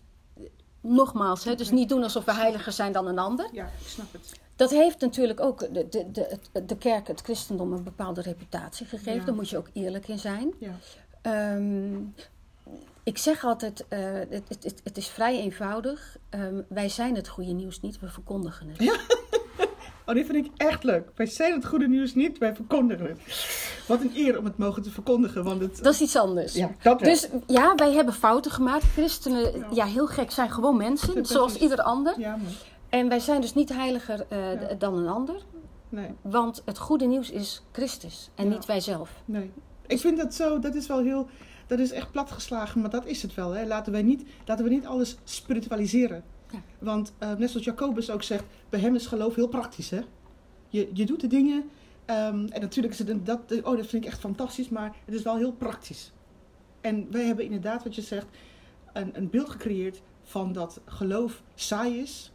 nogmaals, 0.80 1.44
hè, 1.44 1.54
dus 1.54 1.70
niet 1.70 1.88
doen 1.88 2.02
alsof 2.02 2.24
we 2.24 2.34
heiliger 2.34 2.72
zijn 2.72 2.92
dan 2.92 3.06
een 3.06 3.18
ander. 3.18 3.48
Ja, 3.52 3.64
ik 3.64 3.86
snap 3.86 4.12
het. 4.12 4.40
Dat 4.56 4.70
heeft 4.70 5.00
natuurlijk 5.00 5.40
ook 5.40 5.74
de, 5.74 5.88
de, 5.88 6.10
de, 6.10 6.64
de 6.66 6.76
kerk, 6.76 7.06
het 7.06 7.20
christendom, 7.20 7.72
een 7.72 7.82
bepaalde 7.82 8.20
reputatie 8.20 8.86
gegeven. 8.86 9.14
Ja. 9.14 9.24
Daar 9.24 9.34
moet 9.34 9.48
je 9.48 9.56
ook 9.56 9.70
eerlijk 9.72 10.08
in 10.08 10.18
zijn. 10.18 10.54
Ja. 10.58 10.78
Ehm, 11.22 11.94
ik 13.02 13.18
zeg 13.18 13.44
altijd, 13.44 13.84
eh, 13.88 14.00
het, 14.28 14.48
het, 14.48 14.80
het, 14.84 14.96
is 14.96 15.08
vrij 15.08 15.40
eenvoudig. 15.40 16.16
Ehm, 16.28 16.62
wij 16.68 16.88
zijn 16.88 17.14
het 17.14 17.28
goede 17.28 17.52
nieuws 17.52 17.80
niet, 17.80 18.00
we 18.00 18.08
verkondigen 18.08 18.68
het. 18.68 18.78
Ja. 18.78 18.96
Oh, 20.10 20.16
die 20.16 20.24
vind 20.24 20.46
ik 20.46 20.52
echt 20.56 20.84
leuk. 20.84 21.08
Wij 21.14 21.26
zijn 21.26 21.52
het 21.52 21.66
goede 21.66 21.88
nieuws 21.88 22.14
niet, 22.14 22.38
wij 22.38 22.54
verkondigen 22.54 23.06
het. 23.06 23.18
Wat 23.88 24.00
een 24.00 24.10
eer 24.14 24.38
om 24.38 24.44
het 24.44 24.56
mogen 24.58 24.82
te 24.82 24.90
verkondigen, 24.90 25.44
want 25.44 25.60
het... 25.60 25.82
Dat 25.82 25.94
is 25.94 26.00
iets 26.00 26.16
anders. 26.16 26.54
Ja, 26.54 26.70
dat. 26.82 26.98
Dus 26.98 27.28
ja, 27.46 27.74
wij 27.74 27.92
hebben 27.92 28.14
fouten 28.14 28.50
gemaakt. 28.50 28.84
Christenen, 28.84 29.58
Ja. 29.58 29.66
ja, 29.72 29.84
heel 29.84 30.06
gek, 30.06 30.30
zijn 30.30 30.50
gewoon 30.50 30.76
mensen, 30.76 31.26
zoals 31.26 31.56
ieder 31.56 31.82
ander. 31.82 32.14
Ja. 32.18 32.38
En 32.88 33.08
wij 33.08 33.18
zijn 33.18 33.40
dus 33.40 33.54
niet 33.54 33.68
heiliger 33.68 34.26
eh, 34.28 34.38
dan 34.78 34.94
een 34.98 35.08
ander. 35.08 35.34
Nee, 35.88 36.08
Want 36.22 36.62
het 36.64 36.78
goede 36.78 37.04
nieuws 37.06 37.30
is 37.30 37.62
Christus 37.72 38.30
en 38.34 38.48
niet 38.48 38.66
wij 38.66 38.80
zelf. 38.80 39.10
nee. 39.24 39.50
Ik 39.86 40.00
vind 40.00 40.16
dat 40.18 40.34
zo, 40.34 40.58
dat 40.58 40.74
is 40.74 40.86
wel 40.86 41.02
heel... 41.02 41.26
Dat 41.66 41.78
is 41.78 41.90
echt 41.92 42.10
platgeslagen, 42.10 42.80
maar 42.80 42.90
dat 42.90 43.06
is 43.06 43.22
het 43.22 43.34
wel. 43.34 43.50
Hè. 43.50 43.66
Laten, 43.66 43.92
wij 43.92 44.02
niet, 44.02 44.22
laten 44.44 44.64
we 44.64 44.70
niet 44.70 44.86
alles 44.86 45.16
spiritualiseren. 45.24 46.22
Ja. 46.52 46.62
Want 46.78 47.12
eh, 47.18 47.34
net 47.34 47.50
zoals 47.50 47.66
Jacobus 47.66 48.10
ook 48.10 48.22
zegt, 48.22 48.44
bij 48.68 48.80
hem 48.80 48.94
is 48.94 49.06
geloof 49.06 49.34
heel 49.34 49.48
praktisch. 49.48 49.90
Hè? 49.90 50.00
Je, 50.68 50.90
je 50.92 51.06
doet 51.06 51.20
de 51.20 51.26
dingen, 51.26 51.70
ehm, 52.04 52.46
en 52.46 52.60
natuurlijk 52.60 52.92
is 52.92 52.98
het 52.98 53.08
een, 53.08 53.24
dat, 53.24 53.40
oh, 53.62 53.76
dat 53.76 53.86
vind 53.86 54.04
ik 54.04 54.10
echt 54.10 54.20
fantastisch, 54.20 54.68
maar 54.68 54.94
het 55.04 55.14
is 55.14 55.22
wel 55.22 55.36
heel 55.36 55.52
praktisch. 55.52 56.12
En 56.80 57.06
wij 57.10 57.24
hebben 57.24 57.44
inderdaad, 57.44 57.82
wat 57.82 57.94
je 57.94 58.02
zegt, 58.02 58.26
een, 58.92 59.10
een 59.12 59.30
beeld 59.30 59.50
gecreëerd 59.50 60.02
van 60.22 60.52
dat 60.52 60.80
geloof 60.84 61.42
saai 61.54 61.98
is, 61.98 62.32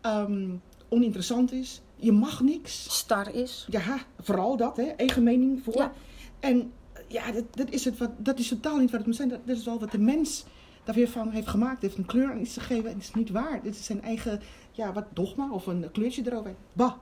ehm, 0.00 0.50
oninteressant 0.88 1.52
is, 1.52 1.80
je 1.96 2.12
mag 2.12 2.40
niks. 2.40 2.96
Star 2.96 3.34
is. 3.34 3.66
Ja, 3.70 3.98
vooral 4.20 4.56
dat, 4.56 4.76
hè? 4.76 4.82
eigen 4.82 5.22
mening 5.22 5.62
voor. 5.62 5.76
Ja. 5.76 5.92
En 6.40 6.72
ja, 7.08 7.32
dat, 7.32 7.44
dat, 7.50 7.70
is 7.70 7.84
het 7.84 7.98
wat, 7.98 8.10
dat 8.16 8.38
is 8.38 8.48
totaal 8.48 8.76
niet 8.76 8.90
wat 8.90 8.98
het 8.98 9.06
moet 9.06 9.16
zijn. 9.16 9.28
Dat, 9.28 9.46
dat 9.46 9.56
is 9.56 9.64
wel 9.64 9.78
wat 9.78 9.90
de 9.90 9.98
mens 9.98 10.44
daar 10.84 10.94
weer 10.94 11.08
van 11.08 11.30
heeft 11.30 11.48
gemaakt. 11.48 11.82
heeft 11.82 11.96
een 11.96 12.06
kleur 12.06 12.30
aan 12.30 12.40
iets 12.40 12.54
gegeven. 12.54 12.90
En 12.90 12.96
het 12.96 13.02
is 13.02 13.14
niet 13.14 13.30
waar. 13.30 13.62
Dit 13.62 13.74
is 13.74 13.84
zijn 13.84 14.02
eigen, 14.02 14.40
ja, 14.70 14.92
wat 14.92 15.04
dogma 15.12 15.50
of 15.50 15.66
een 15.66 15.90
kleurtje 15.92 16.22
erover. 16.26 16.54
Bah. 16.72 16.92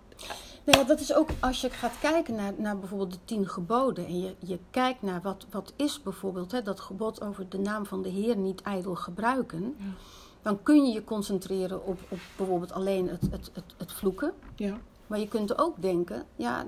Nou 0.65 0.79
ja, 0.79 0.85
dat 0.85 1.01
is 1.01 1.15
ook 1.15 1.29
als 1.41 1.61
je 1.61 1.71
gaat 1.71 1.99
kijken 2.01 2.35
naar, 2.35 2.53
naar 2.57 2.79
bijvoorbeeld 2.79 3.13
de 3.13 3.19
tien 3.25 3.49
geboden. 3.49 4.07
En 4.07 4.21
je, 4.21 4.35
je 4.39 4.59
kijkt 4.71 5.03
naar 5.03 5.21
wat, 5.23 5.47
wat 5.51 5.73
is 5.77 6.03
bijvoorbeeld 6.03 6.53
hè, 6.53 6.63
dat 6.63 6.81
gebod 6.81 7.23
over 7.23 7.49
de 7.49 7.59
naam 7.59 7.87
van 7.87 8.03
de 8.03 8.09
Heer 8.09 8.37
niet 8.37 8.63
ijdel 8.63 8.95
gebruiken. 8.95 9.75
Ja. 9.79 9.85
Dan 10.43 10.63
kun 10.63 10.85
je 10.85 10.93
je 10.93 11.05
concentreren 11.05 11.87
op, 11.87 11.99
op 12.09 12.19
bijvoorbeeld 12.37 12.73
alleen 12.73 13.09
het, 13.09 13.23
het, 13.31 13.51
het, 13.53 13.75
het 13.77 13.93
vloeken. 13.93 14.33
Ja, 14.57 14.79
Maar 15.07 15.19
je 15.19 15.29
kunt 15.29 15.59
ook 15.59 15.83
denken, 15.83 16.25
ja, 16.37 16.65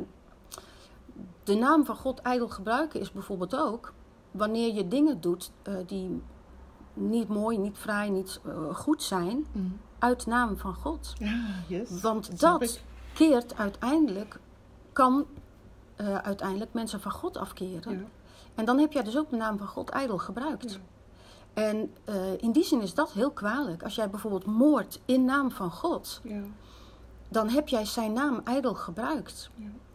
de 1.45 1.55
naam 1.55 1.85
van 1.85 1.97
God 1.97 2.21
ijdel 2.21 2.49
gebruiken 2.49 3.01
is 3.01 3.13
bijvoorbeeld 3.13 3.57
ook 3.57 3.93
wanneer 4.31 4.75
je 4.75 4.89
dingen 4.89 5.21
doet 5.21 5.51
eh, 5.63 5.75
die 5.87 6.23
niet 6.95 7.29
mooi, 7.29 7.59
niet 7.59 7.77
fraai, 7.79 8.11
niet 8.11 8.41
eh, 8.45 8.75
goed 8.75 9.03
zijn, 9.03 9.47
Mm. 9.53 9.77
uit 9.99 10.27
naam 10.27 10.57
van 10.57 10.75
God. 10.75 11.13
ja 11.19 11.45
yes. 11.69 12.01
Want 12.01 12.41
dat 12.41 12.81
keert 13.15 13.57
uiteindelijk, 13.57 14.39
kan 14.93 15.27
eh, 15.97 16.17
uiteindelijk 16.17 16.73
mensen 16.73 17.01
van 17.01 17.13
God 17.13 17.37
afkeren. 17.37 17.99
Ja. 17.99 18.05
En 18.55 18.65
dan 18.65 18.79
heb 18.79 18.93
jij 18.93 19.03
dus 19.03 19.17
ook 19.17 19.31
de 19.31 19.37
naam 19.37 19.59
van 19.59 19.67
God 19.67 19.89
ijdel 19.91 20.19
gebruikt. 20.19 20.73
Ja. 20.73 20.79
En 21.63 21.93
eh, 22.05 22.15
in 22.39 22.53
die 22.53 22.65
zin 22.65 22.81
is 22.83 22.95
dat 22.95 23.13
heel 23.13 23.31
kwalijk. 23.31 23.83
Als 23.83 23.95
jij 23.95 24.11
bijvoorbeeld 24.11 24.45
moordt 24.47 25.01
in 25.05 25.25
naam 25.25 25.51
van 25.51 25.71
God, 25.71 26.21
Ja. 26.25 26.41
dan 27.29 27.49
heb 27.49 27.69
jij 27.69 27.85
zijn 27.85 28.13
naam 28.13 28.41
ijdel 28.45 28.75
gebruikt. 28.75 29.51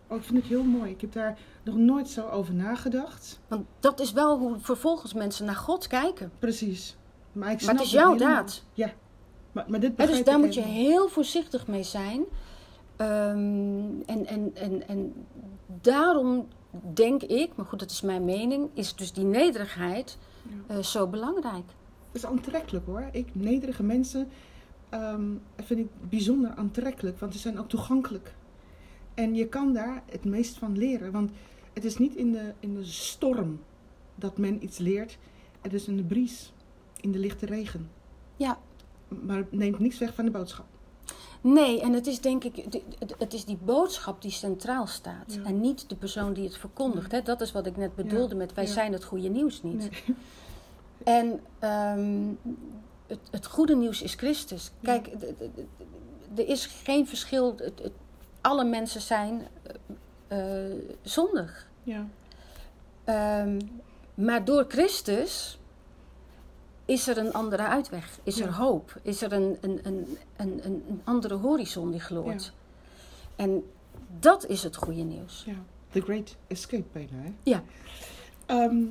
Ja. 0.10 0.16
Oh, 0.16 0.22
ik 0.22 0.24
vind 0.28 0.38
het 0.40 0.48
heel 0.48 0.64
mooi. 0.64 0.92
Ik 0.92 1.02
heb 1.02 1.12
daar 1.14 1.38
nog 1.64 1.76
nooit 1.76 2.10
zo 2.10 2.28
over 2.30 2.54
nagedacht. 2.54 3.40
Want 3.48 3.66
dat 3.80 4.00
is 4.00 4.12
wel 4.12 4.38
hoe 4.38 4.56
vervolgens 4.60 5.14
mensen 5.14 5.46
naar 5.46 5.56
God 5.56 5.88
kijken. 5.88 6.32
Precies. 6.40 6.98
Maar, 7.32 7.52
ik 7.52 7.62
Maar 7.62 7.70
het 7.76 7.78
snap 7.78 7.80
is 7.86 7.92
jouw 7.92 8.14
helemaal. 8.14 8.36
daad. 8.36 8.64
Ja. 8.74 8.92
Maar, 9.52 9.66
maar 9.68 9.80
dit 9.80 9.92
Hè, 9.98 10.06
dus 10.06 10.24
daar 10.24 10.38
ik 10.40 10.46
moet 10.46 10.54
je 10.54 10.62
heel 10.62 11.08
voorzichtig 11.10 11.68
mee 11.68 11.84
zijn. 11.84 12.24
Ehm, 12.96 14.02
en, 14.06 14.26
en, 14.26 14.52
en, 14.54 14.88
en 14.88 15.14
daarom 15.82 16.48
denk 16.94 17.24
ik, 17.24 17.56
maar 17.56 17.66
goed, 17.66 17.80
dat 17.80 17.92
is 17.92 18.02
mijn 18.02 18.26
mening, 18.26 18.70
is 18.74 18.96
dus 18.96 19.12
die 19.14 19.24
nederigheid 19.26 20.18
Ja. 20.68 20.76
eh, 20.76 20.84
zo 20.84 21.08
belangrijk. 21.08 21.66
Het 22.12 22.22
is 22.22 22.26
aantrekkelijk 22.26 22.86
hoor. 22.86 23.10
Ik, 23.12 23.28
nederige 23.36 23.84
mensen 23.84 24.28
ehm, 24.90 25.24
vind 25.58 25.80
ik 25.80 25.88
bijzonder 26.10 26.52
aantrekkelijk, 26.56 27.20
want 27.20 27.34
ze 27.34 27.40
zijn 27.40 27.60
ook 27.60 27.70
toegankelijk. 27.70 28.34
En 29.20 29.36
je 29.36 29.48
kan 29.48 29.74
daar 29.74 30.04
het 30.12 30.26
meest 30.26 30.58
van 30.58 30.78
leren, 30.78 31.12
want 31.12 31.32
het 31.74 31.86
is 31.86 31.98
niet 31.98 32.16
in 32.16 32.32
de, 32.32 32.54
in 32.60 32.74
de 32.76 32.86
storm 32.86 33.60
dat 34.16 34.38
men 34.38 34.64
iets 34.64 34.78
leert, 34.78 35.18
het 35.62 35.74
is 35.74 35.88
in 35.88 35.98
de 35.98 36.04
bries, 36.04 36.54
in 37.02 37.12
de 37.12 37.20
lichte 37.20 37.46
regen. 37.46 37.90
Ja. 38.36 38.60
Maar 39.08 39.38
het 39.38 39.52
neemt 39.52 39.80
niets 39.80 39.98
weg 39.98 40.14
van 40.14 40.26
de 40.26 40.32
boodschap. 40.32 40.66
Nee, 41.42 41.82
en 41.82 41.94
het 41.94 42.08
is 42.08 42.22
denk 42.22 42.44
ik, 42.44 42.56
het- 43.18 43.34
is 43.34 43.46
die 43.46 43.58
boodschap 43.66 44.22
die 44.22 44.32
centraal 44.32 44.88
staat. 44.88 45.34
Ja. 45.34 45.44
En 45.44 45.60
niet 45.60 45.90
de 45.90 45.96
persoon 45.96 46.34
die 46.34 46.44
het 46.44 46.58
verkondigt. 46.58 47.12
Hè? 47.12 47.22
Dat 47.22 47.42
is 47.42 47.52
wat 47.52 47.66
ik 47.66 47.78
net 47.78 47.96
bedoelde 47.96 48.36
met 48.36 48.54
wij 48.54 48.66
ja. 48.66 48.72
zijn 48.72 48.94
het 48.94 49.04
goede 49.04 49.30
nieuws 49.30 49.64
niet. 49.64 49.90
Nee. 49.90 50.16
En 51.04 51.40
ehm, 51.60 52.28
het, 53.08 53.20
het 53.32 53.46
goede 53.46 53.76
nieuws 53.76 54.02
is 54.02 54.14
Christus. 54.14 54.72
Kijk, 54.82 55.08
er 56.36 56.48
is 56.48 56.66
geen 56.66 57.08
verschil. 57.08 57.54
Het- 57.58 57.80
het- 57.84 57.92
alle 58.42 58.64
mensen 58.64 59.02
zijn 59.02 59.48
eh, 60.28 60.66
eh, 60.68 60.76
zondig. 61.02 61.68
Ja. 61.84 62.08
Ehm, 63.04 63.60
maar 64.14 64.46
door 64.46 64.66
Christus 64.68 65.60
is 66.86 67.08
er 67.08 67.18
een 67.18 67.34
andere 67.34 67.68
uitweg. 67.68 68.20
Is 68.24 68.38
Ja. 68.38 68.46
er 68.46 68.54
hoop. 68.54 69.00
Is 69.02 69.22
er 69.22 69.34
een, 69.34 69.58
een, 69.62 69.80
een, 69.84 70.18
een, 70.38 70.60
een 70.66 70.84
een 70.90 71.02
andere 71.04 71.36
horizon 71.36 71.92
die 71.92 72.00
gloort. 72.00 72.54
En 73.36 73.64
dat 74.20 74.46
is 74.46 74.64
het 74.64 74.76
goede 74.76 75.02
nieuws. 75.04 75.44
ja. 75.46 75.54
The 75.92 76.02
Great 76.02 76.36
Escape 76.48 76.84
bijna, 76.92 77.18
hè? 77.24 77.34
Ja. 77.44 77.64
Ehm, 78.46 78.84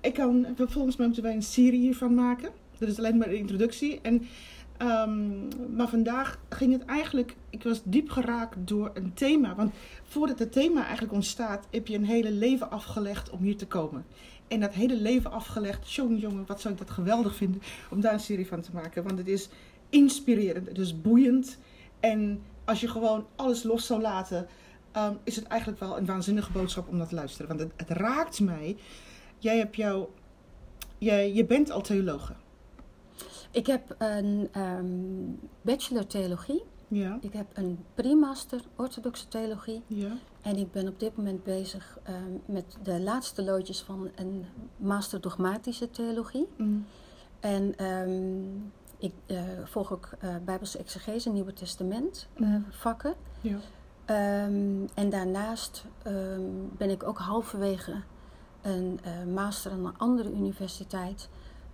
ik 0.00 0.14
kan, 0.14 0.46
volgens 0.56 0.96
mij 0.96 1.06
moeten 1.06 1.24
wij 1.24 1.34
een 1.34 1.42
serie 1.42 1.80
hiervan 1.80 2.14
maken. 2.14 2.50
Dat 2.78 2.88
is 2.88 2.98
alleen 2.98 3.16
maar 3.16 3.28
de 3.28 3.36
introductie. 3.38 4.00
En, 4.02 4.26
ehm, 4.78 5.76
maar 5.76 5.88
vandaag 5.88 6.38
ging 6.48 6.72
het 6.72 6.84
eigenlijk, 6.84 7.36
ik 7.50 7.62
was 7.62 7.80
diep 7.84 8.10
geraakt 8.10 8.56
door 8.58 8.90
een 8.94 9.14
thema. 9.14 9.54
Want 9.54 9.74
voordat 10.02 10.38
het 10.38 10.52
thema 10.52 10.82
eigenlijk 10.82 11.12
ontstaat, 11.12 11.66
heb 11.70 11.86
je 11.86 11.94
een 11.94 12.04
hele 12.04 12.30
leven 12.30 12.70
afgelegd 12.70 13.30
om 13.30 13.42
hier 13.42 13.56
te 13.56 13.66
komen. 13.66 14.04
En 14.48 14.60
dat 14.60 14.74
hele 14.74 14.96
leven 14.96 15.32
afgelegd, 15.32 15.92
jongen, 15.92 16.18
jongen, 16.18 16.46
wat 16.46 16.60
zou 16.60 16.74
ik 16.74 16.80
dat 16.80 16.90
geweldig 16.90 17.36
vinden 17.36 17.62
om 17.90 18.00
daar 18.00 18.12
een 18.12 18.20
serie 18.20 18.46
van 18.46 18.60
te 18.60 18.70
maken. 18.72 19.02
Want 19.02 19.18
het 19.18 19.28
is 19.28 19.48
inspirerend, 19.88 20.68
het 20.68 20.78
is 20.78 21.00
boeiend. 21.00 21.58
En 22.00 22.42
als 22.64 22.80
je 22.80 22.88
gewoon 22.88 23.26
alles 23.36 23.62
los 23.62 23.86
zou 23.86 24.00
laten, 24.00 24.46
ehm, 24.92 25.14
is 25.24 25.36
het 25.36 25.44
eigenlijk 25.46 25.80
wel 25.80 25.96
een 25.96 26.06
waanzinnige 26.06 26.52
boodschap 26.52 26.88
om 26.88 26.96
naar 26.96 27.08
te 27.08 27.14
luisteren. 27.14 27.48
Want 27.48 27.60
het, 27.60 27.72
het 27.76 27.98
raakt 27.98 28.40
mij. 28.40 28.76
Jij 29.38 29.58
hebt 29.58 29.76
jou, 29.76 30.06
jij, 30.98 31.32
je 31.32 31.44
bent 31.44 31.70
al 31.70 31.80
theologe. 31.80 32.34
Ik 33.56 33.66
heb 33.66 33.94
een 33.98 34.48
ehm, 34.52 34.86
bachelor 35.62 36.06
theologie. 36.06 36.62
Ja. 36.88 37.18
Ik 37.20 37.32
heb 37.32 37.46
een 37.54 37.84
pre-master 37.94 38.60
orthodoxe 38.76 39.28
theologie. 39.28 39.82
Ja. 39.86 40.12
En 40.42 40.56
ik 40.56 40.72
ben 40.72 40.88
op 40.88 41.00
dit 41.00 41.16
moment 41.16 41.44
bezig 41.44 41.98
ehm, 42.02 42.32
met 42.44 42.76
de 42.82 43.00
laatste 43.00 43.44
loodjes 43.44 43.80
van 43.80 44.10
een 44.16 44.44
master 44.76 45.20
dogmatische 45.20 45.90
theologie. 45.90 46.46
Mm. 46.56 46.86
En 47.40 47.76
ehm, 47.76 48.44
ik 48.98 49.12
eh, 49.26 49.42
volg 49.64 49.92
ook 49.92 50.08
eh 50.18 50.34
Bijbelse 50.44 50.78
exegese, 50.78 51.30
Nieuwe 51.30 51.52
Testament 51.52 52.28
eh, 52.34 52.40
Mhm. 52.40 52.60
vakken. 52.70 53.14
Ja. 53.40 53.56
En 54.94 55.10
daarnaast 55.10 55.84
ben 56.76 56.90
ik 56.90 57.02
ook 57.02 57.18
halverwege 57.18 57.92
een 58.62 59.00
master 59.34 59.72
aan 59.72 59.86
een 59.86 59.98
andere 59.98 60.32
universiteit. 60.32 61.28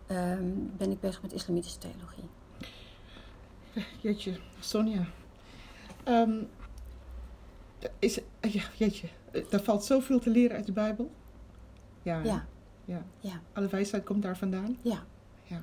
Ehm, 0.07 0.51
ben 0.77 0.91
ik 0.91 1.01
bezig 1.01 1.23
met 1.23 1.33
islamitische 1.33 1.79
theologie. 1.79 2.25
Jeetje, 4.01 4.38
Sonja. 4.61 5.07
Ehm, 6.05 6.43
is, 7.99 8.19
ja, 8.41 8.62
jeetje, 8.77 9.09
er 9.51 9.62
valt 9.62 9.85
zoveel 9.85 10.19
te 10.19 10.31
leren 10.31 10.57
uit 10.57 10.67
de 10.67 10.73
Bijbel. 10.73 11.11
Ja. 12.03 12.23
Ja, 12.23 12.47
ja. 12.85 13.05
ja, 13.21 13.41
Alle 13.53 13.69
wijsheid 13.69 14.05
komt 14.05 14.23
daar 14.23 14.37
vandaan. 14.37 14.77
ja. 14.83 15.05
Ja. 15.45 15.62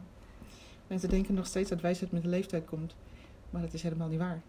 Mensen 0.87 1.09
denken 1.09 1.33
nog 1.33 1.45
steeds 1.47 1.69
dat 1.69 1.81
wijsheid 1.81 2.11
met 2.11 2.21
de 2.23 2.27
leeftijd 2.29 2.65
komt. 2.65 2.95
Maar 3.49 3.61
dat 3.61 3.73
is 3.73 3.81
helemaal 3.83 4.07
niet 4.07 4.19
waar. 4.19 4.41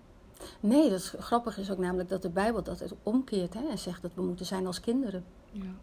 Nee, 0.61 0.91
dat 0.91 0.99
is, 0.99 1.15
grappig 1.19 1.59
is 1.59 1.71
ook 1.71 1.79
namelijk 1.79 2.09
dat 2.09 2.23
de 2.23 2.31
Bijbel 2.31 2.63
dat 2.63 2.79
het 2.81 2.95
omkeert 3.03 3.55
hè, 3.55 3.69
en 3.69 3.79
zegt 3.79 4.03
dat 4.03 4.15
we 4.15 4.23
moeten 4.23 4.47
zijn 4.47 4.67
als 4.67 4.81
kinderen. 4.81 5.25
Ja. 5.51 5.75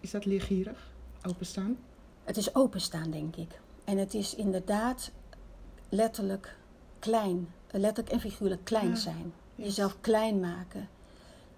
Is 0.00 0.10
dat 0.10 0.24
leergierig? 0.24 0.92
Openstaan? 1.28 1.76
Het 2.24 2.36
is 2.36 2.54
openstaan, 2.54 3.10
denk 3.10 3.36
ik. 3.36 3.60
En 3.84 3.98
het 3.98 4.14
is 4.14 4.34
inderdaad 4.34 5.10
letterlijk 5.88 6.56
klein. 6.98 7.48
Letterlijk 7.70 8.14
en 8.14 8.20
figuurlijk 8.20 8.64
klein 8.64 8.88
Ja, 8.88 8.94
zijn. 8.94 9.32
yes. 9.54 9.66
Jezelf 9.66 9.96
klein 10.00 10.40
maken. 10.40 10.88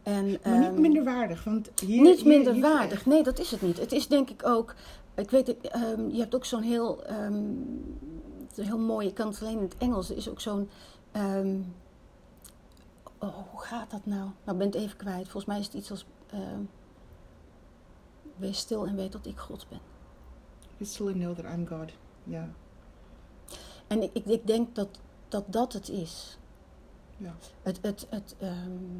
En, 0.02 0.24
Maar 0.24 0.58
niet 0.58 0.68
ehm, 0.68 0.80
minderwaardig, 0.80 1.44
want 1.44 1.70
hier... 1.84 2.02
niet 2.02 2.16
hier- 2.18 2.26
minder 2.26 2.52
hier- 2.52 2.62
waardig. 2.62 3.06
Nee, 3.06 3.22
dat 3.22 3.38
is 3.38 3.50
het 3.50 3.62
niet. 3.62 3.78
Het 3.78 3.92
is 3.92 4.08
denk 4.08 4.30
ik 4.30 4.46
ook. 4.46 4.74
Ik 5.14 5.30
weet, 5.30 5.46
het, 5.46 5.60
ehm, 5.60 6.08
je 6.08 6.18
hebt 6.20 6.34
ook 6.34 6.44
zo'n 6.44 6.62
heel, 6.62 7.04
ehm, 7.04 7.42
heel 8.54 8.78
mooi. 8.78 9.06
Ik 9.08 9.14
kan 9.14 9.26
het 9.28 9.40
alleen 9.42 9.56
in 9.58 9.62
het 9.64 9.76
Engels. 9.78 10.10
Er 10.10 10.16
is 10.16 10.28
ook 10.28 10.40
zo'n. 10.40 10.68
oh, 13.18 13.34
hoe 13.50 13.60
gaat 13.60 13.90
dat 13.90 14.06
nou? 14.06 14.30
Nou, 14.44 14.58
ben 14.58 14.66
het 14.66 14.76
even 14.76 14.96
kwijt. 14.96 15.22
Volgens 15.28 15.44
mij 15.44 15.58
is 15.58 15.64
het 15.66 15.74
iets 15.74 15.90
als. 15.90 16.06
wees 18.36 18.58
stil 18.58 18.86
en 18.86 18.96
weet 18.96 19.12
dat 19.12 19.26
ik 19.26 19.38
God 19.38 19.66
ben. 19.68 19.80
Still 20.80 21.06
and 21.06 21.16
know 21.16 21.34
that 21.36 21.44
I'm 21.44 21.66
God. 21.66 21.92
Ja, 22.24 22.48
En 23.86 24.02
ik, 24.02 24.24
ik, 24.26 24.46
denk 24.46 24.74
dat, 24.74 24.88
dat 25.28 25.44
dat 25.52 25.72
het 25.72 25.88
is. 25.88 26.38
ja. 27.16 27.34
Het, 27.62 27.78
het, 27.82 28.06
het, 28.10 28.34
ehm, 28.38 28.98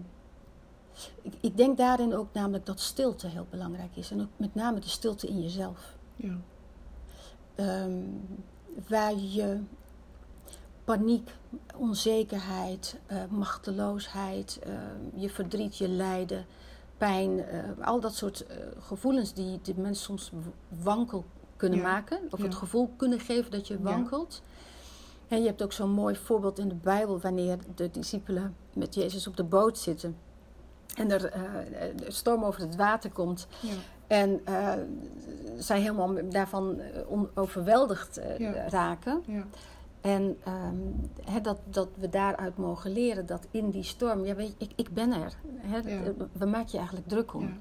ik, 1.23 1.35
ik 1.41 1.57
denk 1.57 1.77
daarin 1.79 2.15
ook 2.15 2.33
namelijk 2.33 2.67
dat 2.67 2.81
stilte 2.81 3.27
heel 3.29 3.47
belangrijk 3.51 3.97
is. 3.97 4.11
En 4.11 4.21
ook 4.21 4.29
met 4.37 4.55
name 4.55 4.79
de 4.79 4.89
stilte 4.89 5.27
in 5.27 5.43
jezelf. 5.43 5.97
ja. 6.17 6.37
Ehm, 7.55 8.03
waar 8.89 9.15
je 9.15 9.61
paniek, 10.85 11.31
onzekerheid, 11.77 12.99
eh, 13.07 13.25
machteloosheid, 13.31 14.59
ehm, 14.62 15.21
je 15.21 15.31
verdriet, 15.31 15.77
je 15.77 15.89
lijden, 15.89 16.47
pijn, 16.99 17.45
eh, 17.45 17.87
al 17.87 18.01
dat 18.01 18.15
soort 18.15 18.47
eh, 18.47 18.57
gevoelens 18.79 19.33
die 19.35 19.61
de 19.62 19.75
mensen 19.77 20.05
soms 20.05 20.31
wankel 20.83 21.25
kunnen 21.57 21.79
Ja, 21.79 21.85
maken, 21.85 22.19
of 22.31 22.42
het 22.42 22.55
gevoel 22.55 22.90
kunnen 22.97 23.21
geven 23.21 23.51
dat 23.51 23.66
je 23.69 23.83
wankelt. 23.83 24.42
En 25.29 25.40
je 25.40 25.47
hebt 25.47 25.62
ook 25.62 25.73
zo'n 25.73 25.90
mooi 25.90 26.16
voorbeeld 26.16 26.59
in 26.59 26.69
de 26.69 26.75
Bijbel 26.75 27.21
wanneer 27.21 27.59
de 27.75 27.90
discipelen 27.90 28.57
met 28.73 28.95
Jezus 28.95 29.27
op 29.27 29.37
de 29.37 29.45
boot 29.45 29.79
zitten. 29.79 30.16
En 30.97 31.11
er 31.11 31.25
eh, 31.25 31.42
een 32.07 32.12
storm 32.12 32.45
over 32.45 32.61
het 32.61 32.77
water 32.77 33.11
komt. 33.11 33.47
ja. 33.61 33.73
En 34.07 34.40
eh, 34.45 34.73
zij 35.59 35.81
helemaal 35.81 36.14
daarvan 36.31 36.81
eh, 36.81 37.21
overweldigd 37.35 38.21
Ja. 38.38 38.69
raken. 38.69 39.23
ja. 39.27 39.45
En 40.01 40.37
ehm, 40.45 41.42
dat, 41.42 41.59
dat 41.64 41.88
we 41.95 42.09
daaruit 42.09 42.57
mogen 42.57 42.90
leren 42.92 43.27
dat 43.27 43.47
in 43.51 43.71
die 43.71 43.83
storm, 43.83 44.25
ja, 44.25 44.35
weet 44.35 44.49
je, 44.49 44.55
ik, 44.59 44.71
ik 44.77 44.95
ben 44.95 45.12
er. 45.12 45.33
Hè. 45.57 45.81
We 46.33 46.47
maken 46.47 46.69
je 46.71 46.77
eigenlijk 46.77 47.09
druk 47.09 47.35
om. 47.35 47.59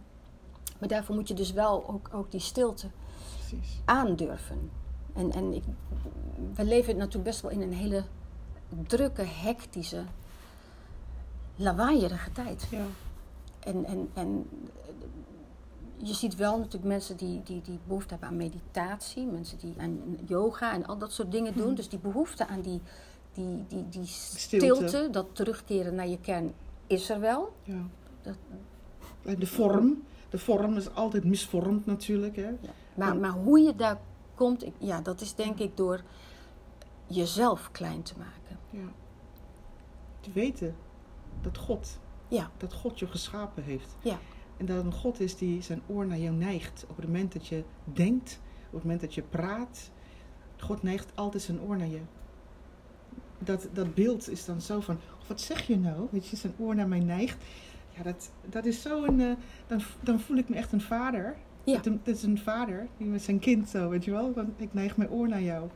Maar 0.80 0.90
daarvoor 0.90 1.16
moet 1.16 1.28
je 1.28 1.34
dus 1.34 1.52
wel 1.52 1.90
ook, 1.90 2.10
ook 2.14 2.32
die 2.32 2.40
stilte 2.40 2.88
Precies. 3.58 3.82
aandurven. 3.86 4.70
En, 5.14 5.32
en 5.32 5.54
ik, 5.54 5.64
we 6.56 6.64
leven 6.64 6.98
natuurlijk 6.98 7.24
best 7.24 7.42
wel 7.42 7.52
in 7.52 7.62
een 7.62 7.74
hele 7.74 8.04
drukke, 8.88 9.22
hectische, 9.24 10.04
lawaaierige 11.56 12.32
tijd. 12.32 12.68
Ja, 12.70 12.86
En, 13.60 13.86
en, 13.86 14.10
en 14.14 14.50
je 15.98 16.14
ziet 16.14 16.36
wel 16.36 16.58
natuurlijk 16.58 16.84
mensen 16.86 17.18
die, 17.18 17.42
die, 17.44 17.62
die 17.62 17.80
behoefte 17.88 18.10
hebben 18.10 18.30
aan 18.30 18.36
meditatie, 18.38 19.26
mensen 19.26 19.58
die 19.58 19.74
aan 19.78 20.18
yoga 20.28 20.74
en 20.74 20.86
al 20.86 20.98
dat 20.98 21.12
soort 21.12 21.32
dingen 21.32 21.54
doen. 21.56 21.66
Mhm. 21.66 21.76
Dus 21.76 21.90
die 21.90 22.00
behoefte 22.00 22.48
aan 22.48 22.62
die, 22.62 22.82
die, 23.34 23.66
die, 23.68 23.90
die 23.90 24.06
Stilte. 24.06 24.88
stilte, 24.88 25.10
dat 25.12 25.26
terugkeren 25.32 25.96
naar 25.96 26.08
je 26.08 26.20
kern, 26.20 26.54
is 26.88 27.10
er 27.10 27.20
wel. 27.20 27.56
ja. 27.64 27.82
Dat, 28.22 28.36
En 29.24 29.40
de 29.40 29.48
vorm. 29.48 30.04
De 30.30 30.38
vorm 30.38 30.78
is 30.78 30.94
altijd 30.94 31.24
misvormd 31.24 31.86
natuurlijk. 31.86 32.36
Hè? 32.36 32.50
Maar, 32.96 33.18
maar 33.18 33.32
hoe 33.32 33.60
je 33.60 33.76
daar 33.76 34.00
komt, 34.36 34.66
ja, 34.78 35.02
dat 35.02 35.22
is 35.22 35.36
denk 35.36 35.60
ik 35.60 35.78
door 35.78 36.02
jezelf 37.08 37.72
klein 37.72 38.02
te 38.02 38.14
maken. 38.18 38.60
Ja. 38.70 38.92
Te 40.20 40.32
weten 40.32 40.76
dat 41.42 41.58
God, 41.58 42.00
Ja. 42.28 42.52
dat 42.58 42.74
God 42.74 43.00
je 43.00 43.08
geschapen 43.08 43.64
heeft. 43.64 43.96
Ja. 44.02 44.18
En 44.58 44.66
dat 44.66 44.86
een 44.86 44.94
God 44.94 45.20
is 45.20 45.38
die 45.38 45.62
zijn 45.62 45.82
oor 45.88 46.06
naar 46.08 46.18
jou 46.18 46.36
neigt. 46.36 46.86
Op 46.90 46.96
het 46.96 47.06
moment 47.06 47.34
dat 47.34 47.48
je 47.48 47.64
denkt, 47.84 48.40
op 48.68 48.74
het 48.74 48.84
moment 48.84 49.02
dat 49.02 49.14
je 49.14 49.22
praat. 49.22 49.92
God 50.58 50.84
neigt 50.84 51.12
altijd 51.16 51.44
zijn 51.44 51.62
oor 51.62 51.78
naar 51.78 51.88
je. 51.88 52.02
Dat, 53.40 53.68
dat 53.74 53.94
beeld 53.94 54.30
is 54.30 54.46
dan 54.46 54.62
zo 54.62 54.80
van, 54.80 55.00
wat 55.28 55.42
zeg 55.42 55.68
je 55.68 55.78
nou? 55.78 56.08
Weet 56.12 56.28
je, 56.28 56.36
zijn 56.36 56.54
oor 56.58 56.76
naar 56.76 56.88
mij 56.88 57.00
neigt. 57.00 57.44
Ja, 57.90 58.04
dat, 58.04 58.32
dat 58.50 58.66
is 58.66 58.82
zo 58.82 59.04
een, 59.04 59.22
eh, 59.22 59.36
dan, 59.68 59.82
dan 60.02 60.20
voel 60.20 60.38
ik 60.38 60.50
me 60.50 60.56
echt 60.56 60.72
een 60.72 60.82
vader. 60.82 61.36
Ja. 61.66 61.80
Dat 61.84 61.94
is 62.04 62.24
een 62.24 62.38
vader 62.38 62.88
die 62.98 63.08
met 63.08 63.22
zijn 63.22 63.40
kind 63.40 63.70
zo, 63.70 63.90
weet 63.90 64.06
je 64.06 64.12
wel. 64.12 64.34
Want 64.34 64.50
ik 64.58 64.74
neig 64.74 64.98
mijn 64.98 65.10
oor 65.10 65.28
naar 65.28 65.42
jou. 65.42 65.70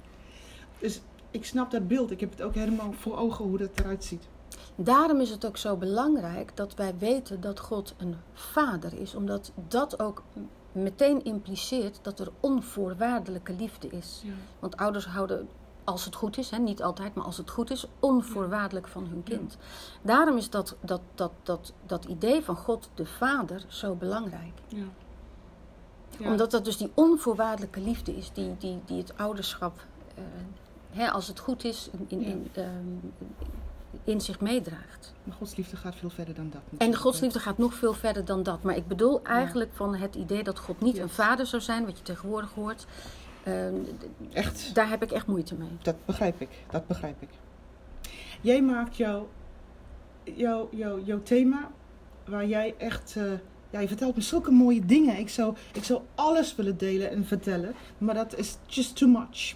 Dus 0.79 1.01
ik 1.31 1.45
snap 1.45 1.71
dat 1.71 1.87
beeld. 1.87 2.11
Ik 2.11 2.19
heb 2.19 2.31
het 2.31 2.41
ook 2.41 2.55
helemaal 2.55 2.91
voor 2.91 3.17
ogen 3.17 3.45
hoe 3.45 3.57
dat 3.57 3.79
eruit 3.79 4.03
ziet. 4.03 4.27
Daarom 4.75 5.19
is 5.19 5.29
het 5.29 5.45
ook 5.45 5.57
zo 5.57 5.75
belangrijk 5.75 6.51
dat 6.55 6.75
wij 6.75 6.97
weten 6.97 7.41
dat 7.41 7.59
God 7.59 7.95
een 7.97 8.15
vader 8.33 8.93
is, 8.99 9.15
omdat 9.15 9.51
dat 9.67 9.99
ook 9.99 10.23
meteen 10.71 11.23
impliceert 11.23 11.99
dat 12.01 12.19
er 12.19 12.31
onvoorwaardelijke 12.39 13.53
liefde 13.53 13.87
is. 13.87 14.21
Ja. 14.23 14.31
Want 14.59 14.77
ouders 14.77 15.05
houden, 15.05 15.49
als 15.83 16.05
het 16.05 16.15
goed 16.15 16.37
is, 16.37 16.49
hè, 16.49 16.57
niet 16.57 16.83
altijd, 16.83 17.15
maar 17.15 17.25
als 17.25 17.37
het 17.37 17.49
goed 17.49 17.71
is, 17.71 17.87
onvoorwaardelijk 17.99 18.87
van 18.87 19.07
hun 19.07 19.23
kind. 19.23 19.57
Daarom 20.01 20.37
is 20.37 20.49
dat, 20.49 20.75
dat, 20.81 21.01
dat, 21.15 21.31
dat, 21.43 21.73
dat 21.85 22.05
idee 22.05 22.41
van 22.41 22.55
God 22.55 22.89
de 22.93 23.05
Vader 23.05 23.65
zo 23.67 23.95
belangrijk. 23.95 24.53
Ja. 24.67 24.85
Omdat 26.27 26.51
dat 26.51 26.65
dus 26.65 26.77
die 26.77 26.91
onvoorwaardelijke 26.93 27.79
liefde 27.81 28.15
is 28.17 28.31
die, 28.33 28.55
die, 28.57 28.79
die 28.85 28.97
het 28.97 29.17
ouderschap, 29.17 29.79
eh, 30.15 30.23
hè, 30.91 31.11
als 31.11 31.27
het 31.27 31.39
goed 31.39 31.63
is, 31.63 31.89
in, 32.07 32.21
in, 32.21 32.47
ehm, 32.53 32.67
in 34.03 34.21
zich 34.21 34.39
meedraagt. 34.39 35.13
Maar 35.23 35.35
Gods 35.35 35.55
liefde 35.55 35.77
gaat 35.77 35.95
veel 35.95 36.09
verder 36.09 36.33
dan 36.35 36.49
dat. 36.49 36.61
En 36.61 36.67
natuurlijk. 36.71 37.01
Gods 37.01 37.19
liefde 37.19 37.39
gaat 37.39 37.57
nog 37.57 37.73
veel 37.73 37.93
verder 37.93 38.25
dan 38.25 38.43
dat. 38.43 38.63
Maar 38.63 38.75
ik 38.75 38.87
bedoel 38.87 39.23
eigenlijk 39.23 39.69
van 39.73 39.95
het 39.95 40.15
idee 40.15 40.43
dat 40.43 40.59
God 40.59 40.81
niet 40.81 40.97
een 40.97 41.09
vader 41.09 41.45
zou 41.45 41.61
zijn, 41.61 41.85
wat 41.85 41.97
je 41.97 42.03
tegenwoordig 42.03 42.53
hoort. 42.53 42.85
ehm, 43.43 43.73
Echt, 44.33 44.75
daar 44.75 44.89
heb 44.89 45.03
ik 45.03 45.11
echt 45.11 45.27
moeite 45.27 45.55
mee. 45.55 45.69
dat 45.81 45.95
begrijp 46.05 46.41
ik. 46.41 46.49
Dat 46.69 46.87
begrijp 46.87 47.21
ik. 47.21 47.29
Jij 48.41 48.61
maakt 48.61 48.97
jouw, 48.97 49.29
jouw, 50.23 50.67
jouw, 50.71 50.99
jouw 51.03 51.23
thema 51.23 51.69
waar 52.25 52.45
jij 52.45 52.75
echt... 52.77 53.15
eh, 53.17 53.23
ja, 53.69 53.79
je 53.79 53.87
vertelt 53.87 54.15
me 54.15 54.21
zulke 54.21 54.51
mooie 54.51 54.85
dingen. 54.85 55.17
Ik 55.17 55.29
zou, 55.29 55.55
ik 55.73 55.83
zou 55.83 56.01
alles 56.15 56.55
willen 56.55 56.77
delen 56.77 57.09
en 57.11 57.25
vertellen. 57.25 57.73
Maar 57.97 58.15
dat 58.15 58.37
is 58.37 58.57
just 58.65 58.95
too 58.95 59.09
much. 59.09 59.55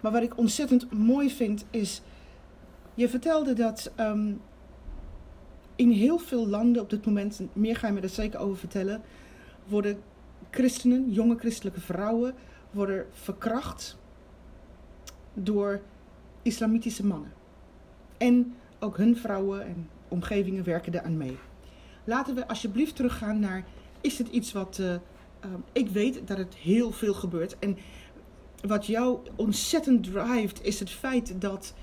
Maar 0.00 0.12
wat 0.12 0.22
ik 0.22 0.38
ontzettend 0.38 0.92
mooi 0.92 1.30
vind 1.30 1.64
is... 1.70 2.02
Je 2.94 3.08
vertelde 3.08 3.52
dat 3.52 3.92
ehm, 3.96 4.32
in 5.76 5.90
heel 5.90 6.18
veel 6.18 6.48
landen 6.48 6.82
op 6.82 6.90
dit 6.90 7.06
moment... 7.06 7.38
en 7.38 7.50
Meer 7.52 7.76
ga 7.76 7.86
je 7.86 7.92
me 7.92 8.00
er 8.00 8.08
zeker 8.08 8.40
over 8.40 8.56
vertellen... 8.56 9.02
Worden 9.66 9.98
christenen, 10.50 11.10
jonge 11.10 11.38
christelijke 11.38 11.80
vrouwen... 11.80 12.34
Worden 12.70 13.06
verkracht 13.10 13.98
door 15.34 15.80
islamitische 16.42 17.06
mannen. 17.06 17.32
En 18.16 18.54
ook 18.78 18.96
hun 18.96 19.16
vrouwen 19.16 19.66
en 19.66 19.88
omgevingen 20.08 20.64
werken 20.64 20.94
eraan 20.94 21.16
mee. 21.16 21.38
Laten 22.04 22.34
we 22.34 22.48
alsjeblieft 22.48 22.96
teruggaan 22.96 23.40
naar, 23.40 23.64
is 24.00 24.18
het 24.18 24.28
iets 24.28 24.52
wat, 24.52 24.78
eh, 24.78 24.94
ehm, 24.94 25.60
ik 25.72 25.88
weet 25.88 26.26
dat 26.26 26.38
het 26.38 26.54
heel 26.54 26.92
veel 26.92 27.14
gebeurt. 27.14 27.58
En 27.58 27.78
wat 28.66 28.86
jou 28.86 29.18
ontzettend 29.36 30.04
drijft, 30.04 30.64
is 30.64 30.80
het 30.80 30.90
feit 30.90 31.40
dat 31.40 31.74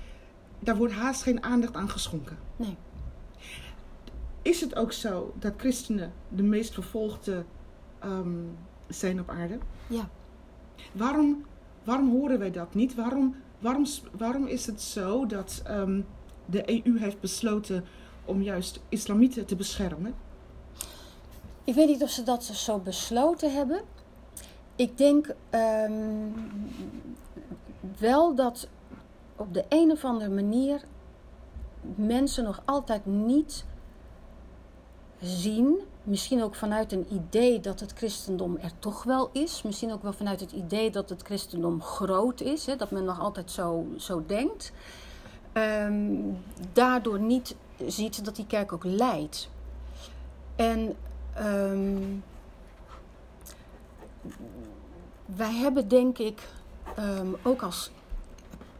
daar 0.58 0.76
wordt 0.76 0.94
haast 0.94 1.22
geen 1.22 1.42
aandacht 1.42 1.74
aan 1.74 1.88
geschonken. 1.90 2.38
Nee. 2.56 2.76
Is 4.42 4.60
het 4.60 4.76
ook 4.76 4.92
zo 4.92 5.34
dat 5.38 5.52
christenen 5.56 6.12
de 6.28 6.42
meest 6.42 6.74
vervolgde 6.74 7.44
ehm, 7.98 8.36
zijn 8.88 9.20
op 9.20 9.28
aarde? 9.28 9.58
Ja. 9.86 10.08
Waarom, 10.92 11.44
waarom 11.84 12.10
horen 12.10 12.38
wij 12.38 12.50
dat 12.50 12.74
niet? 12.74 12.94
Waarom, 12.94 13.34
waarom, 13.58 13.84
waarom 14.16 14.46
is 14.46 14.66
het 14.66 14.80
zo 14.80 15.26
dat 15.26 15.62
ehm, 15.64 16.00
de 16.46 16.84
EU 16.86 16.98
heeft 16.98 17.20
besloten 17.20 17.84
om 18.28 18.42
juist 18.42 18.80
islamieten 18.88 19.46
te 19.46 19.56
beschermen? 19.56 20.14
Ik 21.64 21.74
weet 21.74 21.86
niet 21.86 22.02
of 22.02 22.10
ze 22.10 22.22
dat 22.22 22.44
zo 22.44 22.78
besloten 22.78 23.52
hebben. 23.52 23.80
Ik 24.76 24.98
denk 24.98 25.34
ehm, 25.50 25.92
wel 27.98 28.34
dat 28.34 28.68
op 29.36 29.54
de 29.54 29.64
een 29.68 29.90
of 29.90 30.04
andere 30.04 30.30
manier 30.30 30.80
mensen 31.94 32.44
nog 32.44 32.62
altijd 32.64 33.06
niet 33.06 33.64
zien, 35.20 35.78
misschien 36.02 36.42
ook 36.42 36.54
vanuit 36.54 36.92
een 36.92 37.06
idee 37.10 37.60
dat 37.60 37.80
het 37.80 37.92
christendom 37.92 38.56
er 38.56 38.72
toch 38.78 39.02
wel 39.02 39.30
is, 39.32 39.62
misschien 39.62 39.92
ook 39.92 40.02
wel 40.02 40.12
vanuit 40.12 40.40
het 40.40 40.52
idee 40.52 40.90
dat 40.90 41.08
het 41.08 41.22
christendom 41.22 41.82
groot 41.82 42.40
is, 42.40 42.66
hè, 42.66 42.76
dat 42.76 42.90
men 42.90 43.04
nog 43.04 43.20
altijd 43.20 43.50
zo, 43.50 43.86
zo 43.96 44.22
denkt, 44.26 44.72
ehm, 45.52 46.16
daardoor 46.72 47.20
niet 47.20 47.56
ziet 47.86 48.24
dat 48.24 48.36
die 48.36 48.46
kerk 48.46 48.72
ook 48.72 48.84
leidt. 48.84 49.48
En 50.56 50.96
ehm, 51.34 52.02
wij 55.24 55.54
hebben 55.54 55.88
denk 55.88 56.18
ik 56.18 56.48
ehm, 56.96 57.28
ook 57.42 57.62
als 57.62 57.90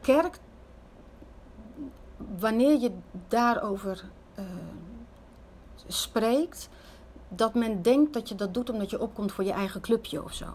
kerk, 0.00 0.38
wanneer 2.38 2.80
je 2.80 2.92
daarover 3.28 4.04
eh, 4.34 4.44
spreekt, 5.86 6.68
dat 7.28 7.54
men 7.54 7.82
denkt 7.82 8.12
dat 8.12 8.28
je 8.28 8.34
dat 8.34 8.54
doet 8.54 8.70
omdat 8.70 8.90
je 8.90 9.00
opkomt 9.00 9.32
voor 9.32 9.44
je 9.44 9.52
eigen 9.52 9.80
clubje 9.80 10.24
of 10.24 10.32
zo. 10.32 10.46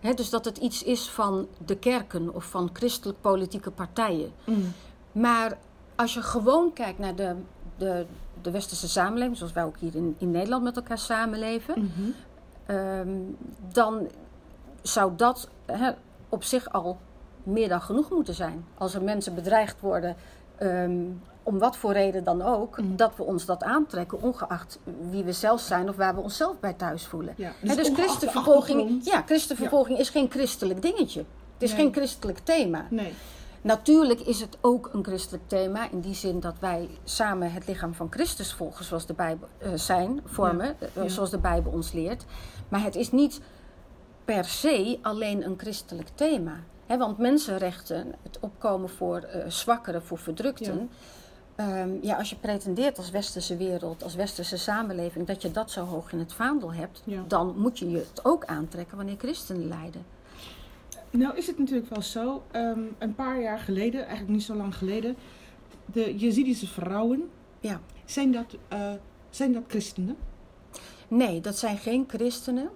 Hè, 0.00 0.14
dus 0.14 0.30
dat 0.30 0.44
het 0.44 0.58
iets 0.58 0.82
is 0.82 1.10
van 1.10 1.48
de 1.64 1.76
kerken 1.76 2.34
of 2.34 2.44
van 2.44 2.70
christelijk 2.72 3.20
politieke 3.20 3.70
partijen. 3.70 4.32
Mm. 4.44 4.72
Maar 5.12 5.58
als 5.96 6.14
je 6.14 6.22
gewoon 6.22 6.72
kijkt 6.72 6.98
naar 6.98 7.14
de, 7.14 7.34
de, 7.78 8.06
de 8.42 8.50
westerse 8.50 8.88
samenleving, 8.88 9.36
zoals 9.36 9.52
wij 9.52 9.64
ook 9.64 9.76
hier 9.78 9.94
in, 9.94 10.14
in 10.18 10.30
Nederland 10.30 10.62
met 10.62 10.76
elkaar 10.76 10.98
samenleven, 10.98 11.74
Mhm. 11.78 12.10
ehm, 12.66 13.08
dan 13.72 14.08
zou 14.82 15.12
dat 15.16 15.48
op 16.28 16.44
zich 16.44 16.72
al 16.72 16.98
meer 17.42 17.68
dan 17.68 17.80
genoeg 17.82 18.10
moeten 18.10 18.34
zijn. 18.34 18.64
Als 18.78 18.94
er 18.94 19.02
mensen 19.02 19.34
bedreigd 19.34 19.80
worden, 19.80 20.16
ehm, 20.56 20.92
om 21.42 21.58
wat 21.58 21.76
voor 21.76 21.92
reden 21.92 22.24
dan 22.24 22.42
ook, 22.42 22.78
Mhm. 22.80 22.96
dat 22.96 23.16
we 23.16 23.22
ons 23.22 23.44
dat 23.44 23.62
aantrekken, 23.62 24.22
ongeacht 24.22 24.78
wie 25.10 25.24
we 25.24 25.32
zelf 25.32 25.60
zijn 25.60 25.88
of 25.88 25.96
waar 25.96 26.14
we 26.14 26.20
onszelf 26.20 26.60
bij 26.60 26.72
thuis 26.72 27.06
voelen. 27.06 27.34
Ja, 27.36 27.52
dus 27.62 27.76
de 27.76 27.94
christenvervolging, 27.94 29.04
ja, 29.04 29.22
christenvervolging 29.26 29.98
is 29.98 30.08
geen 30.08 30.30
christelijk 30.30 30.82
dingetje. 30.82 31.18
Het 31.54 31.62
is 31.68 31.72
Nee. 31.72 31.80
geen 31.80 31.92
christelijk 31.92 32.38
thema. 32.38 32.86
Nee. 32.90 33.12
Natuurlijk 33.62 34.20
is 34.20 34.40
het 34.40 34.58
ook 34.60 34.90
een 34.92 35.04
christelijk 35.04 35.48
thema 35.48 35.90
in 35.90 36.00
die 36.00 36.14
zin 36.14 36.40
dat 36.40 36.54
wij 36.60 36.88
samen 37.04 37.52
het 37.52 37.66
lichaam 37.66 37.94
van 37.94 38.06
Christus 38.10 38.52
volgen 38.52 38.84
zoals 38.84 39.06
de 39.06 39.14
Bijbel 39.14 39.48
eh, 39.58 39.72
zijn, 39.74 40.20
vormen, 40.24 40.76
Ja, 40.94 41.02
eh, 41.02 41.08
zoals 41.08 41.30
de 41.30 41.38
Bijbel 41.38 41.72
ons 41.72 41.92
leert. 41.92 42.24
Maar 42.68 42.82
het 42.82 42.96
is 42.96 43.10
niet 43.12 43.40
per 44.24 44.44
se 44.44 44.98
alleen 45.02 45.44
een 45.44 45.54
christelijk 45.58 46.08
thema. 46.14 46.60
Want 46.86 47.18
mensenrechten, 47.18 48.14
het 48.22 48.38
opkomen 48.40 48.88
voor 48.88 49.18
eh, 49.18 49.50
zwakkeren, 49.50 50.02
voor 50.02 50.18
verdrukten. 50.18 50.90
Ja. 51.56 51.86
ja, 52.02 52.16
als 52.16 52.30
je 52.30 52.36
pretendeert 52.36 52.98
als 52.98 53.10
westerse 53.10 53.56
wereld, 53.56 54.02
als 54.02 54.14
westerse 54.14 54.56
samenleving, 54.56 55.26
dat 55.26 55.42
je 55.42 55.50
dat 55.50 55.70
zo 55.70 55.84
hoog 55.84 56.12
in 56.12 56.18
het 56.18 56.32
vaandel 56.32 56.72
hebt, 56.72 57.02
Ja. 57.04 57.24
dan 57.28 57.54
moet 57.56 57.78
je 57.78 57.90
je 57.90 57.96
het 57.96 58.20
ook 58.24 58.44
aantrekken 58.44 58.96
wanneer 58.96 59.16
christenen 59.18 59.68
lijden. 59.68 60.04
Nou 61.10 61.36
is 61.36 61.46
het 61.46 61.58
natuurlijk 61.58 61.88
wel 61.88 62.02
zo, 62.02 62.42
ehm, 62.50 62.80
een 62.98 63.14
paar 63.14 63.40
jaar 63.40 63.58
geleden, 63.58 64.00
eigenlijk 64.00 64.30
niet 64.30 64.42
zo 64.42 64.54
lang 64.54 64.74
geleden, 64.74 65.16
de 65.86 66.16
Jezidische 66.16 66.66
vrouwen, 66.66 67.28
Ja. 67.60 67.80
zijn 68.04 68.32
dat, 68.32 68.56
eh, 68.68 68.92
zijn 69.30 69.52
dat 69.52 69.62
christenen? 69.68 70.16
Nee, 71.08 71.40
dat 71.40 71.58
zijn 71.58 71.76
geen 71.78 72.04
christenen. 72.06 72.70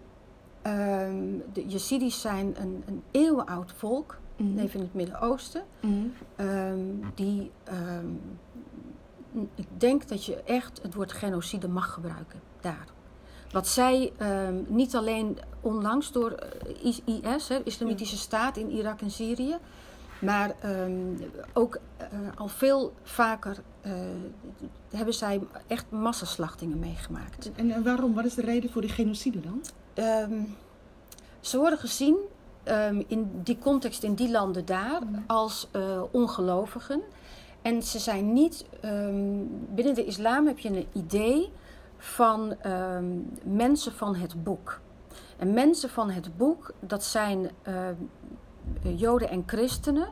Ehm, 0.63 1.25
de 1.53 1.65
Yazidis 1.67 2.21
zijn 2.21 2.55
een, 2.61 2.83
een 2.87 3.03
eeuwenoud 3.11 3.73
volk, 3.73 4.19
Mhm. 4.37 4.55
leven 4.55 4.79
in 4.79 4.85
het 4.85 4.95
Midden-Oosten. 4.95 5.63
Mhm. 5.81 5.93
Ehm, 6.37 6.81
die, 7.15 7.51
ik 9.55 9.67
denk 9.77 10.09
dat 10.09 10.25
je 10.25 10.43
echt 10.43 10.83
het 10.83 10.95
woord 10.95 11.13
genocide 11.13 11.69
mag 11.69 11.93
gebruiken 11.93 12.41
daar. 12.61 12.87
Wat 13.53 13.69
zij 13.69 14.13
ehm, 14.17 14.55
niet 14.67 14.95
alleen 14.95 15.39
onlangs 15.61 16.13
door 16.13 16.31
eh, 16.31 16.85
IS, 17.07 17.49
hè, 17.49 17.59
Islamitische 17.65 18.17
Staat 18.17 18.57
in 18.57 18.71
Irak 18.71 19.01
en 19.01 19.11
Syrië, 19.11 19.59
maar 20.23 20.55
ehm, 20.61 20.93
ook 21.53 21.79
eh, 21.97 22.07
al 22.35 22.49
veel 22.49 22.93
vaker 23.03 23.57
eh, 23.81 23.93
hebben 24.91 25.15
zij 25.15 25.41
echt 25.67 25.91
massaslachtingen 25.91 26.79
meegemaakt. 26.79 27.51
En, 27.55 27.83
waarom? 27.83 28.15
Wat 28.15 28.25
is 28.25 28.35
de 28.35 28.43
reden 28.43 28.71
voor 28.71 28.81
die 28.81 28.91
genocide 28.91 29.41
dan? 29.41 29.63
Ehm, 29.95 30.41
ze 31.41 31.59
worden 31.59 31.79
gezien 31.79 32.17
in 33.07 33.31
die 33.43 33.59
context, 33.59 34.03
in 34.03 34.15
die 34.15 34.31
landen 34.31 34.65
daar, 34.65 35.01
als 35.27 35.69
eh, 35.71 36.03
ongelovigen. 36.11 37.01
En 37.63 37.83
ze 37.83 37.99
zijn 37.99 38.33
niet. 38.33 38.65
binnen 39.75 39.95
de 39.95 40.05
islam 40.05 40.47
heb 40.47 40.59
je 40.59 40.69
een 40.69 40.87
idee 40.93 41.51
van 42.03 42.55
ehm, 42.61 43.05
mensen 43.45 43.93
van 43.93 44.15
het 44.15 44.45
boek. 44.45 44.81
En 45.39 45.53
mensen 45.53 45.91
van 45.91 46.11
het 46.11 46.37
boek, 46.37 46.73
dat 46.81 47.05
zijn 47.05 47.51
ehm, 47.63 47.95
Joden 48.97 49.29
en 49.31 49.43
christenen. 49.47 50.09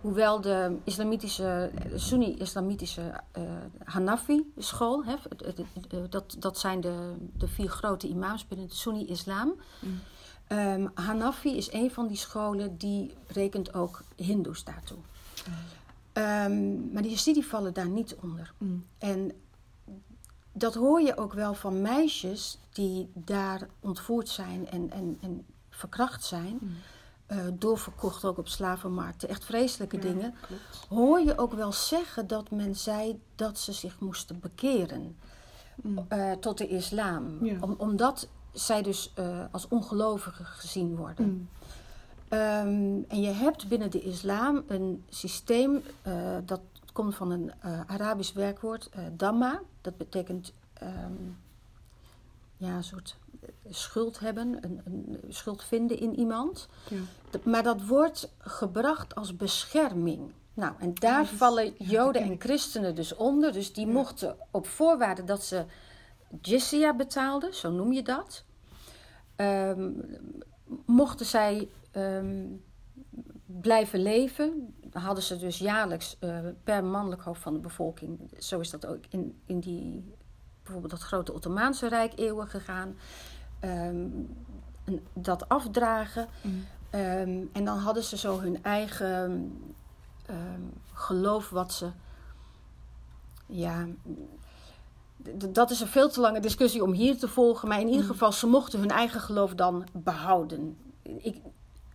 Hoewel 0.00 0.40
de 0.40 0.76
islamitische, 0.84 1.70
de 1.90 1.98
Sunni-islamitische 1.98 3.20
eh, 3.32 3.42
Hanafi-school, 3.84 5.04
het- 5.04 5.22
het- 5.44 5.56
het- 5.56 5.86
eh, 5.92 5.98
dat, 6.10 6.36
dat 6.38 6.58
zijn 6.58 6.80
de, 6.80 7.14
de 7.36 7.48
vier 7.48 7.68
grote 7.68 8.08
imams 8.08 8.46
binnen 8.48 8.68
de 8.68 8.74
Sunni-islam. 8.74 9.54
Mm. 9.80 10.00
Ehm, 10.46 10.86
Hanafi 10.94 11.56
is 11.56 11.72
een 11.72 11.90
van 11.90 12.06
die 12.06 12.16
scholen 12.16 12.76
die 12.78 13.14
rekent 13.26 13.74
ook 13.74 14.02
Hindoes 14.16 14.64
daartoe. 14.64 14.98
Maar 16.92 17.02
de 17.02 17.10
Yazidi 17.10 17.42
vallen 17.42 17.74
daar 17.74 17.88
niet 17.88 18.16
onder. 18.22 18.52
Mm. 18.58 18.84
En 18.98 19.32
dat 20.56 20.74
hoor 20.74 21.00
je 21.00 21.16
ook 21.16 21.32
wel 21.32 21.54
van 21.54 21.82
meisjes 21.82 22.58
die 22.72 23.10
daar 23.14 23.68
ontvoerd 23.80 24.28
zijn 24.28 24.68
en, 24.68 24.90
en, 24.90 25.18
en 25.20 25.46
verkracht 25.70 26.24
zijn. 26.24 26.58
Mm. 26.60 26.76
eh, 27.26 27.38
doorverkocht 27.52 28.24
ook 28.24 28.38
op 28.38 28.48
slavenmarkten. 28.48 29.28
Echt 29.28 29.44
vreselijke 29.44 29.96
Ja, 29.96 30.02
dingen. 30.02 30.34
Klopt. 30.46 30.86
Hoor 30.88 31.20
je 31.20 31.38
ook 31.38 31.52
wel 31.52 31.72
zeggen 31.72 32.26
dat 32.26 32.50
men 32.50 32.74
zei 32.76 33.20
dat 33.34 33.58
ze 33.58 33.72
zich 33.72 34.00
moesten 34.00 34.40
bekeren 34.40 35.16
Mm. 35.82 36.04
eh, 36.08 36.32
tot 36.32 36.58
de 36.58 36.68
islam. 36.68 37.44
Ja. 37.44 37.56
Om, 37.60 37.74
omdat 37.78 38.28
zij 38.52 38.82
dus 38.82 39.12
eh, 39.14 39.44
als 39.50 39.68
ongelovigen 39.68 40.44
gezien 40.44 40.96
worden. 40.96 41.26
Mm. 41.26 41.48
Ehm, 42.28 43.02
en 43.08 43.20
je 43.20 43.30
hebt 43.30 43.68
binnen 43.68 43.90
de 43.90 44.00
islam 44.00 44.62
een 44.66 45.04
systeem 45.08 45.82
dat 46.44 46.60
komt 46.92 47.14
van 47.14 47.30
een 47.30 47.52
Arabisch 47.86 48.32
werkwoord, 48.32 48.90
damma. 49.12 49.60
Dat 49.84 49.96
betekent 49.96 50.52
ehm, 50.72 51.12
ja, 52.56 52.76
een 52.76 52.84
soort 52.84 53.16
schuld 53.68 54.20
hebben, 54.20 54.58
een, 54.60 54.80
een 54.84 55.18
schuld 55.28 55.64
vinden 55.64 55.98
in 55.98 56.18
iemand. 56.18 56.68
Ja. 56.90 57.40
Maar 57.44 57.62
dat 57.62 57.86
wordt 57.86 58.32
gebracht 58.38 59.14
als 59.14 59.36
bescherming. 59.36 60.32
Nou, 60.54 60.74
en 60.78 60.94
daar 60.94 61.26
vallen 61.26 61.74
Joden 61.78 62.22
en 62.22 62.40
christenen 62.40 62.94
dus 62.94 63.14
onder. 63.14 63.52
Dus 63.52 63.72
die 63.72 63.86
mochten 63.86 64.36
op 64.50 64.66
voorwaarde 64.66 65.24
dat 65.24 65.44
ze 65.44 65.64
jizya 66.40 66.94
betaalden, 66.94 67.54
zo 67.54 67.70
noem 67.70 67.92
je 67.92 68.02
dat. 68.02 68.44
ehm, 69.36 69.90
mochten 70.86 71.26
zij 71.26 71.68
ehm, 71.90 72.46
blijven 73.46 74.02
leven, 74.02 74.74
hadden 74.94 75.24
ze 75.24 75.36
dus 75.36 75.58
jaarlijks 75.58 76.16
eh, 76.18 76.38
per 76.64 76.84
mannelijk 76.84 77.22
hoofd 77.22 77.40
van 77.42 77.52
de 77.52 77.58
bevolking, 77.58 78.30
zo 78.38 78.60
is 78.60 78.70
dat 78.70 78.86
ook 78.86 79.04
in, 79.08 79.40
in 79.46 79.60
die, 79.60 80.14
bijvoorbeeld 80.62 80.92
dat 80.92 81.02
grote 81.02 81.32
Ottomaanse 81.32 81.88
Rijk 81.88 82.12
eeuwen 82.18 82.48
gegaan, 82.48 82.96
ehm, 83.60 84.08
dat 85.12 85.48
afdragen. 85.48 86.28
Mm. 86.40 86.64
Ehm, 86.90 87.44
en 87.52 87.64
dan 87.64 87.78
hadden 87.78 88.04
ze 88.04 88.16
zo 88.16 88.40
hun 88.40 88.62
eigen 88.62 89.52
ehm, 90.26 90.60
geloof 90.92 91.50
wat 91.50 91.72
ze. 91.72 91.90
Ja. 93.46 93.86
Dat 95.48 95.70
is 95.70 95.80
een 95.80 95.86
veel 95.86 96.08
te 96.08 96.20
lange 96.20 96.40
discussie 96.40 96.82
om 96.82 96.92
hier 96.92 97.18
te 97.18 97.28
volgen. 97.28 97.68
Maar 97.68 97.80
in 97.80 97.88
ieder 97.88 98.02
Mm. 98.04 98.10
geval, 98.10 98.32
ze 98.32 98.46
mochten 98.46 98.78
hun 98.80 98.90
eigen 98.90 99.20
geloof 99.20 99.54
dan 99.54 99.86
behouden. 99.92 100.76
Ik, 101.02 101.36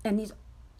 en 0.02 0.16
niet 0.16 0.36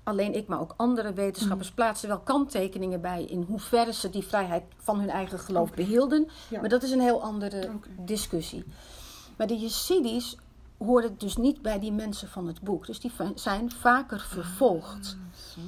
alleen 0.10 0.36
ik, 0.36 0.48
maar 0.48 0.60
ook 0.60 0.74
andere 0.78 1.14
wetenschappers 1.14 1.72
plaatsen 1.72 2.08
wel 2.08 2.20
kanttekeningen 2.20 3.02
bij 3.02 3.24
in 3.24 3.46
hoeverre 3.48 3.94
ze 3.94 4.10
die 4.10 4.24
vrijheid 4.24 4.64
van 4.78 5.00
hun 5.00 5.10
eigen 5.10 5.40
geloof 5.40 5.74
behielden. 5.74 6.30
Ja. 6.50 6.60
Maar 6.60 6.70
dat 6.70 6.84
is 6.84 6.92
een 6.92 7.02
heel 7.02 7.22
andere 7.22 7.70
discussie. 7.98 8.64
Maar 9.38 9.48
de 9.48 9.58
Yazidis 9.58 10.38
hoorden 10.78 11.18
dus 11.18 11.38
niet 11.38 11.62
bij 11.62 11.80
die 11.80 11.92
mensen 11.92 12.28
van 12.28 12.48
het 12.48 12.62
boek. 12.62 12.86
Dus 12.86 13.00
die 13.00 13.12
zijn 13.36 13.72
vaker 13.72 14.20
vervolgd. 14.20 15.18
Zo. 15.54 15.62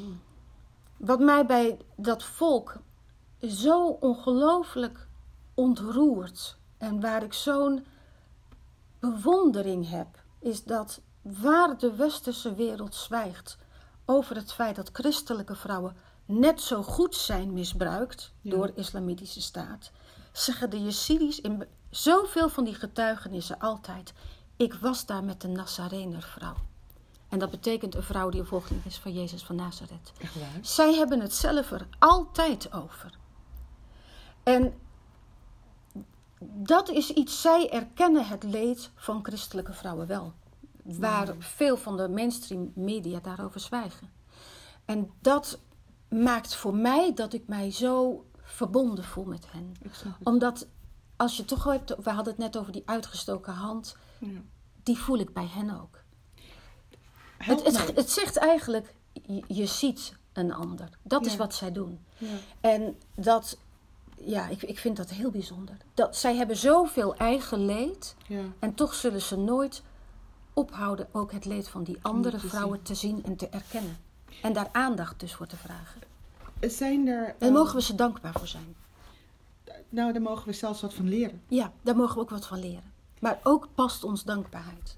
Wat 0.97 1.19
mij 1.19 1.45
bij 1.45 1.77
dat 1.95 2.23
volk 2.23 2.75
zo 3.41 3.87
ongelooflijk 3.87 5.07
ontroert 5.53 6.57
en 6.77 7.01
waar 7.01 7.23
ik 7.23 7.33
zo'n 7.33 7.85
bewondering 8.99 9.89
heb, 9.89 10.07
is 10.39 10.63
dat 10.63 11.01
waar 11.21 11.77
de 11.77 11.95
westerse 11.95 12.55
wereld 12.55 12.95
zwijgt 12.95 13.57
over 14.11 14.35
het 14.35 14.53
feit 14.53 14.75
dat 14.75 14.89
christelijke 14.93 15.55
vrouwen 15.55 15.95
net 16.25 16.61
zo 16.61 16.83
goed 16.83 17.15
zijn 17.15 17.53
misbruikt 17.53 18.31
Ja. 18.41 18.51
door 18.51 18.71
islamitische 18.75 19.41
staat, 19.41 19.91
zeggen 20.31 20.69
de 20.69 20.83
Yazidis 20.83 21.41
in 21.41 21.63
zoveel 21.89 22.49
van 22.49 22.63
die 22.63 22.75
getuigenissen 22.75 23.59
altijd: 23.59 24.13
ik 24.57 24.73
was 24.73 25.05
daar 25.05 25.23
met 25.23 25.43
een 25.43 25.51
Nazarener 25.51 26.21
vrouw. 26.21 26.55
En 27.29 27.39
dat 27.39 27.49
betekent 27.51 27.95
een 27.95 28.03
vrouw 28.03 28.29
die 28.29 28.39
een 28.39 28.45
volgeling 28.45 28.85
is 28.85 28.97
van 28.97 29.13
Jezus 29.13 29.43
van 29.43 29.55
Nazareth. 29.55 30.11
Echt 30.17 30.35
waar? 30.35 30.59
Zij 30.61 30.93
hebben 30.93 31.19
het 31.19 31.33
zelf 31.33 31.71
er 31.71 31.87
altijd 31.99 32.73
over. 32.73 33.17
En 34.43 34.73
dat 36.43 36.89
is 36.89 37.09
iets, 37.09 37.41
zij 37.41 37.69
erkennen 37.69 38.27
het 38.27 38.43
leed 38.43 38.89
van 38.95 39.19
christelijke 39.23 39.73
vrouwen 39.73 40.07
wel. 40.07 40.33
Waar 40.83 41.35
veel 41.39 41.77
van 41.77 41.97
de 41.97 42.09
mainstream 42.09 42.71
media 42.75 43.19
daarover 43.19 43.59
zwijgen. 43.59 44.09
En 44.85 45.11
dat 45.19 45.59
maakt 46.09 46.55
voor 46.55 46.75
mij 46.75 47.13
dat 47.13 47.33
ik 47.33 47.47
mij 47.47 47.71
zo 47.71 48.25
verbonden 48.41 49.03
voel 49.03 49.25
met 49.25 49.51
hen. 49.51 49.73
Omdat 50.23 50.67
als 51.15 51.37
je 51.37 51.45
toch 51.45 51.63
hebt, 51.63 51.95
we 52.03 52.09
hadden 52.09 52.33
het 52.33 52.37
net 52.37 52.57
over 52.57 52.71
die 52.71 52.83
uitgestoken 52.85 53.53
hand, 53.53 53.95
Ja. 54.17 54.27
die 54.83 54.97
voel 54.97 55.17
ik 55.17 55.33
bij 55.33 55.47
hen 55.47 55.81
ook. 55.81 55.99
Het, 57.37 57.95
het, 57.95 58.09
zegt 58.09 58.37
eigenlijk, 58.37 58.93
je, 59.13 59.43
je 59.47 59.65
ziet 59.65 60.13
een 60.33 60.53
ander. 60.53 60.89
Dat 61.01 61.25
is 61.25 61.35
wat 61.35 61.53
zij 61.55 61.71
doen. 61.71 61.99
Ja. 62.17 62.27
En 62.59 62.97
dat, 63.15 63.57
ja, 64.17 64.47
ik, 64.47 64.63
ik 64.63 64.79
vind 64.79 64.97
dat 64.97 65.09
heel 65.09 65.31
bijzonder. 65.31 65.77
Dat, 65.93 66.15
zij 66.15 66.35
hebben 66.35 66.57
zoveel 66.57 67.15
eigen 67.15 67.65
leed 67.65 68.15
en 68.59 68.73
toch 68.73 68.93
zullen 68.93 69.21
ze 69.21 69.37
nooit 69.37 69.83
ophouden 70.53 71.07
ook 71.11 71.31
het 71.31 71.45
leed 71.45 71.69
van 71.69 71.83
die 71.83 71.97
andere 72.01 72.39
te 72.39 72.47
vrouwen 72.47 72.75
zien. 72.75 72.83
te 72.83 72.95
zien 72.95 73.23
en 73.23 73.35
te 73.35 73.49
erkennen. 73.49 73.97
En 74.41 74.53
daar 74.53 74.69
aandacht 74.71 75.19
dus 75.19 75.33
voor 75.33 75.47
te 75.47 75.57
vragen. 75.57 76.01
Zijn 76.59 77.07
er... 77.07 77.35
Daar 77.39 77.49
eh, 77.49 77.55
mogen 77.55 77.75
we 77.75 77.81
ze 77.81 77.95
dankbaar 77.95 78.33
voor 78.33 78.47
zijn. 78.47 78.75
Nou, 79.89 80.13
daar 80.13 80.21
mogen 80.21 80.47
we 80.47 80.53
zelfs 80.53 80.81
wat 80.81 80.93
van 80.93 81.09
leren. 81.09 81.41
Ja, 81.47 81.71
daar 81.81 81.95
mogen 81.95 82.15
we 82.15 82.21
ook 82.21 82.29
wat 82.29 82.47
van 82.47 82.59
leren. 82.59 82.91
Maar 83.19 83.39
ook 83.43 83.67
past 83.75 84.03
ons 84.03 84.23
dankbaarheid. 84.23 84.97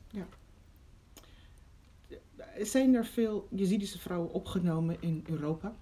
Zijn 2.61 2.93
er 2.93 3.05
veel 3.05 3.47
Jezidische 3.49 3.99
vrouwen 3.99 4.33
opgenomen 4.33 4.97
in 4.99 5.23
Europa? 5.27 5.73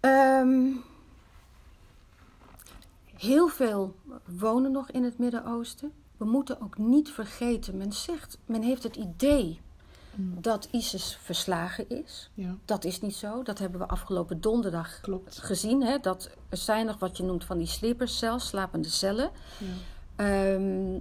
Ehm, 0.00 0.70
heel 3.16 3.48
veel 3.48 3.94
wonen 4.24 4.72
nog 4.72 4.90
in 4.90 5.04
het 5.04 5.18
Midden-Oosten. 5.18 5.92
We 6.18 6.24
moeten 6.24 6.60
ook 6.60 6.78
niet 6.78 7.10
vergeten, 7.10 7.76
men 7.76 7.92
zegt, 7.92 8.38
men 8.46 8.62
heeft 8.62 8.82
het 8.82 8.96
idee 8.96 9.60
dat 10.20 10.68
ISIS 10.70 11.18
verslagen 11.22 11.88
is. 11.88 12.30
Ja, 12.34 12.56
Dat 12.64 12.84
is 12.84 13.00
niet 13.00 13.14
zo. 13.14 13.42
Dat 13.42 13.58
hebben 13.58 13.80
we 13.80 13.88
afgelopen 13.88 14.40
donderdag 14.40 15.00
klopt. 15.00 15.38
gezien. 15.38 15.82
Hè? 15.82 15.98
Dat 15.98 16.30
er 16.48 16.56
zijn 16.56 16.86
nog 16.86 16.98
wat 16.98 17.16
je 17.16 17.22
noemt 17.22 17.44
van 17.44 17.58
die 17.58 17.66
sleepercellen, 17.66 18.40
slapende 18.40 18.88
cellen. 18.88 19.30
Ja. 19.58 19.66
Ehm, 20.16 20.98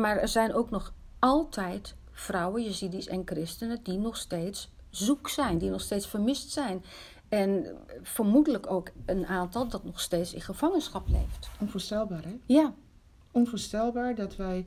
maar 0.00 0.16
er 0.16 0.28
zijn 0.28 0.54
ook 0.54 0.70
nog 0.70 0.92
altijd 1.18 1.94
vrouwen, 2.12 2.62
Jezidis 2.62 3.06
en 3.06 3.22
christenen, 3.24 3.80
die 3.82 3.98
nog 3.98 4.16
steeds 4.16 4.70
zoek 4.90 5.28
zijn, 5.28 5.58
die 5.58 5.70
nog 5.70 5.80
steeds 5.80 6.06
vermist 6.06 6.50
zijn. 6.50 6.84
En 7.28 7.66
vermoedelijk 8.02 8.70
ook 8.70 8.90
een 9.06 9.26
aantal 9.26 9.68
dat 9.68 9.84
nog 9.84 10.00
steeds 10.00 10.34
in 10.34 10.40
gevangenschap 10.40 11.08
leeft. 11.08 11.48
Onvoorstelbaar, 11.60 12.22
hè? 12.24 12.38
Ja, 12.46 12.74
Onvoorstelbaar 13.36 14.14
dat 14.14 14.36
wij, 14.36 14.66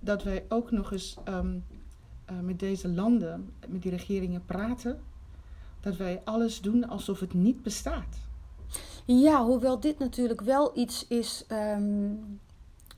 dat 0.00 0.22
wij 0.22 0.44
ook 0.48 0.70
nog 0.70 0.92
eens 0.92 1.16
ehm, 1.24 1.58
eh, 2.24 2.38
met 2.38 2.58
deze 2.58 2.88
landen, 2.88 3.52
met 3.68 3.82
die 3.82 3.90
regeringen 3.90 4.44
praten. 4.44 5.00
Dat 5.80 5.96
wij 5.96 6.20
alles 6.24 6.60
doen 6.60 6.88
alsof 6.88 7.20
het 7.20 7.34
niet 7.34 7.62
bestaat. 7.62 8.16
ja 9.04 9.44
hoewel 9.44 9.80
dit 9.80 9.98
natuurlijk 9.98 10.40
wel 10.40 10.78
iets 10.78 11.06
is. 11.08 11.44
ehm, 11.48 12.12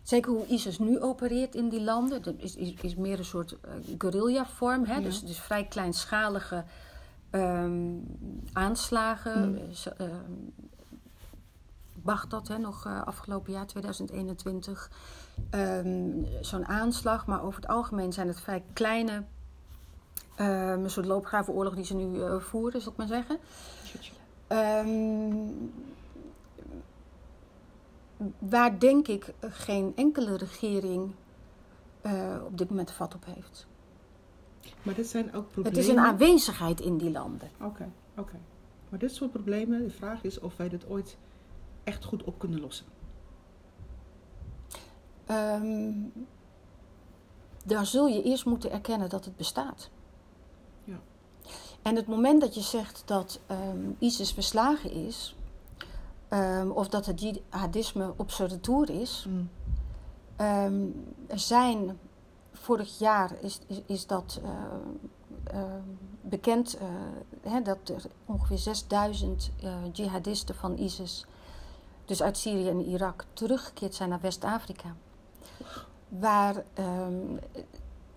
zeker 0.03 0.33
hoe 0.33 0.47
ISIS 0.47 0.79
nu 0.79 1.01
opereert 1.01 1.55
in 1.55 1.69
die 1.69 1.83
landen. 1.83 2.23
Dat 2.23 2.35
is, 2.37 2.57
is, 2.57 2.75
is 2.81 2.95
meer 2.95 3.19
een 3.19 3.25
soort 3.25 3.57
eh, 3.61 3.73
guerrilla-vorm. 3.99 4.85
Hè? 4.85 4.95
Ja. 4.95 5.01
Dus, 5.01 5.23
dus 5.23 5.39
vrij 5.39 5.65
kleinschalige 5.65 6.65
ehm, 7.31 7.95
aanslagen. 8.53 9.49
Mm. 9.49 9.59
Eh, 9.97 10.07
Bagdad, 12.03 12.49
hè, 12.49 12.59
nog 12.59 12.87
eh, 12.87 13.03
afgelopen 13.03 13.53
jaar 13.53 13.67
2021. 13.67 14.91
Ehm, 15.51 16.11
Zo'n 16.41 16.67
aanslag, 16.67 17.27
maar 17.27 17.43
over 17.43 17.61
het 17.61 17.71
algemeen 17.71 18.13
zijn 18.13 18.29
het 18.29 18.41
vrij 18.41 18.63
kleine. 18.73 19.25
ehm, 20.37 20.85
een 20.85 20.91
soort 20.91 21.07
loopgravenoorlog 21.07 21.75
die 21.75 21.85
ze 21.85 21.95
nu 21.95 22.23
eh, 22.23 22.39
voeren, 22.41 22.81
zal 22.81 22.93
ik 22.93 22.99
maar 22.99 23.07
zeggen. 23.07 23.39
Ehm, 24.47 25.47
waar 28.39 28.79
denk 28.79 29.09
ik 29.09 29.33
geen 29.41 29.93
enkele 29.97 30.37
regering 30.37 31.11
eh, 32.01 32.37
op 32.45 32.59
dit 32.59 32.69
moment 32.69 32.91
vat 32.91 33.15
op 33.15 33.25
heeft. 33.25 33.67
Maar 34.83 34.95
dit 34.95 35.07
zijn 35.07 35.35
ook 35.35 35.51
problemen. 35.51 35.79
Het 35.79 35.89
is 35.89 35.89
een 35.89 35.99
aanwezigheid 35.99 36.81
in 36.81 36.97
die 36.97 37.11
landen. 37.11 37.51
Oké, 37.61 37.89
oké. 38.17 38.37
Maar 38.89 38.99
dit 38.99 39.15
soort 39.15 39.31
problemen, 39.31 39.83
de 39.83 39.91
vraag 39.91 40.23
is 40.23 40.41
of 40.41 40.57
wij 40.57 40.69
dit 40.69 40.89
ooit 40.89 41.17
echt 41.85 42.05
goed 42.05 42.25
op 42.25 42.39
kunnen 42.39 42.61
lossen. 42.61 42.87
Ehm, 45.27 45.93
daar 47.65 47.87
zul 47.87 48.07
je 48.07 48.23
eerst 48.23 48.45
moeten 48.45 48.71
erkennen 48.71 49.09
dat 49.09 49.25
het 49.25 49.37
bestaat. 49.37 49.91
Ja. 50.85 51.01
En 51.83 51.97
het 51.97 52.07
moment 52.07 52.41
dat 52.41 52.55
je 52.55 52.61
zegt 52.61 53.03
dat 53.05 53.41
ehm, 53.47 53.91
ISIS 53.99 54.33
verslagen 54.33 54.91
is, 54.91 55.37
ehm, 56.29 56.71
of 56.71 56.89
dat 56.89 57.07
het 57.07 57.21
jihadisme 57.21 58.13
op 58.17 58.31
zijn 58.31 58.49
retour 58.49 58.91
is, 58.91 59.27
Mm. 59.29 59.49
Er 61.27 61.39
zijn, 61.39 61.99
vorig 62.53 62.99
jaar 62.99 63.37
is, 63.41 63.59
is, 63.67 63.81
is 63.87 64.07
dat 64.07 64.41
eh, 65.45 65.61
bekend 66.21 66.77
eh, 66.77 66.87
hè, 67.53 67.63
dat 67.63 67.89
er 67.89 68.03
ongeveer 68.27 68.59
6000 68.59 69.51
eh, 69.63 69.75
jihadisten 69.93 70.55
van 70.55 70.79
ISIS, 70.79 71.27
dus 72.13 72.23
uit 72.23 72.37
Syrië 72.37 72.69
en 72.69 72.81
Irak, 72.81 73.25
teruggekeerd 73.33 73.95
zijn 73.95 74.09
naar 74.09 74.21
West-Afrika. 74.21 74.97
Waar 76.09 76.65
ehm, 76.75 77.37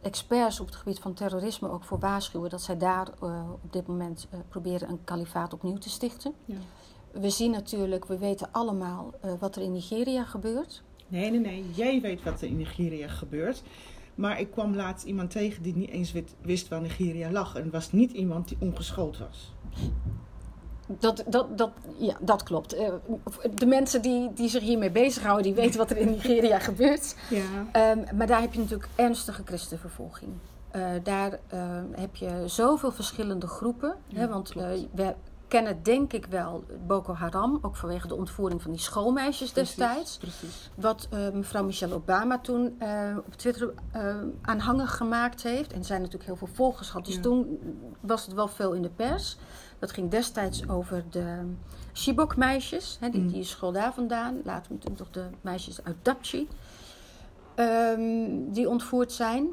experts 0.01 0.59
op 0.59 0.65
het 0.65 0.75
gebied 0.75 0.99
van 0.99 1.13
terrorisme 1.13 1.69
ook 1.69 1.83
voor 1.83 1.99
waarschuwen 1.99 2.49
dat 2.49 2.61
zij 2.61 2.77
daar 2.77 3.07
eh, 3.21 3.49
op 3.63 3.73
dit 3.73 3.87
moment 3.87 4.27
eh, 4.29 4.39
proberen 4.49 4.89
een 4.89 5.03
kalifaat 5.03 5.53
opnieuw 5.53 5.77
te 5.77 5.89
stichten. 5.89 6.33
Ja. 6.45 6.55
We 7.11 7.29
zien 7.29 7.51
natuurlijk, 7.51 8.05
we 8.05 8.17
weten 8.17 8.51
allemaal 8.51 9.13
eh, 9.21 9.31
wat 9.39 9.55
er 9.55 9.61
in 9.61 9.71
Nigeria 9.71 10.23
gebeurt. 10.23 10.83
Nee, 11.07 11.31
nee, 11.31 11.39
nee. 11.39 11.65
Jij 11.73 12.01
weet 12.01 12.23
wat 12.23 12.41
er 12.41 12.47
in 12.47 12.57
Nigeria 12.57 13.07
gebeurt. 13.07 13.63
Maar 14.15 14.39
ik 14.39 14.51
kwam 14.51 14.75
laatst 14.75 15.05
iemand 15.05 15.31
tegen 15.31 15.63
die 15.63 15.75
niet 15.75 15.89
eens 15.89 16.11
wist, 16.11 16.35
wist 16.41 16.67
waar 16.67 16.81
Nigeria 16.81 17.31
lag. 17.31 17.55
En 17.55 17.63
het 17.63 17.71
was 17.71 17.91
niet 17.91 18.11
iemand 18.11 18.47
die 18.47 18.57
ongeschoold 18.59 19.17
was. 19.17 19.53
Dat, 20.87 21.23
dat, 21.27 21.57
dat, 21.57 21.71
ja, 21.97 22.15
dat 22.19 22.43
klopt. 22.43 22.73
Eh, 22.73 22.93
De 23.55 23.65
mensen 23.65 24.01
die, 24.01 24.33
die 24.33 24.49
zich 24.49 24.61
hiermee 24.63 24.91
bezighouden, 24.91 25.43
die 25.43 25.53
weten 25.53 25.77
wat 25.77 25.89
er 25.91 25.97
in 25.97 26.09
Nigeria 26.09 26.59
gebeurt. 26.69 27.15
Ja. 27.29 27.41
Ehm, 27.71 28.17
maar 28.17 28.27
daar 28.27 28.41
heb 28.41 28.53
je 28.53 28.59
natuurlijk 28.59 28.89
ernstige 28.95 29.41
christenvervolging. 29.45 30.31
Eh, 30.71 30.89
daar 31.03 31.39
ehm, 31.47 31.85
heb 31.91 32.15
je 32.15 32.43
zoveel 32.45 32.91
verschillende 32.91 33.47
groepen. 33.47 33.95
Ja, 34.07 34.19
hè, 34.19 34.27
want 34.27 34.51
eh, 34.55 34.67
we 34.91 35.13
kennen 35.47 35.83
denk 35.83 36.13
ik 36.13 36.25
wel 36.25 36.63
Boko 36.87 37.13
Haram, 37.13 37.59
ook 37.61 37.75
vanwege 37.75 38.07
de 38.07 38.15
ontvoering 38.15 38.61
van 38.61 38.71
die 38.71 38.79
schoolmeisjes 38.79 39.53
destijds. 39.53 40.17
Precies. 40.17 40.69
Wat 40.75 41.07
eh, 41.11 41.29
mevrouw 41.33 41.63
Michelle 41.63 41.93
Obama 41.93 42.39
toen 42.39 42.75
eh, 42.79 43.17
op 43.25 43.33
Twitter 43.35 43.73
eh, 43.91 44.15
aanhangig 44.41 44.97
gemaakt 44.97 45.43
heeft. 45.43 45.73
En 45.73 45.83
zijn 45.83 45.99
natuurlijk 45.99 46.25
heel 46.25 46.35
veel 46.35 46.49
volgers 46.53 46.87
gehad. 46.89 47.05
Dus 47.05 47.15
Ja. 47.15 47.21
toen 47.21 47.59
was 47.99 48.25
het 48.25 48.33
wel 48.35 48.47
veel 48.47 48.73
in 48.73 48.81
de 48.81 48.89
pers. 48.89 49.37
Dat 49.79 49.91
ging 49.91 50.09
destijds 50.11 50.69
over 50.69 51.03
de 51.09 51.53
Chibok-meisjes. 51.93 52.97
Hè, 52.99 53.09
die, 53.09 53.21
Mm. 53.21 53.27
die 53.31 53.43
school 53.43 53.71
daar 53.71 53.93
vandaan. 53.93 54.41
Later 54.43 54.71
natuurlijk 54.71 54.99
nog 54.99 55.11
de 55.11 55.25
meisjes 55.41 55.83
uit 55.83 55.95
Dapchi. 56.01 56.47
ehm, 57.55 58.51
die 58.51 58.69
ontvoerd 58.69 59.11
zijn. 59.11 59.47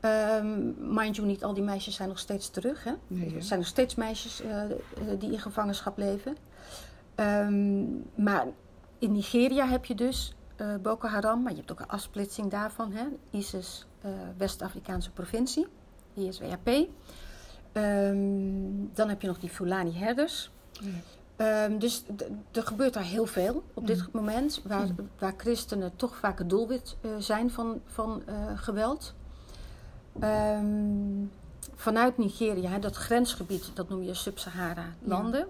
Ehm 0.00 0.94
mind 0.94 1.16
you, 1.16 1.28
niet 1.28 1.44
al 1.44 1.54
die 1.54 1.62
meisjes 1.62 1.94
zijn 1.94 2.08
nog 2.08 2.18
steeds 2.18 2.50
terug. 2.50 2.84
Hè? 2.84 2.92
Nee? 3.06 3.34
Er 3.34 3.42
zijn 3.42 3.58
nog 3.58 3.68
steeds 3.68 3.94
meisjes 3.94 4.40
eh, 4.42 4.62
eh, 4.64 4.70
die 5.18 5.32
in 5.32 5.38
gevangenschap 5.38 5.98
leven. 5.98 6.36
Ehm, 7.14 7.84
maar 8.14 8.46
in 8.98 9.12
Nigeria 9.12 9.66
heb 9.66 9.84
je 9.84 9.94
dus 9.94 10.34
eh, 10.56 10.74
Boko 10.82 11.08
Haram, 11.08 11.42
maar 11.42 11.50
je 11.52 11.58
hebt 11.58 11.72
ook 11.72 11.80
een 11.80 11.88
afsplitsing 11.88 12.50
daarvan. 12.50 12.92
Hè? 12.92 13.04
ISIS, 13.30 13.86
West-Afrikaanse 14.36 15.10
provincie, 15.10 15.66
ISWAP. 16.14 16.70
Ehm, 17.76 18.16
dan 18.94 19.08
heb 19.08 19.20
je 19.20 19.26
nog 19.26 19.38
die 19.38 19.48
Fulani-herders. 19.50 20.50
Ja. 20.72 20.88
Ehm, 21.36 21.78
dus 21.78 22.02
er 22.52 22.62
gebeurt 22.62 22.94
daar 22.94 23.02
heel 23.02 23.26
veel 23.26 23.62
op 23.74 23.86
dit 23.86 23.98
Mm. 23.98 24.08
moment, 24.12 24.60
waar, 24.64 24.86
Mm. 24.86 25.08
waar 25.18 25.34
christenen 25.36 25.96
toch 25.96 26.16
vaak 26.16 26.38
het 26.38 26.50
doelwit 26.50 26.96
eh, 27.00 27.10
zijn 27.18 27.50
van, 27.50 27.80
van 27.86 28.22
eh, 28.26 28.34
geweld. 28.54 29.14
Ehm, 30.20 30.64
vanuit 31.74 32.18
Nigeria, 32.18 32.70
hè, 32.70 32.78
dat 32.78 32.96
grensgebied, 32.96 33.70
dat 33.74 33.88
noem 33.88 34.02
je 34.02 34.14
Sub-Sahara-landen. 34.14 35.46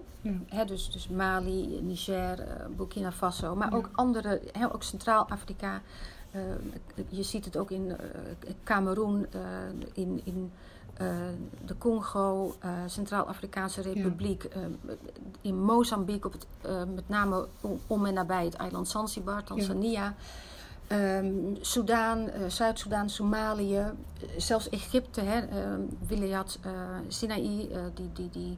Ja. 0.49 0.65
Dus, 0.65 0.91
dus 0.91 1.07
Mali, 1.07 1.81
Niger, 1.81 2.39
eh, 2.39 2.65
Burkina 2.77 3.11
Faso, 3.11 3.55
maar 3.55 3.73
ook 3.73 3.89
andere, 3.93 4.41
hè, 4.51 4.73
ook 4.73 4.83
Centraal-Afrika. 4.83 5.81
Je 7.09 7.23
ziet 7.23 7.45
het 7.45 7.57
ook 7.57 7.71
in 7.71 7.95
Cameroen, 8.63 9.27
in, 9.93 10.21
in 10.23 10.51
eh, 10.97 11.07
de 11.65 11.77
Congo, 11.77 12.55
eh, 12.59 12.69
Centraal-Afrikaanse 12.85 13.81
Republiek, 13.81 14.43
eh, 14.43 14.61
in 15.41 15.63
Mozambique, 15.63 16.27
op 16.27 16.33
het, 16.33 16.47
met 16.95 17.09
name 17.09 17.47
om, 17.61 17.79
om 17.87 18.05
en 18.05 18.13
nabij 18.13 18.45
het 18.45 18.53
eiland 18.53 18.87
Zanzibar, 18.87 19.43
Tanzania. 19.43 20.15
Ehm 20.87 21.55
Soudaan, 21.61 22.29
eh, 22.29 22.49
Zuid-Soedan, 22.49 23.09
Somalië, 23.09 23.83
zelfs 24.37 24.69
Egypte, 24.69 25.21
hè, 25.21 25.39
ehm 25.39 25.81
Wilayat 26.07 26.59
Sinaï, 27.07 27.69
die, 27.93 28.09
die, 28.13 28.29
die 28.29 28.57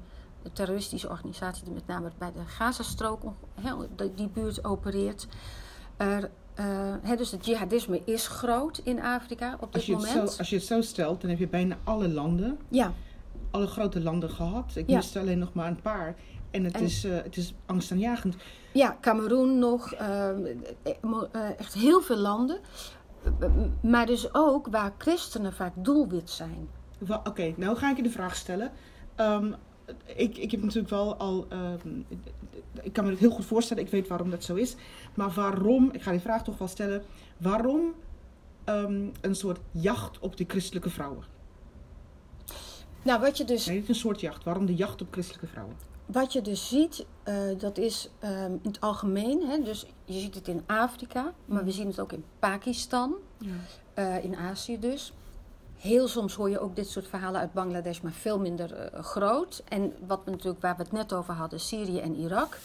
terroristische 0.54 1.10
organisatie 1.10 1.64
die 1.64 1.74
met 1.74 1.88
name 1.88 2.12
bij 2.18 2.32
de 2.32 2.46
Gazastrook, 2.46 3.22
die 4.16 4.28
buurt 4.28 4.64
opereert. 4.64 5.28
Eh, 6.60 7.18
dus 7.18 7.32
het 7.32 7.46
jihadisme 7.46 8.02
is 8.06 8.28
groot 8.28 8.82
in 8.84 9.02
Afrika 9.02 9.54
op 9.60 9.60
dit 9.60 9.74
Als 9.74 9.86
je, 9.86 9.96
het 9.96 10.06
moment. 10.08 10.32
zo, 10.32 10.38
als 10.38 10.50
je 10.50 10.56
het 10.56 10.66
zo 10.66 10.82
stelt, 10.82 11.22
dan 11.22 11.30
heb 11.30 11.40
je 11.40 11.48
bijna 11.48 11.78
alle 11.84 12.10
landen, 12.10 12.58
Ja, 12.70 12.94
alle 13.52 13.68
grote 13.68 14.02
landen 14.02 14.30
gehad. 14.30 14.72
Ik 14.76 14.90
Ja. 14.90 14.96
miste 14.96 15.20
alleen 15.20 15.40
nog 15.40 15.54
maar 15.54 15.68
een 15.68 15.82
paar. 15.82 16.16
En 16.52 16.64
het, 16.64 16.74
En- 16.76 16.84
is, 16.84 17.04
eh, 17.04 17.16
het 17.16 17.38
is 17.38 17.54
angstaanjagend. 17.66 18.36
Ja, 18.74 18.98
Cameroen 19.02 19.60
nog, 19.60 19.94
eh, 19.94 20.30
echt 21.58 21.74
heel 21.74 22.02
veel 22.02 22.18
landen. 22.18 22.60
Maar 23.82 24.06
dus 24.06 24.34
ook 24.34 24.68
waar 24.68 24.92
christenen 24.98 25.54
vaak 25.54 25.74
doelwit 25.76 26.30
zijn. 26.30 26.70
Oké, 27.24 27.54
nou 27.58 27.78
ga 27.78 27.90
ik 27.90 27.98
je 27.98 28.04
de 28.04 28.10
vraag 28.10 28.36
stellen. 28.36 28.72
Ehm, 29.16 29.52
ik, 30.06 30.38
ik 30.38 30.52
heb 30.52 30.62
natuurlijk 30.62 30.90
wel 30.90 31.16
al. 31.16 31.46
ehm, 31.50 31.90
ik 32.82 32.94
kan 32.94 33.04
me 33.04 33.10
het 33.10 33.20
heel 33.20 33.30
goed 33.32 33.46
voorstellen, 33.46 33.84
ik 33.84 33.90
weet 33.90 34.08
waarom 34.08 34.30
dat 34.30 34.44
zo 34.44 34.56
is. 34.56 34.76
Maar 35.16 35.30
waarom, 35.32 35.90
ik 35.92 36.02
ga 36.02 36.12
die 36.12 36.20
vraag 36.20 36.44
toch 36.44 36.58
wel 36.58 36.68
stellen. 36.68 37.04
Waarom 37.38 37.94
ehm, 38.64 39.08
een 39.22 39.36
soort 39.36 39.60
jacht 39.72 40.20
op 40.20 40.38
de 40.38 40.46
christelijke 40.48 40.90
vrouwen? 40.90 41.24
Nou, 43.04 43.20
wat 43.22 43.38
je 43.38 43.44
dus, 43.46 43.66
Nee, 43.66 43.84
een 43.88 43.96
soort 43.96 44.20
jacht. 44.22 44.44
Waarom 44.44 44.66
de 44.66 44.76
jacht 44.76 45.02
op 45.02 45.08
christelijke 45.12 45.48
vrouwen? 45.48 45.76
wat 46.06 46.34
je 46.34 46.42
dus 46.42 46.68
ziet, 46.68 47.06
eh, 47.24 47.36
dat 47.58 47.78
is 47.78 48.10
ehm, 48.20 48.52
in 48.52 48.60
het 48.64 48.82
algemeen. 48.82 49.42
Hè, 49.48 49.62
dus 49.64 49.86
je 50.06 50.20
ziet 50.20 50.36
het 50.36 50.48
in 50.48 50.64
Afrika, 50.66 51.34
maar 51.46 51.64
we 51.66 51.72
zien 51.72 51.88
het 51.88 52.00
ook 52.00 52.12
in 52.12 52.24
Pakistan, 52.40 53.14
Ja. 53.38 53.52
eh, 53.94 54.24
in 54.24 54.36
Azië 54.36 54.80
dus. 54.80 55.14
Heel 55.80 56.08
soms 56.08 56.36
hoor 56.36 56.50
je 56.50 56.60
ook 56.60 56.76
dit 56.76 56.90
soort 56.90 57.08
verhalen 57.08 57.42
uit 57.42 57.54
Bangladesh, 57.54 58.00
maar 58.00 58.12
veel 58.12 58.40
minder 58.40 58.74
eh, 58.74 59.04
groot. 59.04 59.64
En 59.68 59.94
wat 60.08 60.22
we 60.26 60.32
natuurlijk, 60.32 60.62
waar 60.62 60.76
we 60.76 60.84
het 60.84 60.92
net 60.92 61.14
over 61.14 61.34
hadden, 61.34 61.60
Syrië 61.60 62.00
en 62.00 62.16
Irak. 62.16 62.58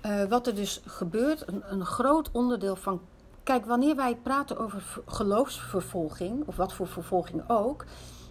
Eh, 0.00 0.24
wat 0.24 0.46
er 0.46 0.54
dus 0.54 0.80
gebeurt, 0.86 1.48
een, 1.48 1.62
een 1.66 1.84
groot 1.84 2.30
onderdeel 2.32 2.76
van. 2.76 3.00
Kijk, 3.42 3.66
wanneer 3.66 3.96
wij 3.96 4.16
praten 4.22 4.58
over 4.58 4.82
geloofsvervolging, 5.06 6.46
of 6.46 6.56
wat 6.56 6.72
voor 6.72 6.86
vervolging 6.86 7.42
ook, 7.48 7.84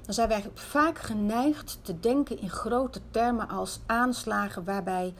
dan 0.05 0.13
zijn 0.13 0.27
wij 0.27 0.43
vaak 0.53 0.97
geneigd 0.97 1.79
te 1.81 1.99
denken 1.99 2.39
in 2.39 2.49
grote 2.49 3.01
termen 3.11 3.49
als 3.49 3.79
aanslagen 3.85 4.63
waarbij 4.63 5.13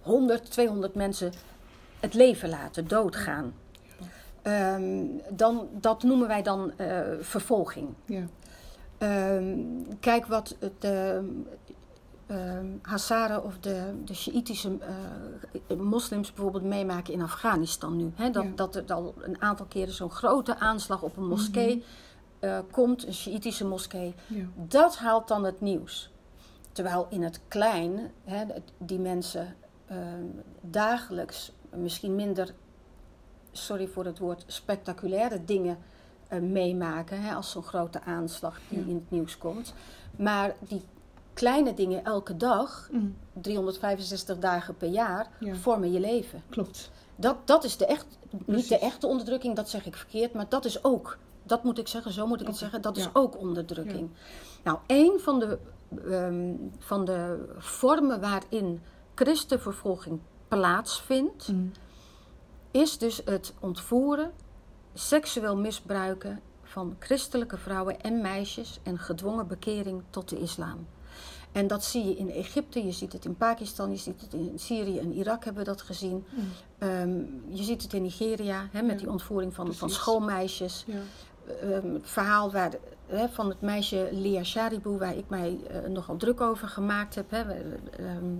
100, 0.00 0.50
200 0.50 0.94
mensen 0.94 1.32
het 2.00 2.14
leven 2.14 2.48
laten, 2.48 2.88
doodgaan. 2.88 3.54
Ehm, 4.46 5.04
dan, 5.30 5.68
dat 5.72 6.02
noemen 6.02 6.28
wij 6.28 6.42
dan 6.42 6.72
eh, 6.78 7.00
vervolging. 7.20 7.88
Ja. 8.04 8.22
Ehm, 8.98 9.58
kijk 10.00 10.26
wat 10.26 10.56
de 10.78 11.22
ehm 12.26 12.66
Hazara 12.82 13.38
of 13.38 13.58
de, 13.58 13.92
de 14.04 14.14
Sjiïtische 14.14 14.78
eh, 15.68 15.76
moslims 15.76 16.32
bijvoorbeeld 16.32 16.64
meemaken 16.64 17.12
in 17.12 17.22
Afghanistan 17.22 17.96
nu. 17.96 18.12
Dat, 18.32 18.44
Ja. 18.44 18.50
dat 18.54 18.74
er 18.74 18.84
al 18.92 19.14
een 19.20 19.40
aantal 19.42 19.66
keren 19.66 19.92
zo'n 19.94 20.10
grote 20.10 20.58
aanslag 20.58 21.02
op 21.02 21.16
een 21.16 21.26
moskee 21.28 21.84
eh, 22.38 22.58
komt, 22.70 23.06
een 23.06 23.14
Sjiïtische 23.14 23.66
moskee. 23.66 24.14
Ja. 24.26 24.44
Dat 24.54 24.96
haalt 24.96 25.28
dan 25.28 25.44
het 25.44 25.60
nieuws. 25.60 26.10
Terwijl 26.72 27.06
in 27.10 27.22
het 27.22 27.40
klein 27.48 28.10
die 28.78 28.98
mensen 28.98 29.54
dagelijks 30.60 31.52
misschien 31.74 32.14
minder, 32.14 32.54
sorry 33.56 33.86
voor 33.88 34.04
het 34.04 34.18
woord, 34.18 34.44
spectaculaire 34.46 35.44
dingen 35.44 35.78
eh, 36.28 36.40
meemaken. 36.40 37.20
Hè, 37.22 37.34
als 37.34 37.50
zo'n 37.50 37.62
grote 37.62 38.00
aanslag 38.02 38.58
die 38.68 38.78
Ja. 38.78 38.84
in 38.86 38.94
het 38.94 39.10
nieuws 39.10 39.38
komt. 39.38 39.74
Maar 40.16 40.54
die 40.60 40.82
kleine 41.34 41.74
dingen 41.74 42.04
elke 42.04 42.36
dag, 42.36 42.88
Mm, 42.92 43.16
365 43.32 44.38
dagen 44.38 44.76
per 44.76 44.88
jaar, 44.88 45.26
Ja. 45.40 45.54
vormen 45.54 45.92
je 45.92 46.00
leven. 46.00 46.42
klopt. 46.48 46.90
Dat, 47.16 47.36
dat 47.44 47.64
is 47.64 47.76
de 47.76 47.86
echt, 47.86 48.06
niet 48.44 48.68
de 48.68 48.78
echte 48.78 49.06
onderdrukking, 49.06 49.56
dat 49.56 49.68
zeg 49.70 49.86
ik 49.86 49.96
verkeerd, 49.96 50.32
maar 50.32 50.46
dat 50.48 50.64
is 50.64 50.84
ook, 50.84 51.18
dat 51.42 51.64
moet 51.64 51.78
ik 51.78 51.88
zeggen, 51.88 52.12
zo 52.12 52.26
moet 52.26 52.40
ik 52.40 52.46
het 52.46 52.56
zeggen, 52.56 52.82
dat 52.82 52.96
is 52.96 53.08
ook 53.12 53.38
onderdrukking. 53.38 54.10
Nou, 54.64 54.78
een 54.86 55.12
van 55.20 55.38
de, 55.38 55.58
ehm, 56.10 56.54
van 56.78 57.04
de 57.04 57.48
vormen 57.58 58.20
waarin 58.20 58.80
christenvervolging 59.14 60.20
plaatsvindt, 60.48 61.48
Mm, 61.48 61.72
is 62.76 62.98
dus 62.98 63.20
het 63.24 63.54
ontvoeren, 63.60 64.30
seksueel 64.94 65.56
misbruiken 65.56 66.40
van 66.62 66.96
christelijke 66.98 67.56
vrouwen 67.58 68.00
en 68.00 68.20
meisjes 68.20 68.80
en 68.82 68.98
gedwongen 68.98 69.46
bekering 69.46 70.02
tot 70.10 70.28
de 70.28 70.38
islam. 70.38 70.86
En 71.52 71.66
dat 71.66 71.84
zie 71.84 72.04
je 72.04 72.16
in 72.16 72.30
Egypte, 72.30 72.84
je 72.84 72.92
ziet 72.92 73.12
het 73.12 73.24
in 73.24 73.36
Pakistan, 73.36 73.90
je 73.90 73.96
ziet 73.96 74.20
het 74.20 74.32
in 74.32 74.52
Syrië 74.58 74.98
en 74.98 75.12
Irak 75.12 75.44
hebben 75.44 75.64
we 75.64 75.68
dat 75.70 75.82
gezien. 75.82 76.24
mm, 76.30 76.48
Ehm, 76.78 77.18
je 77.48 77.62
ziet 77.62 77.82
het 77.82 77.92
in 77.92 78.02
Nigeria 78.02 78.68
hè, 78.72 78.82
met 78.82 78.90
Ja, 78.92 78.98
die 78.98 79.10
ontvoering 79.10 79.54
van, 79.54 79.74
van 79.74 79.90
schoolmeisjes. 79.90 80.84
ja. 80.86 80.98
Ehm, 81.62 81.92
het 81.92 82.08
verhaal 82.10 82.52
waar, 82.52 82.72
hè, 83.06 83.28
van 83.28 83.48
het 83.48 83.60
meisje 83.60 84.08
Lia 84.12 84.44
Sharibu, 84.44 84.90
waar 84.98 85.16
ik 85.16 85.28
mij 85.28 85.58
eh, 85.70 85.88
nogal 85.90 86.16
druk 86.16 86.40
over 86.40 86.68
gemaakt 86.68 87.14
heb. 87.14 87.30
Hè, 87.30 87.42
ehm, 87.42 88.34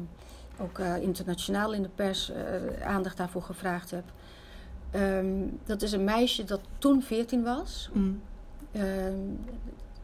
ook 0.60 0.78
eh, 0.78 0.96
internationaal 1.02 1.72
in 1.72 1.82
de 1.82 1.88
pers 1.94 2.30
eh, 2.30 2.86
aandacht 2.86 3.16
daarvoor 3.16 3.42
gevraagd 3.42 3.90
heb. 3.90 4.04
Ehm, 5.00 5.26
dat 5.64 5.82
is 5.82 5.92
een 5.92 6.04
meisje 6.04 6.44
dat 6.44 6.60
toen 6.78 7.02
14 7.02 7.42
was. 7.42 7.90
Mm, 7.92 8.20
Ehm, 8.72 9.14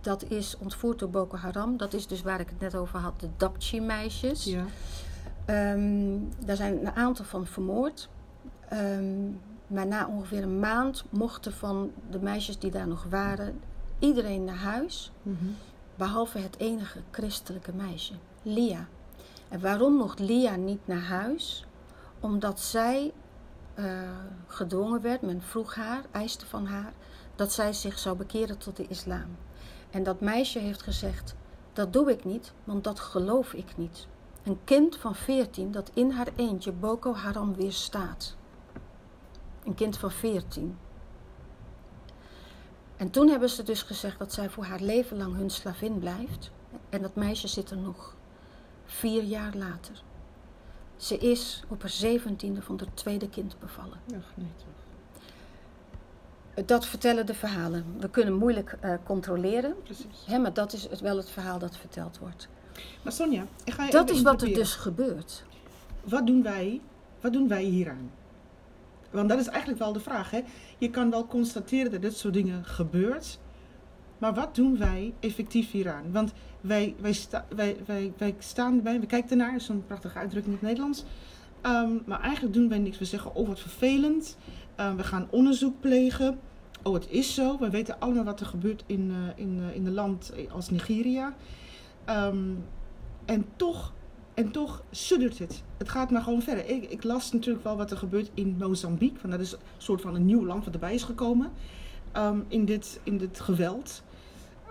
dat 0.00 0.24
is 0.30 0.56
ontvoerd 0.58 0.98
door 0.98 1.10
Boko 1.10 1.36
Haram. 1.36 1.76
Dat 1.76 1.92
is 1.92 2.06
dus 2.06 2.22
waar 2.22 2.40
ik 2.40 2.48
het 2.48 2.60
net 2.60 2.74
over 2.74 2.98
had, 2.98 3.20
de 3.20 3.28
Dapchi-meisjes. 3.36 4.44
ja. 4.44 4.64
Ehm, 5.44 6.18
daar 6.44 6.56
zijn 6.56 6.86
een 6.86 6.92
aantal 6.92 7.24
van 7.24 7.46
vermoord. 7.46 8.08
Maar 9.66 9.86
na 9.86 10.06
ongeveer 10.06 10.42
een 10.42 10.58
maand 10.60 11.04
mochten 11.10 11.52
van 11.52 11.90
de 12.10 12.18
meisjes 12.20 12.58
die 12.58 12.70
daar 12.70 12.88
nog 12.88 13.06
waren, 13.10 13.60
iedereen 13.98 14.44
naar 14.44 14.56
huis. 14.56 15.12
Mhm. 15.22 15.36
Behalve 15.94 16.38
het 16.38 16.58
enige 16.58 16.98
christelijke 17.10 17.72
meisje, 17.74 18.12
Lia. 18.42 18.86
En 19.48 19.60
waarom 19.60 19.94
mocht 19.94 20.18
Lia 20.18 20.56
niet 20.56 20.80
naar 20.84 21.02
huis? 21.02 21.66
Omdat 22.20 22.60
zij 22.60 23.12
eh, 23.74 23.84
gedwongen 24.46 25.00
werd, 25.00 25.22
men 25.22 25.42
vroeg 25.42 25.74
haar, 25.74 26.02
eiste 26.10 26.46
van 26.46 26.66
haar, 26.66 26.92
dat 27.34 27.52
zij 27.52 27.72
zich 27.72 27.98
zou 27.98 28.16
bekeren 28.16 28.58
tot 28.58 28.76
de 28.76 28.86
islam. 28.88 29.36
En 29.90 30.02
dat 30.02 30.20
meisje 30.20 30.58
heeft 30.58 30.82
gezegd: 30.82 31.34
Dat 31.72 31.92
doe 31.92 32.10
ik 32.10 32.24
niet, 32.24 32.52
want 32.64 32.84
dat 32.84 33.00
geloof 33.00 33.52
ik 33.52 33.76
niet. 33.76 34.06
Een 34.42 34.58
kind 34.64 34.96
van 34.96 35.14
14 35.14 35.72
dat 35.72 35.90
in 35.94 36.10
haar 36.10 36.28
eentje 36.36 36.72
Boko 36.72 37.14
Haram 37.14 37.54
weerstaat. 37.54 38.36
Een 39.64 39.74
kind 39.74 39.98
van 39.98 40.10
14. 40.10 40.78
En 42.96 43.10
toen 43.10 43.28
hebben 43.28 43.50
ze 43.50 43.62
dus 43.62 43.82
gezegd 43.82 44.18
dat 44.18 44.32
zij 44.32 44.50
voor 44.50 44.64
haar 44.64 44.80
leven 44.80 45.16
lang 45.16 45.36
hun 45.36 45.50
slavin 45.50 45.98
blijft. 45.98 46.50
En 46.88 47.02
dat 47.02 47.14
meisje 47.14 47.48
zit 47.48 47.70
er 47.70 47.76
nog 47.76 48.14
vier 48.84 49.22
jaar 49.22 49.54
later. 49.54 50.02
Ze 51.02 51.18
is 51.18 51.62
op 51.68 51.80
haar 51.80 51.90
zeventiende 51.90 52.62
van 52.62 52.78
haar 52.78 52.94
tweede 52.94 53.28
kind 53.28 53.56
bevallen. 53.58 53.98
Ach, 54.06 54.32
nee, 54.34 54.50
toch. 54.56 54.66
Dat 56.66 56.86
vertellen 56.86 57.26
de 57.26 57.34
verhalen. 57.34 57.84
We 57.98 58.10
kunnen 58.10 58.34
moeilijk 58.34 58.76
eh, 58.80 58.94
controleren, 59.04 59.74
Precies. 59.82 60.24
hè, 60.26 60.38
maar 60.38 60.52
dat 60.52 60.72
is 60.72 60.88
het, 60.88 61.00
wel 61.00 61.16
het 61.16 61.30
verhaal 61.30 61.58
dat 61.58 61.76
verteld 61.76 62.18
wordt. 62.18 62.48
Maar 63.02 63.12
Sonja, 63.12 63.46
ik 63.64 63.72
ga 63.72 63.84
je 63.84 63.90
Dat 63.90 64.10
is 64.10 64.22
wat 64.22 64.42
er 64.42 64.54
dus 64.54 64.74
gebeurt. 64.74 65.44
Wat 66.04 66.26
doen 66.26 66.42
wij, 66.42 66.80
wat 67.20 67.32
doen 67.32 67.48
wij 67.48 67.62
hieraan? 67.62 68.10
Want 69.10 69.28
dat 69.28 69.38
is 69.38 69.46
eigenlijk 69.46 69.78
wel 69.78 69.92
de 69.92 70.00
vraag. 70.00 70.30
Hè? 70.30 70.42
Je 70.78 70.90
kan 70.90 71.10
wel 71.10 71.26
constateren 71.26 71.90
dat 71.90 72.02
dit 72.02 72.16
soort 72.16 72.34
dingen 72.34 72.64
gebeurt. 72.64 73.38
Maar 74.18 74.34
wat 74.34 74.54
doen 74.54 74.78
wij 74.78 75.14
effectief 75.20 75.70
hieraan? 75.70 76.12
Want 76.12 76.32
wij, 76.62 76.94
wij, 77.00 77.14
wij, 77.48 77.76
wij, 77.86 78.12
wij 78.16 78.34
staan 78.38 78.76
erbij, 78.76 79.00
we 79.00 79.06
kijken 79.06 79.30
ernaar, 79.30 79.54
is 79.54 79.64
zo'n 79.64 79.86
prachtige 79.86 80.18
uitdrukking 80.18 80.54
in 80.54 80.58
het 80.60 80.68
Nederlands. 80.68 81.04
Ehm, 81.60 81.90
maar 82.06 82.20
eigenlijk 82.20 82.54
doen 82.54 82.68
wij 82.68 82.78
niks. 82.78 82.98
We 82.98 83.04
zeggen, 83.04 83.34
oh 83.34 83.48
wat 83.48 83.60
vervelend. 83.60 84.36
Ehm, 84.76 84.96
we 84.96 85.04
gaan 85.04 85.26
onderzoek 85.30 85.80
plegen. 85.80 86.38
Oh, 86.82 86.94
het 86.94 87.06
is 87.10 87.34
zo. 87.34 87.58
We 87.58 87.70
weten 87.70 88.00
allemaal 88.00 88.24
wat 88.24 88.40
er 88.40 88.46
gebeurt 88.46 88.84
in, 88.86 89.10
eh, 89.10 89.44
in, 89.44 89.60
eh, 89.68 89.76
in 89.76 89.92
land 89.92 90.32
als 90.52 90.70
Nigeria. 90.70 91.34
Ehm, 92.04 92.50
en 93.24 93.44
toch 93.56 93.92
en 94.34 94.50
toch 94.50 94.82
suddert 94.90 95.38
het. 95.38 95.62
Het 95.76 95.88
gaat 95.88 96.10
maar 96.10 96.22
gewoon 96.22 96.42
verder. 96.42 96.68
Ik, 96.68 96.90
ik 96.90 97.04
las 97.04 97.32
natuurlijk 97.32 97.64
wel 97.64 97.76
wat 97.76 97.90
er 97.90 97.96
gebeurt 97.96 98.30
in 98.34 98.56
Mozambique. 98.58 99.18
Want 99.20 99.32
dat 99.32 99.42
is 99.42 99.52
een 99.52 99.58
soort 99.78 100.00
van 100.00 100.14
een 100.14 100.24
nieuw 100.24 100.46
land 100.46 100.64
wat 100.64 100.74
erbij 100.74 100.94
is 100.94 101.02
gekomen. 101.02 101.50
in, 102.48 102.64
dit, 102.64 103.00
in 103.02 103.18
dit 103.18 103.40
geweld. 103.40 104.02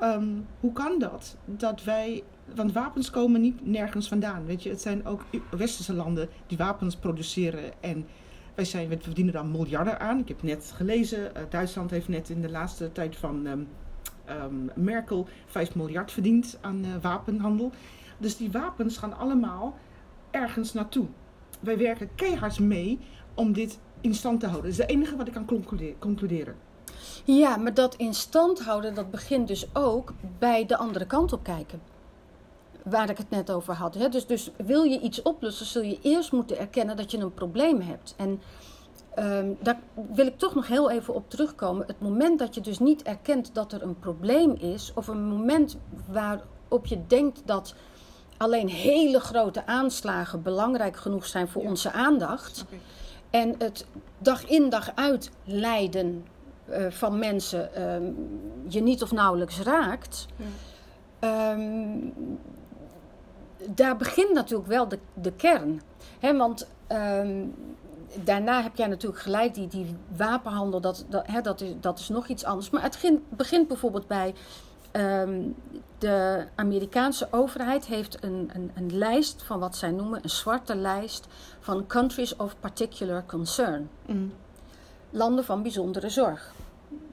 Ehm, 0.01 0.29
hoe 0.59 0.73
kan 0.73 0.99
dat? 0.99 1.37
Dat 1.45 1.83
wij. 1.83 2.23
Want 2.55 2.71
wapens 2.71 3.09
komen 3.09 3.41
niet 3.41 3.65
nergens 3.67 4.07
vandaan. 4.07 4.45
Weet 4.45 4.63
je, 4.63 4.69
het 4.69 4.81
zijn 4.81 5.05
ook 5.05 5.25
westerse 5.49 5.93
landen 5.93 6.29
die 6.47 6.57
wapens 6.57 6.95
produceren 6.95 7.81
en 7.81 8.05
Wij, 8.55 8.65
zijn, 8.65 8.89
we 8.89 8.97
verdienen 8.99 9.33
daar 9.33 9.45
miljarden 9.45 9.99
aan. 9.99 10.19
Ik 10.19 10.27
heb 10.27 10.43
net 10.43 10.73
gelezen, 10.75 11.31
Duitsland 11.49 11.91
heeft 11.91 12.07
net 12.07 12.29
in 12.29 12.41
de 12.41 12.49
laatste 12.49 12.91
tijd 12.91 13.15
van 13.15 13.47
ehm, 13.47 13.59
ehm, 14.25 14.55
Merkel 14.75 15.27
5 15.45 15.75
miljard 15.75 16.11
verdiend 16.11 16.57
aan 16.61 16.85
wapenhandel. 17.01 17.71
Dus 18.17 18.37
die 18.37 18.51
wapens 18.51 18.97
gaan 18.97 19.17
allemaal 19.17 19.77
ergens 20.31 20.73
naartoe. 20.73 21.07
Wij 21.59 21.77
werken 21.77 22.09
keihard 22.15 22.59
mee 22.59 22.99
om 23.33 23.53
dit 23.53 23.79
in 24.01 24.13
stand 24.13 24.39
te 24.39 24.47
houden. 24.47 24.69
Dat 24.69 24.79
is 24.79 24.85
het 24.85 24.95
enige 24.95 25.15
wat 25.15 25.27
ik 25.27 25.33
kan 25.33 25.61
concluderen. 25.99 26.55
Ja, 27.23 27.57
maar 27.57 27.73
dat 27.73 27.95
in 27.95 28.13
stand 28.13 28.63
houden, 28.63 28.93
dat 28.93 29.11
begint 29.11 29.47
dus 29.47 29.65
ook 29.73 30.13
bij 30.39 30.65
de 30.65 30.77
andere 30.77 31.05
kant 31.05 31.33
op 31.33 31.43
kijken. 31.43 31.81
Waar 32.83 33.09
ik 33.09 33.17
het 33.17 33.29
net 33.29 33.51
over 33.51 33.73
had. 33.73 33.93
Hè? 33.93 34.09
Dus, 34.09 34.27
dus 34.27 34.51
wil 34.57 34.83
je 34.83 34.99
iets 34.99 35.21
oplossen, 35.21 35.65
zul 35.65 35.81
je 35.81 35.99
eerst 36.01 36.31
moeten 36.31 36.57
erkennen 36.57 36.97
dat 36.97 37.11
je 37.11 37.17
een 37.17 37.33
probleem 37.33 37.81
hebt. 37.81 38.13
En 38.17 38.41
um, 39.19 39.57
daar 39.61 39.79
wil 40.11 40.25
ik 40.25 40.37
toch 40.37 40.55
nog 40.55 40.67
heel 40.67 40.89
even 40.91 41.13
op 41.13 41.29
terugkomen. 41.29 41.87
Het 41.87 42.01
moment 42.01 42.39
dat 42.39 42.55
je 42.55 42.61
dus 42.61 42.79
niet 42.79 43.03
erkent 43.03 43.49
dat 43.53 43.73
er 43.73 43.81
een 43.81 43.99
probleem 43.99 44.51
is, 44.51 44.91
of 44.95 45.07
een 45.07 45.23
moment 45.23 45.77
waarop 46.11 46.85
je 46.85 47.07
denkt 47.07 47.41
dat 47.45 47.75
alleen 48.37 48.69
hele 48.69 49.19
grote 49.19 49.65
aanslagen 49.65 50.41
belangrijk 50.41 50.97
genoeg 50.97 51.25
zijn 51.25 51.47
voor 51.47 51.61
onze 51.61 51.91
aandacht. 51.91 52.65
En 53.29 53.55
het 53.57 53.85
dag 54.17 54.47
in 54.47 54.69
dag 54.69 54.91
uit 54.95 55.31
lijden 55.43 56.25
uh, 56.71 56.91
van 56.91 57.19
mensen 57.19 57.75
ehm, 57.75 58.03
je 58.67 58.81
niet 58.81 59.03
of 59.03 59.11
nauwelijks 59.11 59.59
raakt. 59.59 60.27
Ja. 60.35 61.51
Um, 61.51 62.13
daar 63.65 63.97
begint 63.97 64.33
natuurlijk 64.33 64.69
wel 64.69 64.87
de, 64.87 64.99
de 65.13 65.31
kern. 65.31 65.81
Want 66.21 66.67
um, 66.91 67.55
daarna 68.23 68.61
heb 68.63 68.75
jij 68.75 68.87
natuurlijk 68.87 69.21
gelijk, 69.21 69.53
die, 69.53 69.67
die 69.67 69.95
wapenhandel, 70.15 70.81
dat, 70.81 71.05
dat, 71.09 71.25
dat, 71.43 71.61
is, 71.61 71.73
dat 71.79 71.99
is 71.99 72.09
nog 72.09 72.27
iets 72.27 72.43
anders. 72.43 72.69
Maar 72.69 72.81
het 72.81 72.91
begint, 72.91 73.29
begint 73.29 73.67
bijvoorbeeld 73.67 74.07
bij 74.07 74.33
Um, 74.93 75.55
de 75.97 76.45
Amerikaanse 76.55 77.27
overheid 77.31 77.85
heeft 77.85 78.23
een, 78.23 78.49
een, 78.53 78.71
een, 78.75 78.97
lijst 78.97 79.43
van 79.43 79.59
wat 79.59 79.75
zij 79.75 79.91
noemen 79.91 80.19
een 80.23 80.29
zwarte 80.29 80.75
lijst 80.75 81.27
van 81.59 81.87
countries 81.87 82.35
of 82.35 82.55
particular 82.59 83.25
concern. 83.25 83.89
Mm. 84.05 84.33
Landen 85.09 85.45
van 85.45 85.61
bijzondere 85.61 86.09
zorg. 86.09 86.53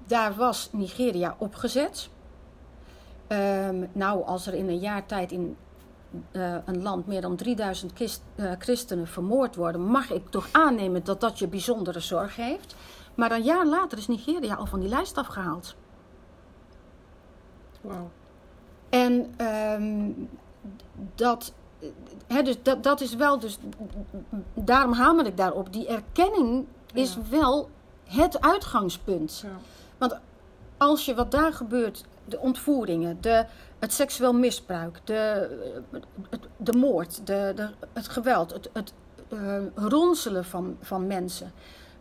Daar 0.06 0.34
was 0.34 0.68
Nigeria 0.72 1.34
opgezet. 1.38 2.08
Um, 3.28 3.88
nou, 3.92 4.24
als 4.24 4.46
er 4.46 4.54
in 4.54 4.68
een 4.68 4.78
jaar 4.78 5.06
tijd 5.06 5.32
in 5.32 5.56
uh, 6.32 6.54
een 6.64 6.82
land 6.82 7.06
meer 7.06 7.20
dan 7.20 7.36
3000 7.36 7.92
kist, 7.92 8.22
uh, 8.36 8.52
christenen 8.58 9.06
vermoord 9.06 9.56
worden, 9.56 9.80
mag 9.80 10.10
ik 10.10 10.30
toch 10.30 10.48
aannemen 10.52 11.04
dat 11.04 11.20
dat 11.20 11.38
je 11.38 11.48
bijzondere 11.48 12.00
zorg 12.00 12.36
heeft. 12.36 12.74
Maar 13.14 13.32
een 13.32 13.42
jaar 13.42 13.66
later 13.66 13.98
is 13.98 14.08
Nigeria 14.08 14.54
al 14.54 14.66
van 14.66 14.80
die 14.80 14.88
lijst 14.88 15.18
afgehaald. 15.18 15.76
Wow. 17.80 18.06
En 18.88 19.34
um, 19.80 20.28
dat, 21.14 21.52
hè, 22.26 22.42
dus 22.42 22.62
dat, 22.62 22.82
dat 22.82 23.00
is 23.00 23.14
wel, 23.14 23.38
dus 23.38 23.58
daarom 24.54 24.92
hamer 24.92 25.26
ik 25.26 25.36
daarop. 25.36 25.72
Die 25.72 25.86
erkenning 25.86 26.66
is 26.92 27.18
wel 27.30 27.68
het 28.08 28.40
uitgangspunt. 28.40 29.40
Ja. 29.44 29.58
Want 29.98 30.18
als 30.76 31.04
je 31.04 31.14
wat 31.14 31.30
daar 31.30 31.52
gebeurt, 31.52 32.04
de 32.24 32.38
ontvoeringen, 32.38 33.18
de, 33.20 33.44
het 33.78 33.92
seksueel 33.92 34.32
misbruik, 34.32 35.00
de, 35.04 35.48
de 36.56 36.76
moord, 36.76 37.26
de, 37.26 37.52
de, 37.56 37.68
het 37.92 38.08
geweld, 38.08 38.52
het, 38.52 38.70
het 38.72 38.92
uh, 39.32 39.56
ronselen 39.74 40.44
van, 40.44 40.76
van 40.80 41.06
mensen. 41.06 41.52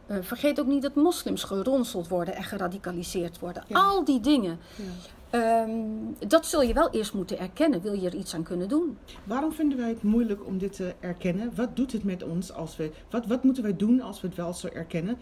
Uh, 0.08 0.18
vergeet 0.22 0.60
ook 0.60 0.68
niet 0.68 0.82
dat 0.82 0.96
moslims 0.96 1.44
geronseld 1.44 2.08
worden 2.08 2.36
en 2.36 2.44
geradicaliseerd 2.44 3.40
worden. 3.40 3.64
Ja. 3.68 3.80
Al 3.80 4.04
die 4.04 4.20
dingen. 4.20 4.60
Ja. 4.76 5.62
Um, 5.62 6.16
dat 6.28 6.46
zul 6.46 6.62
je 6.62 6.74
wel 6.74 6.90
eerst 6.90 7.14
moeten 7.14 7.40
erkennen, 7.40 7.82
wil 7.82 7.94
je 7.94 8.08
er 8.08 8.16
iets 8.16 8.36
aan 8.36 8.44
kunnen 8.44 8.70
doen. 8.70 8.98
Waarom 9.24 9.52
vinden 9.52 9.78
wij 9.78 9.90
het 9.90 10.04
moeilijk 10.04 10.46
om 10.46 10.58
dit 10.58 10.76
te 10.76 10.96
erkennen? 11.00 11.52
Wat 11.56 11.76
doet 11.76 11.92
het 11.92 12.04
met 12.04 12.24
ons 12.24 12.54
als 12.54 12.78
we. 12.78 12.92
Wat, 13.10 13.26
wat 13.26 13.44
moeten 13.44 13.64
wij 13.64 13.76
doen 13.76 14.02
als 14.02 14.22
we 14.22 14.28
het 14.28 14.36
wel 14.36 14.54
zo 14.54 14.68
erkennen? 14.68 15.18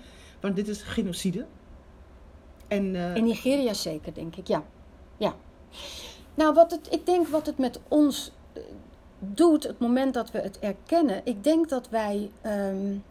Want 0.46 0.58
dit 0.58 0.68
is 0.68 0.82
genocide. 0.82 1.46
En, 2.68 2.94
uh... 2.94 3.16
In 3.16 3.24
Nigeria 3.24 3.74
zeker, 3.74 4.14
denk 4.14 4.36
ik, 4.36 4.48
ja. 4.48 4.64
ja. 5.18 5.34
Nou, 6.34 6.54
wat 6.54 6.72
het, 6.72 6.88
ik 6.92 7.06
denk 7.06 7.28
wat 7.28 7.46
het 7.46 7.58
met 7.58 7.80
ons 7.88 8.32
uh, 8.54 8.64
doet, 9.20 9.64
het 9.64 9.80
moment 9.80 10.14
dat 10.14 10.32
we 10.32 10.40
het 10.40 10.60
erkennen, 10.60 11.22
ik 11.24 11.44
denk 11.44 11.70
dat 11.70 11.90
wij. 11.90 12.32
Um, 12.46 13.04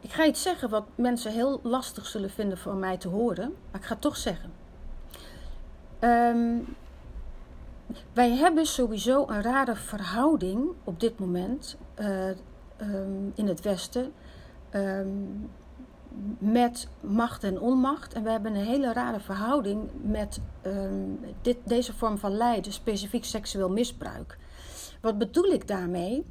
ik 0.00 0.10
ga 0.10 0.26
iets 0.26 0.42
zeggen 0.42 0.70
wat 0.70 0.84
mensen 0.94 1.32
heel 1.32 1.60
lastig 1.62 2.06
zullen 2.06 2.30
vinden 2.30 2.58
voor 2.58 2.74
mij 2.74 2.96
te 2.96 3.08
horen, 3.08 3.54
maar 3.70 3.80
ik 3.80 3.86
ga 3.86 3.92
het 3.92 4.02
toch 4.02 4.16
zeggen. 4.16 4.52
Um, 6.00 6.76
wij 8.12 8.30
hebben 8.30 8.66
sowieso 8.66 9.26
een 9.28 9.42
rare 9.42 9.76
verhouding 9.76 10.68
op 10.84 11.00
dit 11.00 11.18
moment 11.18 11.76
uh, 11.98 12.28
um, 12.80 13.32
in 13.34 13.48
het 13.48 13.60
Westen 13.60 14.12
met 16.38 16.88
macht 17.00 17.44
en 17.44 17.60
onmacht. 17.60 18.12
En 18.12 18.22
we 18.22 18.30
hebben 18.30 18.54
een 18.54 18.64
hele 18.64 18.92
rare 18.92 19.20
verhouding 19.20 19.90
met 20.02 20.40
dit, 21.42 21.56
deze 21.64 21.92
vorm 21.92 22.18
van 22.18 22.36
lijden, 22.36 22.72
specifiek 22.72 23.24
seksueel 23.24 23.70
misbruik. 23.70 24.38
Wat 25.00 25.18
bedoel 25.18 25.52
ik 25.52 25.68
daarmee? 25.68 26.24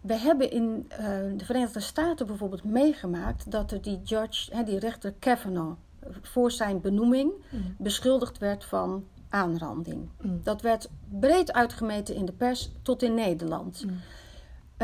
we 0.00 0.14
hebben 0.14 0.50
in 0.50 0.86
uh, 0.90 0.98
de 1.36 1.44
Verenigde 1.44 1.80
Staten 1.80 2.26
bijvoorbeeld 2.26 2.64
meegemaakt 2.64 3.50
dat 3.50 3.70
er 3.70 3.82
die 3.82 4.00
judge, 4.02 4.56
hè, 4.56 4.64
die 4.64 4.78
rechter 4.78 5.14
Kavanaugh, 5.18 5.76
voor 6.22 6.50
zijn 6.50 6.80
benoeming 6.80 7.32
mm. 7.50 7.74
beschuldigd 7.78 8.38
werd 8.38 8.64
van 8.64 9.04
aanranding. 9.28 10.08
Mm. 10.20 10.40
Dat 10.42 10.62
werd 10.62 10.88
breed 11.08 11.52
uitgemeten 11.52 12.14
in 12.14 12.24
de 12.24 12.32
pers 12.32 12.70
tot 12.82 13.02
in 13.02 13.14
Nederland. 13.14 13.84
Mm. 13.84 13.98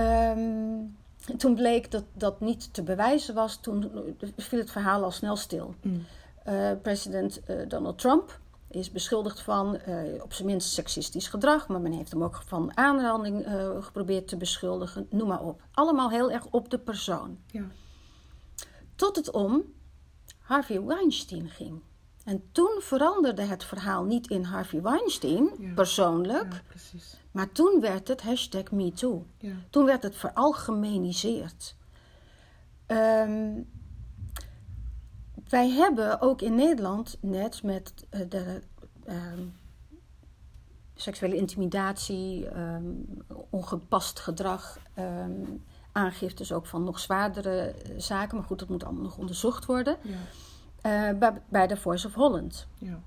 Um, 0.03 0.97
toen 1.37 1.55
bleek 1.55 1.91
dat 1.91 2.05
dat 2.13 2.41
niet 2.41 2.75
te 2.75 2.83
bewijzen 2.83 3.35
was, 3.35 3.57
toen 3.61 3.91
viel 4.37 4.59
het 4.59 4.71
verhaal 4.71 5.03
al 5.03 5.11
snel 5.11 5.37
stil. 5.37 5.75
Uh, 6.49 6.71
president 6.83 7.41
uh, 7.51 7.69
Donald 7.69 7.99
Trump 7.99 8.41
is 8.71 8.91
beschuldigd 8.91 9.41
van 9.41 9.81
uh, 9.89 10.23
op 10.23 10.33
zijn 10.33 10.49
minst 10.49 10.73
seksistisch 10.73 11.29
gedrag, 11.29 11.69
maar 11.69 11.81
men 11.81 11.93
heeft 11.93 12.11
hem 12.11 12.23
ook 12.23 12.43
van 12.47 12.77
aanranding 12.77 13.47
geprobeerd 13.81 14.29
te 14.29 14.37
beschuldigen, 14.37 15.07
noem 15.11 15.29
maar 15.29 15.43
op. 15.43 15.63
Allemaal 15.73 16.11
heel 16.11 16.31
erg 16.31 16.47
op 16.51 16.71
de 16.71 16.79
persoon. 16.79 17.39
Ja. 17.47 17.65
Tot 18.95 19.17
het 19.17 19.31
om 19.31 19.65
Harvey 20.39 20.83
Weinstein 20.83 21.49
ging. 21.49 21.81
En 22.27 22.49
toen 22.53 22.81
veranderde 22.81 23.43
het 23.43 23.65
verhaal 23.65 24.05
niet 24.05 24.27
in 24.31 24.43
Harvey 24.43 24.83
Weinstein 24.83 25.51
ja. 25.59 25.75
persoonlijk, 25.75 26.63
ja, 26.93 26.99
maar 27.31 27.53
toen 27.53 27.81
werd 27.81 28.09
het 28.09 28.23
hashtag 28.23 28.71
MeToo. 28.71 29.27
Ja. 29.39 29.53
Toen 29.71 29.85
werd 29.85 30.03
het 30.03 30.17
veralgemeniseerd. 30.17 31.77
Um, 32.87 33.69
wij 35.49 35.71
hebben 35.71 36.21
ook 36.21 36.43
in 36.43 36.55
Nederland 36.55 37.19
net 37.21 37.63
met 37.63 37.95
uh, 38.11 38.21
de 38.29 38.63
um, 39.09 39.55
seksuele 40.95 41.37
intimidatie, 41.37 42.59
um, 42.59 43.07
ongepast 43.51 44.21
gedrag, 44.21 44.79
aangiftes 45.93 46.53
ook 46.53 46.67
van 46.67 46.85
nog 46.85 46.99
zwaardere 46.99 47.59
eh, 47.61 47.95
zaken. 47.97 48.37
Maar 48.37 48.47
goed, 48.47 48.59
dat 48.59 48.69
moet 48.69 48.85
allemaal 48.85 49.03
nog 49.03 49.19
onderzocht 49.19 49.65
worden. 49.65 49.97
Ja. 50.03 50.17
Uh, 50.87 51.09
bij, 51.49 51.67
de 51.67 51.77
Voice 51.77 52.07
of 52.07 52.15
Holland. 52.15 52.67
Ja. 52.79 53.01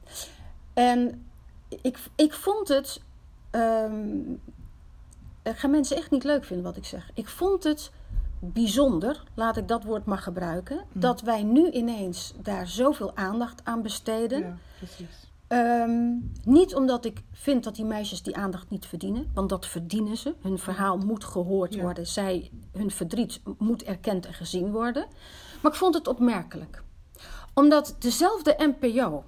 En 0.74 1.26
ik, 1.82 1.98
ik 2.16 2.34
vond 2.34 2.68
het. 2.68 3.02
Um, 3.52 4.42
gaan 5.44 5.72
mensen 5.72 5.98
echt 5.98 6.12
niet 6.12 6.24
leuk 6.24 6.44
vinden 6.44 6.66
wat 6.66 6.78
ik 6.78 6.86
zeg. 6.86 7.12
Ik 7.14 7.28
vond 7.28 7.64
het 7.64 7.92
bijzonder, 8.40 9.24
laat 9.34 9.58
ik 9.58 9.68
dat 9.68 9.84
woord 9.84 10.06
maar 10.06 10.18
gebruiken, 10.18 10.76
mm. 10.76 11.02
dat 11.02 11.22
wij 11.22 11.44
nu 11.44 11.72
ineens 11.72 12.34
daar 12.42 12.68
zoveel 12.68 13.16
aandacht 13.16 13.62
aan 13.64 13.82
besteden. 13.82 14.40
Ja, 14.40 14.58
precies. 14.78 15.28
Um, 15.48 16.32
niet 16.44 16.76
omdat 16.76 17.06
ik 17.06 17.24
vind 17.32 17.64
dat 17.64 17.76
die 17.76 17.86
meisjes 17.86 18.22
die 18.22 18.36
aandacht 18.36 18.70
niet 18.70 18.86
verdienen, 18.86 19.32
want 19.34 19.50
dat 19.50 19.66
verdienen 19.66 20.18
ze. 20.18 20.36
Hun 20.42 20.60
verhaal 20.60 20.98
moet 20.98 21.24
gehoord 21.24 21.82
worden. 21.82 22.08
Zij, 22.08 22.52
hun 22.72 22.92
verdriet 22.92 23.42
moet 23.58 23.84
erkend 23.84 24.26
en 24.26 24.34
gezien 24.34 24.72
worden. 24.72 25.06
Maar 25.62 25.72
ik 25.72 25.78
vond 25.78 25.96
het 25.96 26.08
opmerkelijk. 26.08 26.84
Omdat 27.60 27.96
dezelfde 28.00 28.56
NPO, 28.58 29.24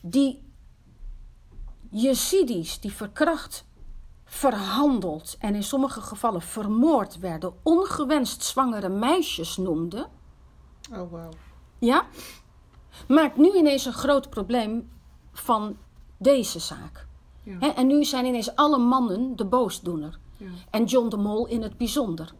die 0.00 0.42
Jezidis 1.90 2.80
die 2.80 2.92
verkracht, 2.92 3.64
verhandeld 4.24 5.36
en 5.38 5.54
in 5.54 5.62
sommige 5.62 6.00
gevallen 6.00 6.42
vermoord 6.42 7.18
werden, 7.18 7.54
ongewenst 7.62 8.42
zwangere 8.42 8.88
meisjes 8.88 9.56
noemde. 9.56 10.08
Oh, 10.92 11.10
wow. 11.10 11.32
Ja, 11.78 12.06
maakt 13.08 13.36
nu 13.36 13.52
ineens 13.52 13.84
een 13.84 13.92
groot 13.92 14.30
probleem 14.30 14.90
van 15.32 15.76
deze 16.18 16.58
zaak. 16.58 17.06
Ja. 17.42 17.74
en 17.74 17.86
nu 17.86 18.04
zijn 18.04 18.24
ineens 18.24 18.54
alle 18.54 18.78
mannen 18.78 19.36
de 19.36 19.44
boosdoener. 19.44 20.18
Ja. 20.36 20.46
En 20.70 20.84
John 20.84 21.08
de 21.08 21.16
Mol 21.16 21.46
in 21.46 21.62
het 21.62 21.76
bijzonder. 21.76 22.34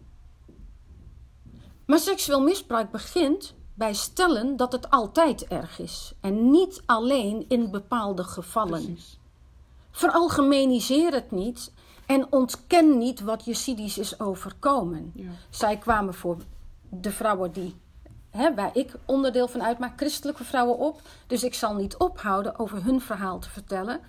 Maar 1.87 1.99
seksueel 1.99 2.43
misbruik 2.43 2.91
begint 2.91 3.57
bij 3.79 3.95
stellen 3.95 4.57
dat 4.57 4.73
het 4.73 4.91
altijd 4.91 5.47
erg 5.47 5.79
is. 5.79 6.13
En 6.21 6.51
niet 6.51 6.83
alleen 6.87 7.45
in 7.49 7.71
bepaalde 7.71 8.25
gevallen. 8.25 8.85
Precies. 8.85 9.19
Veralgemeniseer 9.91 11.13
het 11.13 11.31
niet 11.31 11.73
en 12.07 12.33
ontken 12.33 12.99
niet 12.99 13.21
wat 13.21 13.45
Jezidi's 13.45 13.99
is 13.99 14.21
overkomen. 14.21 15.13
Ja. 15.15 15.31
Zij 15.51 15.77
kwamen 15.77 16.15
voor 16.15 16.37
de 16.89 17.11
vrouwen 17.11 17.53
die, 17.53 17.77
hè, 18.31 18.55
waar 18.55 18.77
ik 18.77 18.95
onderdeel 19.05 19.49
van 19.49 19.63
uitmaak, 19.63 19.99
christelijke 19.99 20.45
vrouwen 20.45 20.79
op. 20.79 21.01
Dus 21.27 21.45
ik 21.45 21.55
zal 21.55 21.75
niet 21.75 21.97
ophouden 21.97 22.59
over 22.59 22.85
hun 22.85 23.01
verhaal 23.01 23.39
te 23.39 23.51
vertellen. 23.51 24.01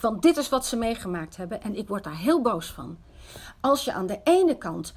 Want 0.00 0.22
dit 0.22 0.36
is 0.36 0.48
wat 0.48 0.66
ze 0.66 0.76
meegemaakt 0.76 1.36
hebben 1.36 1.62
en 1.62 1.76
ik 1.76 1.88
word 1.88 2.04
daar 2.04 2.18
heel 2.18 2.42
boos 2.42 2.72
van. 2.72 2.98
Als 3.60 3.84
je 3.84 3.92
aan 3.92 4.06
de 4.06 4.20
ene 4.24 4.58
kant 4.58 4.94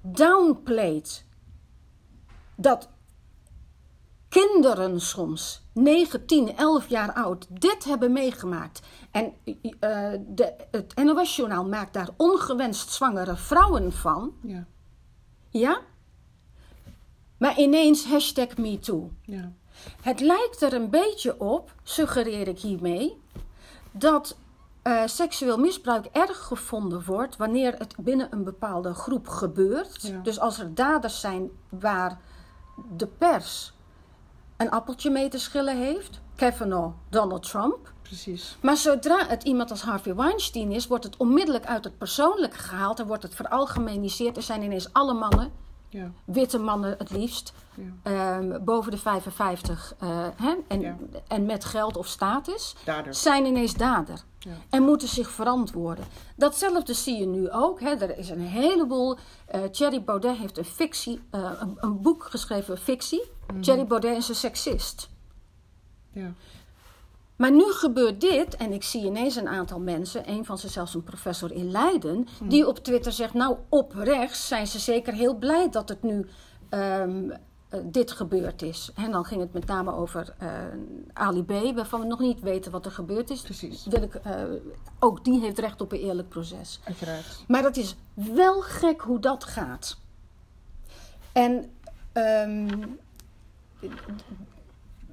downplayt 0.00 1.24
dat 2.54 2.88
kinderen 4.28 5.00
soms 5.00 5.62
9, 5.72 6.26
10, 6.26 6.56
11 6.56 6.88
jaar 6.88 7.12
oud 7.12 7.46
dit 7.60 7.84
hebben 7.84 8.12
meegemaakt. 8.12 8.80
En 9.10 9.32
eh, 9.44 10.12
de, 10.26 10.54
het 10.70 10.94
NOS-journaal 10.96 11.64
maakt 11.64 11.92
daar 11.92 12.08
ongewenst 12.16 12.92
zwangere 12.92 13.36
vrouwen 13.36 13.92
van. 13.92 14.32
Ja. 14.42 14.66
Ja? 15.50 15.80
Maar 17.38 17.58
ineens 17.58 18.04
hashtag 18.04 18.56
MeToo. 18.56 19.10
Ja. 19.22 19.52
Het 20.00 20.20
lijkt 20.20 20.62
er 20.62 20.72
een 20.72 20.90
beetje 20.90 21.40
op, 21.40 21.74
suggereer 21.82 22.48
ik 22.48 22.58
hiermee, 22.58 23.22
dat 23.90 24.36
eh, 24.82 25.02
seksueel 25.06 25.58
misbruik 25.58 26.06
erg 26.06 26.38
gevonden 26.38 27.04
wordt 27.04 27.36
wanneer 27.36 27.74
het 27.78 27.94
binnen 27.98 28.28
een 28.30 28.44
bepaalde 28.44 28.94
groep 28.94 29.28
gebeurt. 29.28 30.02
Ja. 30.02 30.18
Dus 30.18 30.38
als 30.38 30.58
er 30.58 30.74
daders 30.74 31.20
zijn 31.20 31.50
waar 31.68 32.20
de 32.96 33.06
pers 33.06 33.72
een 34.58 34.70
appeltje 34.70 35.10
mee 35.10 35.28
te 35.28 35.38
schillen 35.38 35.76
heeft, 35.76 36.20
Kavanaugh, 36.36 36.94
Donald 37.08 37.42
Trump. 37.50 37.92
Precies. 38.02 38.56
Maar 38.60 38.76
zodra 38.76 39.26
het 39.26 39.42
iemand 39.42 39.70
als 39.70 39.82
Harvey 39.82 40.14
Weinstein 40.14 40.72
is, 40.72 40.86
wordt 40.86 41.04
het 41.04 41.16
onmiddellijk 41.16 41.66
uit 41.66 41.84
het 41.84 41.98
persoonlijke 41.98 42.58
gehaald 42.58 43.00
en 43.00 43.06
wordt 43.06 43.22
het 43.22 43.34
veralgemeniseerd. 43.34 44.36
Er 44.36 44.42
zijn 44.42 44.62
ineens 44.62 44.92
alle 44.92 45.14
mannen, 45.14 45.50
Ja. 45.88 46.10
witte 46.24 46.58
mannen 46.58 46.94
het 46.98 47.10
liefst, 47.10 47.52
Ja. 47.74 47.82
ehm, 48.02 48.64
boven 48.64 48.90
de 48.90 48.98
55 48.98 49.94
eh, 49.98 50.08
hè, 50.36 50.54
en, 50.68 50.80
Ja. 50.80 50.96
en 51.28 51.46
met 51.46 51.64
geld 51.64 51.96
of 51.96 52.06
status, 52.06 52.74
Dader. 52.84 53.14
zijn 53.14 53.44
ineens 53.44 53.74
dader. 53.74 54.22
Ja. 54.38 54.50
En 54.70 54.82
moeten 54.82 55.08
zich 55.08 55.30
verantwoorden. 55.30 56.04
Datzelfde 56.36 56.94
zie 56.94 57.18
je 57.18 57.26
nu 57.26 57.50
ook. 57.50 57.80
Hè. 57.80 57.90
Er 57.90 58.18
is 58.18 58.30
een 58.30 58.40
heleboel. 58.40 59.16
eh 59.46 59.62
Thierry 59.64 60.02
Baudet 60.02 60.36
heeft 60.36 60.58
een, 60.58 60.64
fictie, 60.64 61.20
eh, 61.30 61.50
een, 61.60 61.76
een 61.80 62.02
boek 62.02 62.24
geschreven, 62.24 62.78
fictie. 62.78 63.22
Thierry 63.60 63.84
Baudet 63.86 64.16
is 64.16 64.28
een 64.28 64.34
seksist. 64.34 65.10
Ja. 66.12 66.32
Maar 67.36 67.52
nu 67.52 67.64
gebeurt 67.64 68.20
dit, 68.20 68.56
en 68.56 68.72
ik 68.72 68.82
zie 68.82 69.04
ineens 69.04 69.36
een 69.36 69.48
aantal 69.48 69.80
mensen, 69.80 70.28
een 70.28 70.44
van 70.44 70.58
ze 70.58 70.68
zelfs 70.68 70.94
een 70.94 71.02
professor 71.02 71.52
in 71.52 71.70
Leiden, 71.70 72.26
die 72.42 72.66
op 72.66 72.78
Twitter 72.78 73.12
zegt: 73.12 73.34
Nou, 73.34 73.56
oprecht 73.68 74.38
zijn 74.38 74.66
ze 74.66 74.78
zeker 74.78 75.12
heel 75.12 75.34
blij 75.34 75.70
dat 75.70 75.88
het 75.88 76.02
nu 76.02 76.26
ehm, 76.68 77.30
eh, 77.68 77.80
dit 77.84 78.10
gebeurd 78.10 78.62
is. 78.62 78.90
En 78.94 79.10
dan 79.10 79.24
ging 79.24 79.40
het 79.40 79.52
met 79.52 79.66
name 79.66 79.92
over 79.92 80.34
eh, 80.38 80.50
Ali 81.12 81.44
B, 81.44 81.74
waarvan 81.74 82.00
we 82.00 82.06
nog 82.06 82.18
niet 82.18 82.40
weten 82.40 82.72
wat 82.72 82.84
er 82.84 82.92
gebeurd 82.92 83.30
is. 83.30 83.40
Precies. 83.40 83.86
Wil 83.86 84.02
ik, 84.02 84.14
eh, 84.14 84.42
ook 84.98 85.24
die 85.24 85.40
heeft 85.40 85.58
recht 85.58 85.80
op 85.80 85.92
een 85.92 85.98
eerlijk 85.98 86.28
proces. 86.28 86.80
Uiteraard. 86.84 87.44
Maar 87.48 87.62
dat 87.62 87.76
is 87.76 87.96
wel 88.14 88.60
gek 88.60 89.00
hoe 89.00 89.20
dat 89.20 89.44
gaat. 89.44 89.98
En 91.32 91.70
ehm, 92.12 92.84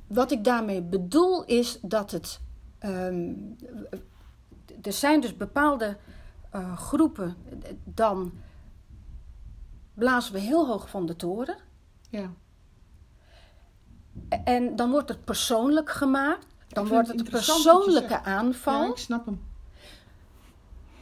wat 0.08 0.32
ik 0.32 0.44
daarmee 0.44 0.82
bedoel 0.82 1.44
is 1.46 1.80
dat 1.82 2.12
het. 2.12 2.42
ehm, 2.80 3.34
er 4.82 4.94
zijn 4.94 5.22
dus 5.22 5.38
bepaalde 5.38 5.98
eh, 6.52 6.78
groepen, 6.78 7.36
dan 7.84 8.34
blazen 9.94 10.34
we 10.34 10.40
heel 10.40 10.68
hoog 10.68 10.90
van 10.90 11.06
de 11.06 11.16
toren. 11.16 11.58
Ja. 12.10 12.34
En 14.44 14.76
dan 14.76 14.92
wordt 14.92 15.10
het 15.10 15.26
persoonlijk 15.26 15.90
gemaakt. 15.90 16.46
Dan 16.68 16.88
wordt 16.88 17.08
het 17.08 17.20
een 17.20 17.30
persoonlijke 17.30 18.24
aanval. 18.24 18.84
ja, 18.84 18.90
ik 18.90 18.98
snap 18.98 19.26
hem. 19.26 19.42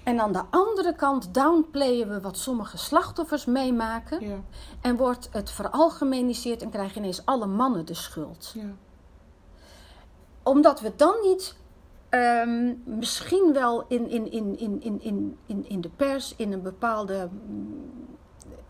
En 0.03 0.19
aan 0.19 0.31
de 0.31 0.43
andere 0.49 0.95
kant 0.95 1.33
downplayen 1.33 2.09
we 2.09 2.21
wat 2.21 2.37
sommige 2.37 2.77
slachtoffers 2.77 3.45
meemaken. 3.45 4.27
Ja. 4.27 4.37
En 4.81 4.95
wordt 4.95 5.29
het 5.31 5.51
veralgemeniseerd 5.51 6.61
en 6.61 6.69
krijgen 6.69 6.97
ineens 6.97 7.25
alle 7.25 7.45
mannen 7.45 7.85
de 7.85 7.93
schuld. 7.93 8.51
Ja. 8.55 8.75
Omdat 10.43 10.81
we 10.81 10.93
dan 10.95 11.15
niet 11.21 11.55
ehm, 12.09 12.73
misschien 12.83 13.53
wel 13.53 13.85
in, 13.87 14.09
in, 14.09 14.31
in, 14.31 14.57
in, 14.59 14.81
in, 14.81 15.01
in, 15.01 15.37
in, 15.45 15.69
in 15.69 15.81
de 15.81 15.89
pers, 15.89 16.35
in 16.35 16.51
een 16.51 16.61
bepaalde 16.61 17.29
mm, 17.47 17.91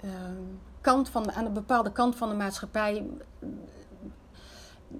ehm, 0.01 0.41
kant 0.81 1.09
van, 1.09 1.31
aan 1.31 1.45
een 1.45 1.53
bepaalde 1.53 1.91
kant 1.91 2.15
van 2.15 2.29
de 2.29 2.35
maatschappij 2.35 3.07
mm, 3.39 3.61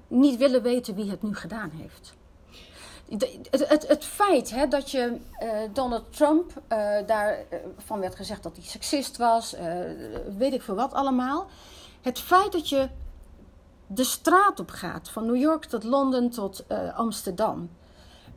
niet 0.08 0.38
willen 0.38 0.62
weten 0.62 0.96
wie 0.96 1.10
het 1.10 1.22
nu 1.22 1.36
gedaan 1.36 1.70
heeft. 1.70 2.16
De- 3.18 3.40
Het, 3.50 3.68
het, 3.70 3.88
het 3.88 4.06
feit 4.06 4.50
hè, 4.50 4.68
dat 4.68 4.92
je 4.92 5.18
eh, 5.40 5.50
Donald 5.74 6.04
Trump, 6.16 6.52
eh 6.68 6.96
daarvan 7.06 8.00
werd 8.00 8.16
gezegd 8.16 8.44
dat 8.44 8.56
hij 8.56 8.66
seksist 8.66 9.18
was, 9.18 9.54
eh, 9.54 9.76
weet 10.38 10.54
ik 10.54 10.62
veel 10.62 10.76
wat 10.76 10.94
allemaal. 10.94 11.48
Het 12.02 12.20
feit 12.20 12.52
dat 12.52 12.70
je 12.70 12.90
de 13.88 14.04
straat 14.04 14.60
op 14.60 14.70
gaat, 14.70 15.10
van 15.10 15.26
New 15.26 15.36
York 15.36 15.66
tot 15.66 15.84
Londen 15.84 16.30
tot 16.30 16.64
eh, 16.68 16.98
Amsterdam, 16.98 17.70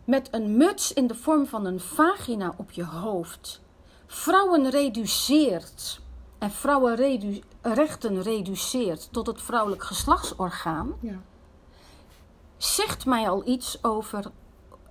met 0.05 0.29
een 0.31 0.57
muts 0.57 0.93
in 0.93 1.07
de 1.07 1.15
vorm 1.15 1.47
van 1.47 1.67
een 1.67 1.81
vagina 1.81 2.55
op 2.57 2.71
je 2.71 2.85
hoofd, 2.85 3.61
vrouwen 4.07 4.71
reduceert 4.71 6.01
en 6.39 6.51
vrouwenrechten 6.51 8.23
reduceert 8.23 9.09
tot 9.13 9.27
het 9.27 9.43
vrouwelijk 9.43 9.83
geslachtsorgaan, 9.85 10.93
Ja. 11.01 11.21
zegt 12.57 13.07
mij 13.07 13.29
al 13.29 13.43
iets 13.49 13.79
over 13.85 14.31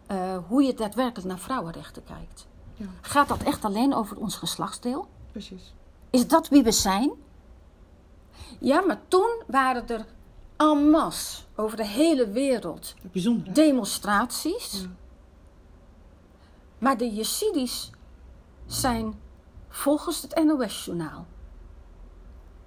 eh, 0.08 0.38
hoe 0.48 0.64
je 0.64 0.74
daadwerkelijk 0.74 1.28
naar 1.28 1.40
vrouwenrechten 1.40 2.04
kijkt. 2.04 2.48
Ja. 2.74 2.86
Gaat 3.02 3.28
dat 3.28 3.44
echt 3.44 3.66
alleen 3.66 3.94
over 3.94 4.18
ons 4.18 4.36
geslachtsdeel? 4.36 5.08
Precies. 5.32 5.74
Is 6.10 6.28
dat 6.28 6.48
wie 6.48 6.64
we 6.64 6.72
zijn? 6.72 7.12
Ja, 8.60 8.82
maar 8.82 9.00
toen 9.08 9.42
waren 9.48 9.88
er 9.88 10.06
en 10.58 10.90
masse 10.90 11.42
over 11.56 11.78
de 11.78 11.86
hele 11.86 12.30
wereld 12.30 12.96
Bijzonder. 13.12 13.48
hè? 13.48 13.52
demonstraties. 13.54 14.82
Ja. 14.82 14.88
Maar 16.78 16.98
de 16.98 17.14
Yazidis 17.14 17.92
zijn 18.66 19.20
volgens 19.70 20.22
het 20.22 20.44
NOS-journaal 20.44 21.26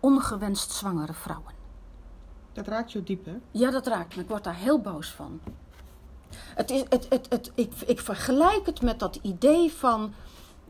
ongewenst 0.01 0.71
zwangere 0.71 1.13
vrouwen. 1.13 1.53
Dat 2.53 2.67
raakt 2.67 2.93
je 2.93 3.03
diep, 3.03 3.25
hè? 3.25 3.37
Ja, 3.51 3.71
dat 3.71 3.87
raakt 3.87 4.17
me. 4.17 4.23
Ik 4.23 4.29
word 4.29 4.45
daar 4.45 4.55
heel 4.57 4.81
boos 4.81 5.11
van. 5.11 5.41
Het 6.55 6.71
is, 6.71 6.85
het, 6.89 7.07
het, 7.09 7.27
het, 7.29 7.51
ik, 7.55 7.73
ik 7.87 8.01
vergelijk 8.01 8.67
het 8.67 8.83
met 8.83 8.99
dat 8.99 9.19
idee 9.23 9.73
van 9.73 10.13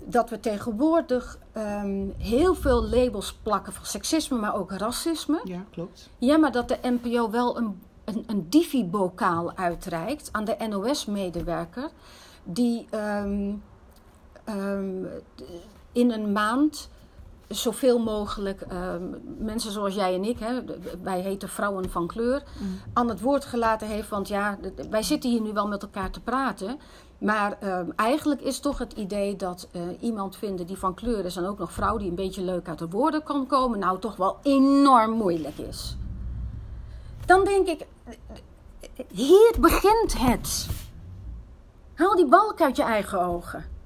dat 0.05 0.31
we 0.31 0.41
tegenwoordig 0.41 1.39
ehm, 1.53 2.07
heel 2.19 2.55
veel 2.55 2.85
labels 2.85 3.33
plakken 3.43 3.73
van 3.73 3.85
seksisme, 3.85 4.39
maar 4.39 4.55
ook 4.55 4.73
racisme. 4.73 5.41
Ja, 5.45 5.64
klopt. 5.71 6.11
Ja, 6.19 6.37
maar 6.37 6.53
dat 6.53 6.69
de 6.69 6.79
NPO 6.83 7.31
wel 7.31 7.57
een, 7.57 7.81
een, 8.05 8.25
een 8.27 8.47
divi-bokaal 8.49 9.57
uitreikt 9.57 10.29
aan 10.33 10.45
de 10.45 10.57
NOS-medewerker. 10.69 11.91
Die 12.45 12.87
ehm, 12.91 13.53
ehm, 14.45 15.05
in 15.93 16.11
een 16.11 16.33
maand 16.33 16.89
zoveel 17.49 17.99
mogelijk 17.99 18.61
ehm, 18.61 19.03
mensen 19.39 19.73
zoals 19.73 19.95
jij 19.95 20.15
en 20.15 20.25
ik, 20.25 20.39
hè, 20.39 20.61
wij 21.03 21.21
heten 21.21 21.49
vrouwen 21.49 21.91
van 21.91 22.07
kleur, 22.07 22.43
aan 22.93 23.09
het 23.09 23.21
woord 23.21 23.45
gelaten 23.45 23.89
heeft. 23.89 24.09
Want 24.09 24.29
ja, 24.29 24.59
wij 24.91 25.03
zitten 25.03 25.31
hier 25.31 25.41
nu 25.41 25.53
wel 25.53 25.69
met 25.69 25.83
elkaar 25.83 26.11
te 26.11 26.21
praten. 26.21 26.79
Maar 27.19 27.57
ehm, 27.61 27.91
eigenlijk 27.97 28.41
is 28.41 28.61
toch 28.61 28.79
het 28.79 28.93
idee 28.93 29.37
dat 29.37 29.69
eh, 29.71 29.83
iemand 30.01 30.37
vinden 30.37 30.67
die 30.67 30.79
van 30.79 30.95
kleur 30.95 31.25
is 31.25 31.37
en 31.37 31.47
ook 31.47 31.59
nog 31.59 31.73
vrouw 31.73 31.97
die 31.97 32.09
een 32.09 32.15
beetje 32.15 32.43
leuk 32.43 32.69
uit 32.69 32.79
de 32.79 32.89
woorden 32.89 33.23
kan 33.23 33.47
komen, 33.47 33.79
nou 33.79 33.99
toch 33.99 34.17
wel 34.17 34.39
enorm 34.43 35.11
moeilijk 35.11 35.59
is. 35.59 35.97
Dan 37.27 37.45
denk 37.45 37.69
ik, 37.69 37.87
hier 39.09 39.55
begint 39.61 40.19
het. 40.19 40.69
Haal 41.95 42.17
die 42.17 42.27
balk 42.27 42.61
uit 42.61 42.77
je 42.77 42.83
eigen 42.83 43.21
ogen. 43.21 43.78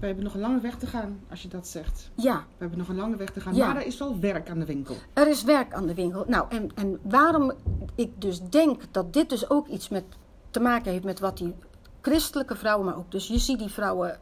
We 0.00 0.06
hebben 0.06 0.24
nog 0.24 0.34
een 0.34 0.40
lange 0.40 0.60
weg 0.60 0.76
te 0.76 0.86
gaan, 0.86 1.20
als 1.30 1.42
je 1.42 1.48
dat 1.48 1.66
zegt. 1.68 2.10
Ja, 2.14 2.36
We 2.36 2.42
hebben 2.58 2.78
nog 2.78 2.88
een 2.88 2.96
lange 2.96 3.16
weg 3.16 3.30
te 3.30 3.40
gaan. 3.40 3.54
Ja. 3.54 3.66
Maar 3.66 3.76
er 3.76 3.86
is 3.86 3.98
wel 3.98 4.20
werk 4.20 4.50
aan 4.50 4.58
de 4.58 4.64
winkel. 4.64 4.96
er 5.12 5.28
is 5.28 5.42
werk 5.44 5.72
aan 5.74 5.86
de 5.86 5.94
winkel. 5.94 6.24
Nou, 6.28 6.46
en, 6.48 6.70
en 6.74 6.98
waarom 7.02 7.52
ik 7.94 8.20
dus 8.20 8.40
denk 8.40 8.82
dat 8.90 9.12
dit 9.12 9.28
dus 9.28 9.50
ook 9.50 9.68
iets 9.68 9.88
met, 9.88 10.04
te 10.50 10.60
maken 10.60 10.92
heeft 10.92 11.04
met 11.04 11.20
wat 11.20 11.36
die 11.38 11.54
christelijke 12.00 12.56
vrouwen, 12.56 12.86
maar 12.86 12.96
ook 12.96 13.10
dus 13.10 13.26
je 13.28 13.38
ziet 13.38 13.58
die 13.58 13.68
vrouwen, 13.68 14.18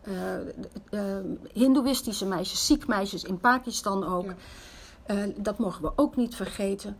eh, 0.90 1.00
hindoeïstische 1.52 2.26
meisjes, 2.26 2.66
Sikh 2.66 2.86
meisjes 2.86 3.24
in 3.24 3.38
Pakistan 3.38 4.04
ook, 4.04 4.24
Ja. 4.24 4.34
Eh, 5.06 5.16
dat 5.36 5.58
mogen 5.58 5.82
we 5.82 5.92
ook 5.96 6.16
niet 6.16 6.34
vergeten. 6.34 6.96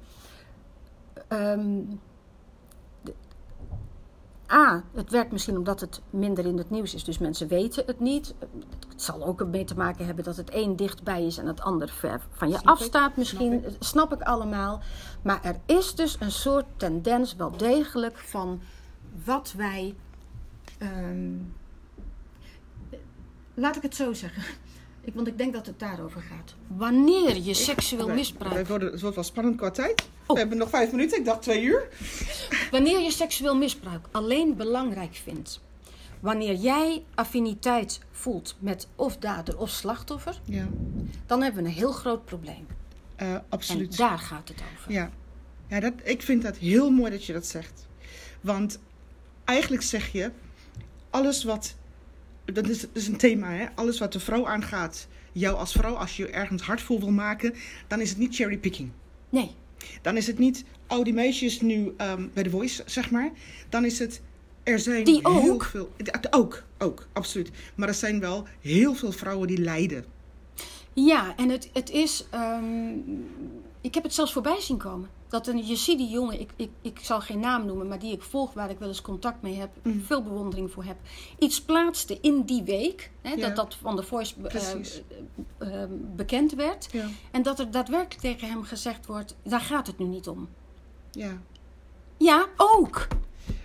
Ehm, 1.28 1.60
de- 1.60 1.96
A, 4.50 4.82
het 4.94 5.10
werkt 5.10 5.32
misschien 5.32 5.56
omdat 5.56 5.80
het 5.80 6.00
minder 6.10 6.46
in 6.46 6.58
het 6.58 6.70
nieuws 6.70 6.94
is, 6.94 7.04
dus 7.04 7.18
mensen 7.18 7.48
weten 7.48 7.82
het 7.86 8.00
niet. 8.00 8.34
Het 8.88 9.02
zal 9.02 9.24
ook 9.24 9.40
ermee 9.40 9.64
te 9.64 9.76
maken 9.76 10.06
hebben 10.06 10.24
dat 10.24 10.36
het 10.36 10.54
een 10.54 10.76
dichtbij 10.76 11.26
is 11.26 11.38
en 11.38 11.46
het 11.46 11.60
ander 11.60 11.88
ver 11.88 12.20
van 12.30 12.48
je 12.48 12.54
Snap 12.54 12.64
ik, 12.64 12.70
afstaat. 12.70 13.16
Misschien 13.16 13.60
snap 13.78 13.82
snap 13.82 14.12
ik 14.12 14.26
allemaal. 14.26 14.80
Maar 15.22 15.40
er 15.42 15.56
is 15.66 15.94
dus 15.94 16.16
een 16.20 16.30
soort 16.32 16.64
tendens 16.76 17.36
wel 17.36 17.56
degelijk 17.56 18.18
van 18.18 18.60
wat 19.24 19.54
wij. 19.56 19.94
ehm, 20.78 21.32
laat 23.54 23.76
ik 23.76 23.82
het 23.82 23.94
zo 23.96 24.12
zeggen. 24.12 24.42
Ik, 25.04 25.14
want 25.14 25.26
ik 25.26 25.38
denk 25.38 25.52
dat 25.52 25.66
het 25.66 25.78
daarover 25.78 26.20
gaat. 26.20 26.54
Wanneer 26.66 27.36
je 27.36 27.54
seksueel 27.54 28.08
misbruik 28.08 28.52
wij 28.54 28.66
worden, 28.66 28.90
het 28.92 29.00
wordt 29.00 29.14
wel 29.16 29.24
spannend 29.24 29.56
qua 29.56 29.70
tijd. 29.70 30.02
Oh. 30.26 30.32
We 30.32 30.38
hebben 30.38 30.58
nog 30.58 30.68
vijf 30.68 30.90
minuten. 30.90 31.18
Ik 31.18 31.24
dacht 31.24 31.42
twee 31.42 31.62
uur. 31.62 31.88
Wanneer 32.70 33.00
je 33.00 33.10
seksueel 33.10 33.56
misbruik 33.56 34.06
alleen 34.10 34.56
belangrijk 34.56 35.14
vindt, 35.14 35.60
wanneer 36.20 36.54
jij 36.54 37.02
affiniteit 37.14 38.00
voelt 38.10 38.56
met 38.58 38.88
of 38.96 39.16
dader 39.16 39.58
of 39.58 39.70
slachtoffer, 39.70 40.40
Ja, 40.44 40.66
dan 41.26 41.42
hebben 41.42 41.62
we 41.62 41.68
een 41.68 41.74
heel 41.74 41.92
groot 41.92 42.24
probleem. 42.24 42.66
eh, 43.16 43.32
En 43.32 43.44
absoluut. 43.48 43.96
daar 43.96 44.18
gaat 44.18 44.48
het 44.48 44.62
over. 44.74 44.92
Ja, 44.92 45.10
ja 45.68 45.80
dat, 45.80 45.92
ik 46.02 46.22
vind 46.22 46.42
dat 46.42 46.56
heel 46.56 46.90
mooi 46.90 47.10
dat 47.10 47.24
je 47.24 47.32
dat 47.32 47.46
zegt. 47.46 47.86
Want 48.40 48.78
eigenlijk 49.44 49.82
zeg 49.82 50.12
je, 50.12 50.30
alles 51.10 51.44
wat, 51.44 51.74
dat 52.44 52.68
is, 52.68 52.80
dat 52.80 52.90
is 52.92 53.08
een 53.08 53.16
thema, 53.16 53.50
hè? 53.50 53.66
alles 53.74 53.98
wat 53.98 54.12
de 54.12 54.20
vrouw 54.20 54.46
aangaat, 54.46 55.06
jou 55.32 55.56
als 55.56 55.72
vrouw, 55.72 55.94
als 55.94 56.16
je 56.16 56.22
je 56.22 56.30
ergens 56.30 56.62
hard 56.62 56.80
voor 56.82 56.98
wil 57.00 57.10
maken, 57.10 57.54
dan 57.88 58.00
is 58.00 58.08
het 58.08 58.18
niet 58.18 58.34
cherrypicking. 58.34 58.90
Nee, 59.28 59.50
Dan 60.02 60.16
is 60.16 60.26
het 60.26 60.38
niet, 60.38 60.64
oh 60.88 61.04
die 61.04 61.12
meisjes 61.14 61.60
nu 61.60 61.94
ehm, 61.96 62.26
bij 62.32 62.42
The 62.42 62.50
Voice, 62.50 62.82
zeg 62.86 63.10
maar. 63.10 63.30
Dan 63.68 63.84
is 63.84 63.98
het, 63.98 64.20
er 64.62 64.78
zijn 64.78 65.04
Die 65.04 65.20
heel 65.28 65.60
veel... 65.60 65.90
Ook, 66.30 66.62
ook, 66.78 67.06
absoluut. 67.12 67.50
Maar 67.74 67.88
er 67.88 67.94
zijn 67.94 68.20
wel 68.20 68.46
heel 68.60 68.94
veel 68.94 69.12
vrouwen 69.12 69.48
die 69.48 69.58
lijden. 69.58 70.04
Ja, 70.92 71.36
en 71.36 71.48
het, 71.48 71.70
het 71.72 71.90
is. 71.90 72.26
ehm, 72.30 72.92
ik 73.80 73.94
heb 73.94 74.02
het 74.02 74.14
zelfs 74.14 74.32
voorbij 74.32 74.60
zien 74.60 74.76
komen. 74.78 75.08
Dat 75.34 75.46
een 75.46 75.60
Yazidi 75.66 76.04
jongen, 76.06 76.40
ik, 76.40 76.50
ik, 76.56 76.70
ik 76.82 76.98
zal 77.02 77.20
geen 77.20 77.40
naam 77.40 77.66
noemen, 77.66 77.88
maar 77.88 77.98
die 77.98 78.12
ik 78.12 78.22
volg, 78.22 78.52
waar 78.52 78.70
ik 78.70 78.78
wel 78.78 78.88
eens 78.88 79.00
contact 79.02 79.42
mee 79.42 79.54
heb, 79.54 79.70
Mm. 79.82 80.00
veel 80.00 80.22
bewondering 80.22 80.70
voor 80.72 80.84
heb, 80.84 80.96
iets 81.38 81.62
plaatste 81.62 82.18
in 82.20 82.42
die 82.42 82.62
week. 82.62 83.10
Hè, 83.22 83.30
Ja. 83.30 83.36
Dat 83.46 83.56
dat 83.56 83.74
van 83.74 83.96
de 83.96 84.02
Voice 84.02 84.34
eh, 84.42 84.72
eh, 84.72 85.82
eh, 85.82 85.88
bekend 86.16 86.52
werd. 86.52 86.88
Ja. 86.92 87.06
En 87.30 87.42
dat 87.42 87.58
er 87.58 87.70
daadwerkelijk 87.70 88.20
tegen 88.20 88.48
hem 88.48 88.62
gezegd 88.62 89.06
wordt: 89.06 89.36
daar 89.42 89.60
gaat 89.60 89.86
het 89.86 89.98
nu 89.98 90.04
niet 90.06 90.28
om. 90.28 90.48
Ja. 91.10 91.38
Ja, 92.16 92.46
ook. 92.56 93.06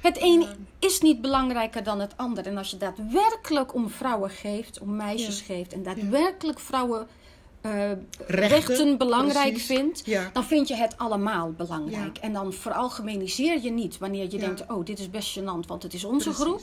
Het 0.02 0.22
een 0.22 0.46
is 0.80 1.02
niet 1.02 1.22
belangrijker 1.22 1.84
dan 1.84 2.00
het 2.00 2.18
ander. 2.18 2.46
En 2.46 2.58
als 2.58 2.72
je 2.72 2.78
daadwerkelijk 2.78 3.74
om 3.74 3.90
vrouwen 3.90 4.30
geeft, 4.30 4.80
om 4.80 4.96
meisjes 4.96 5.40
Ja. 5.40 5.46
geeft, 5.46 5.74
en 5.74 5.84
daadwerkelijk 5.84 6.60
vrouwen 6.60 7.08
eh, 7.62 7.72
rechten, 8.28 8.48
Rechten, 8.50 8.98
belangrijk 8.98 9.50
precies. 9.54 9.66
vindt, 9.78 10.06
Ja. 10.06 10.30
dan 10.34 10.44
vind 10.44 10.68
je 10.68 10.76
het 10.76 10.98
allemaal 10.98 11.52
belangrijk. 11.52 12.16
Ja. 12.18 12.22
En 12.24 12.34
dan 12.34 12.54
veralgemeniseer 12.54 13.62
je 13.62 13.72
niet 13.72 13.98
wanneer 13.98 14.24
je 14.32 14.32
Ja. 14.32 14.46
denkt: 14.46 14.64
oh, 14.68 14.86
dit 14.86 15.00
is 15.00 15.10
best 15.10 15.40
gênant, 15.40 15.68
want 15.68 15.84
het 15.84 15.94
is 15.94 16.04
onze 16.04 16.34
groep. 16.34 16.62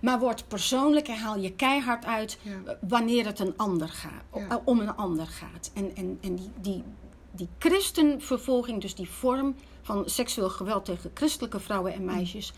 Maar 0.00 0.18
wordt 0.18 0.48
persoonlijk 0.48 1.08
en 1.08 1.16
haal 1.16 1.38
je 1.38 1.52
keihard 1.52 2.04
uit 2.04 2.38
eh, 2.44 2.52
wanneer 2.88 3.26
het 3.26 3.38
een 3.38 3.54
ander 3.56 3.88
gaat, 3.88 4.22
Ja. 4.48 4.62
om 4.64 4.80
een 4.80 4.96
ander 4.96 5.26
gaat. 5.26 5.70
En, 5.74 5.90
en, 5.96 6.18
en 6.20 6.36
die, 6.36 6.50
die, 6.60 6.82
die 7.30 7.48
christenvervolging, 7.58 8.80
dus 8.80 8.94
die 8.94 9.08
vorm 9.08 9.54
van 9.82 10.02
seksueel 10.06 10.50
geweld 10.50 10.84
tegen 10.84 11.10
christelijke 11.14 11.60
vrouwen 11.60 11.92
en 11.94 12.04
meisjes, 12.04 12.52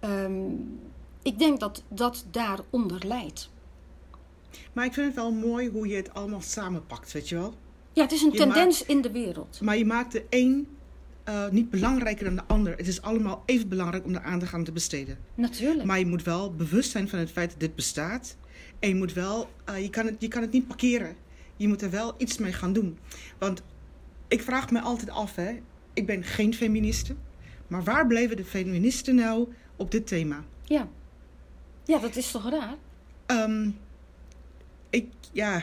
ehm, 0.00 0.44
ik 1.22 1.38
denk 1.38 1.60
dat 1.60 1.82
dat 1.88 2.24
daaronder 2.30 3.06
leidt. 3.06 3.50
Maar 4.72 4.84
ik 4.84 4.92
vind 4.92 5.06
het 5.06 5.14
wel 5.14 5.32
mooi 5.32 5.68
hoe 5.68 5.88
je 5.88 5.96
het 5.96 6.14
allemaal 6.14 6.40
samenpakt, 6.40 7.12
weet 7.12 7.28
je 7.28 7.34
wel. 7.34 7.54
Ja, 7.92 8.02
het 8.02 8.12
is 8.12 8.22
een 8.22 8.32
Je 8.32 8.38
tendens 8.38 8.84
in 8.84 9.00
de 9.00 9.12
wereld. 9.12 9.60
Maar 9.60 9.76
je 9.76 9.84
maakt 9.84 10.12
de 10.12 10.24
een 10.30 10.68
eh, 11.24 11.48
niet 11.48 11.70
belangrijker 11.70 12.24
dan 12.24 12.34
de 12.34 12.44
ander. 12.46 12.76
Het 12.76 12.88
is 12.88 13.02
allemaal 13.02 13.42
even 13.46 13.68
belangrijk 13.68 14.04
om 14.04 14.12
de 14.12 14.20
aandacht 14.20 14.54
aan 14.54 14.64
te 14.64 14.72
besteden. 14.72 15.18
Natuurlijk. 15.34 15.84
Maar 15.84 15.98
je 15.98 16.06
moet 16.06 16.22
wel 16.22 16.54
bewust 16.54 16.90
zijn 16.90 17.08
van 17.08 17.18
het 17.18 17.30
feit 17.30 17.50
dat 17.50 17.60
dit 17.60 17.74
bestaat. 17.74 18.36
En 18.78 18.88
je 18.88 18.94
moet 18.94 19.12
wel, 19.12 19.48
eh, 19.64 19.82
je, 19.82 19.90
kan 19.90 20.06
het, 20.06 20.14
je 20.18 20.28
kan 20.28 20.42
het 20.42 20.52
niet 20.52 20.66
parkeren. 20.66 21.16
Je 21.56 21.68
moet 21.68 21.82
er 21.82 21.90
wel 21.90 22.14
iets 22.16 22.38
mee 22.38 22.52
gaan 22.52 22.72
doen. 22.72 22.98
Want 23.38 23.62
ik 24.28 24.42
vraag 24.42 24.70
me 24.70 24.80
altijd 24.80 25.10
af, 25.10 25.34
hè. 25.34 25.60
Ik 25.92 26.06
ben 26.06 26.24
geen 26.24 26.54
feministe. 26.54 27.14
Maar 27.66 27.84
waar 27.84 28.06
bleven 28.06 28.36
de 28.36 28.44
feministen 28.44 29.14
nou 29.14 29.48
op 29.76 29.90
dit 29.90 30.06
thema? 30.06 30.44
Ja. 30.62 30.88
ja, 31.84 31.98
dat 31.98 32.16
is 32.16 32.30
toch 32.30 32.50
raar? 32.50 32.76
Ehm, 33.26 33.70
ik, 34.96 35.06
ja, 35.32 35.62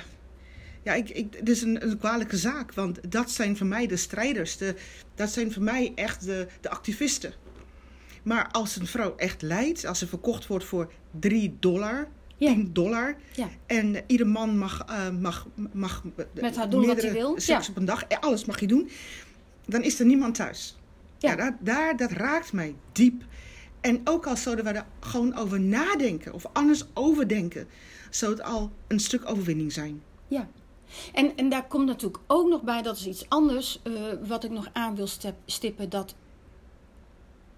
ja 0.84 0.94
ik, 0.94 1.10
ik, 1.10 1.34
het 1.38 1.50
is 1.50 1.62
een, 1.62 1.90
een 1.90 1.98
kwalijke 1.98 2.38
zaak. 2.38 2.74
Want 2.74 3.12
dat 3.12 3.32
zijn 3.32 3.58
voor 3.58 3.68
mij 3.68 3.88
de 3.88 3.98
strijders. 3.98 4.58
De, 4.58 4.76
dat 5.16 5.30
zijn 5.30 5.52
voor 5.52 5.64
mij 5.64 5.92
echt 5.96 6.26
de, 6.26 6.48
de 6.62 6.70
activisten. 6.70 7.34
Maar 8.24 8.50
als 8.52 8.76
een 8.76 8.88
vrouw 8.88 9.16
echt 9.16 9.42
lijdt, 9.42 9.86
als 9.86 10.00
ze 10.00 10.08
verkocht 10.08 10.48
wordt 10.48 10.66
voor 10.66 10.92
3 11.20 11.58
dollar, 11.60 12.08
Ja. 12.38 12.54
10 12.54 12.74
dollar. 12.74 13.16
Ja. 13.34 13.50
En 13.66 13.96
ieder 14.08 14.28
man 14.28 14.58
mag, 14.58 14.86
eh, 14.88 15.10
mag, 15.10 15.48
mag 15.72 16.04
Met 16.34 16.56
haar 16.56 16.70
doen 16.70 16.86
wat 16.86 17.02
hij 17.02 17.12
wil, 17.14 17.40
Seks 17.40 17.66
ja. 17.66 17.72
op 17.72 17.78
een 17.78 17.86
dag, 17.86 18.04
eh, 18.04 18.20
alles 18.20 18.46
mag 18.46 18.60
je 18.60 18.68
doen. 18.68 18.90
Dan 19.66 19.84
is 19.84 20.00
er 20.00 20.06
niemand 20.06 20.36
thuis. 20.36 20.78
Ja. 21.18 21.30
Ja, 21.30 21.36
daar, 21.36 21.58
daar, 21.60 21.98
dat 21.98 22.12
raakt 22.12 22.54
mij 22.54 22.76
diep. 22.92 23.24
En 23.82 24.02
ook 24.04 24.28
al 24.28 24.38
zouden 24.38 24.66
we 24.66 24.72
er 24.72 24.86
gewoon 25.00 25.36
over 25.36 25.60
nadenken 25.60 26.34
of 26.34 26.46
anders 26.54 26.86
overdenken, 26.94 27.68
zou 28.16 28.32
het 28.32 28.44
al 28.44 28.72
een 28.88 29.00
stuk 29.00 29.30
overwinning 29.30 29.72
zijn. 29.72 30.04
Ja. 30.28 30.48
En, 31.14 31.38
en 31.38 31.50
daar 31.50 31.68
komt 31.68 31.86
natuurlijk 31.86 32.24
ook 32.28 32.50
nog 32.50 32.62
bij, 32.62 32.82
dat 32.82 32.98
is 32.98 33.08
iets 33.08 33.30
anders, 33.30 33.80
eh, 33.84 33.92
wat 34.28 34.44
ik 34.44 34.52
nog 34.52 34.70
aan 34.74 34.96
wil 34.96 35.08
stippen, 35.46 35.90
dat 35.90 36.16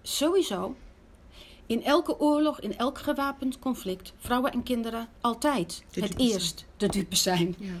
sowieso 0.02 0.76
in 1.66 1.84
elke 1.84 2.20
oorlog, 2.20 2.60
in 2.60 2.78
elk 2.78 2.98
gewapend 2.98 3.58
conflict, 3.58 4.12
vrouwen 4.18 4.52
en 4.52 4.62
kinderen 4.62 5.08
altijd 5.20 5.84
het 5.90 6.04
zijn. 6.04 6.30
eerst 6.30 6.64
de 6.76 6.88
dupe 6.88 7.16
zijn. 7.16 7.54
Ja. 7.58 7.72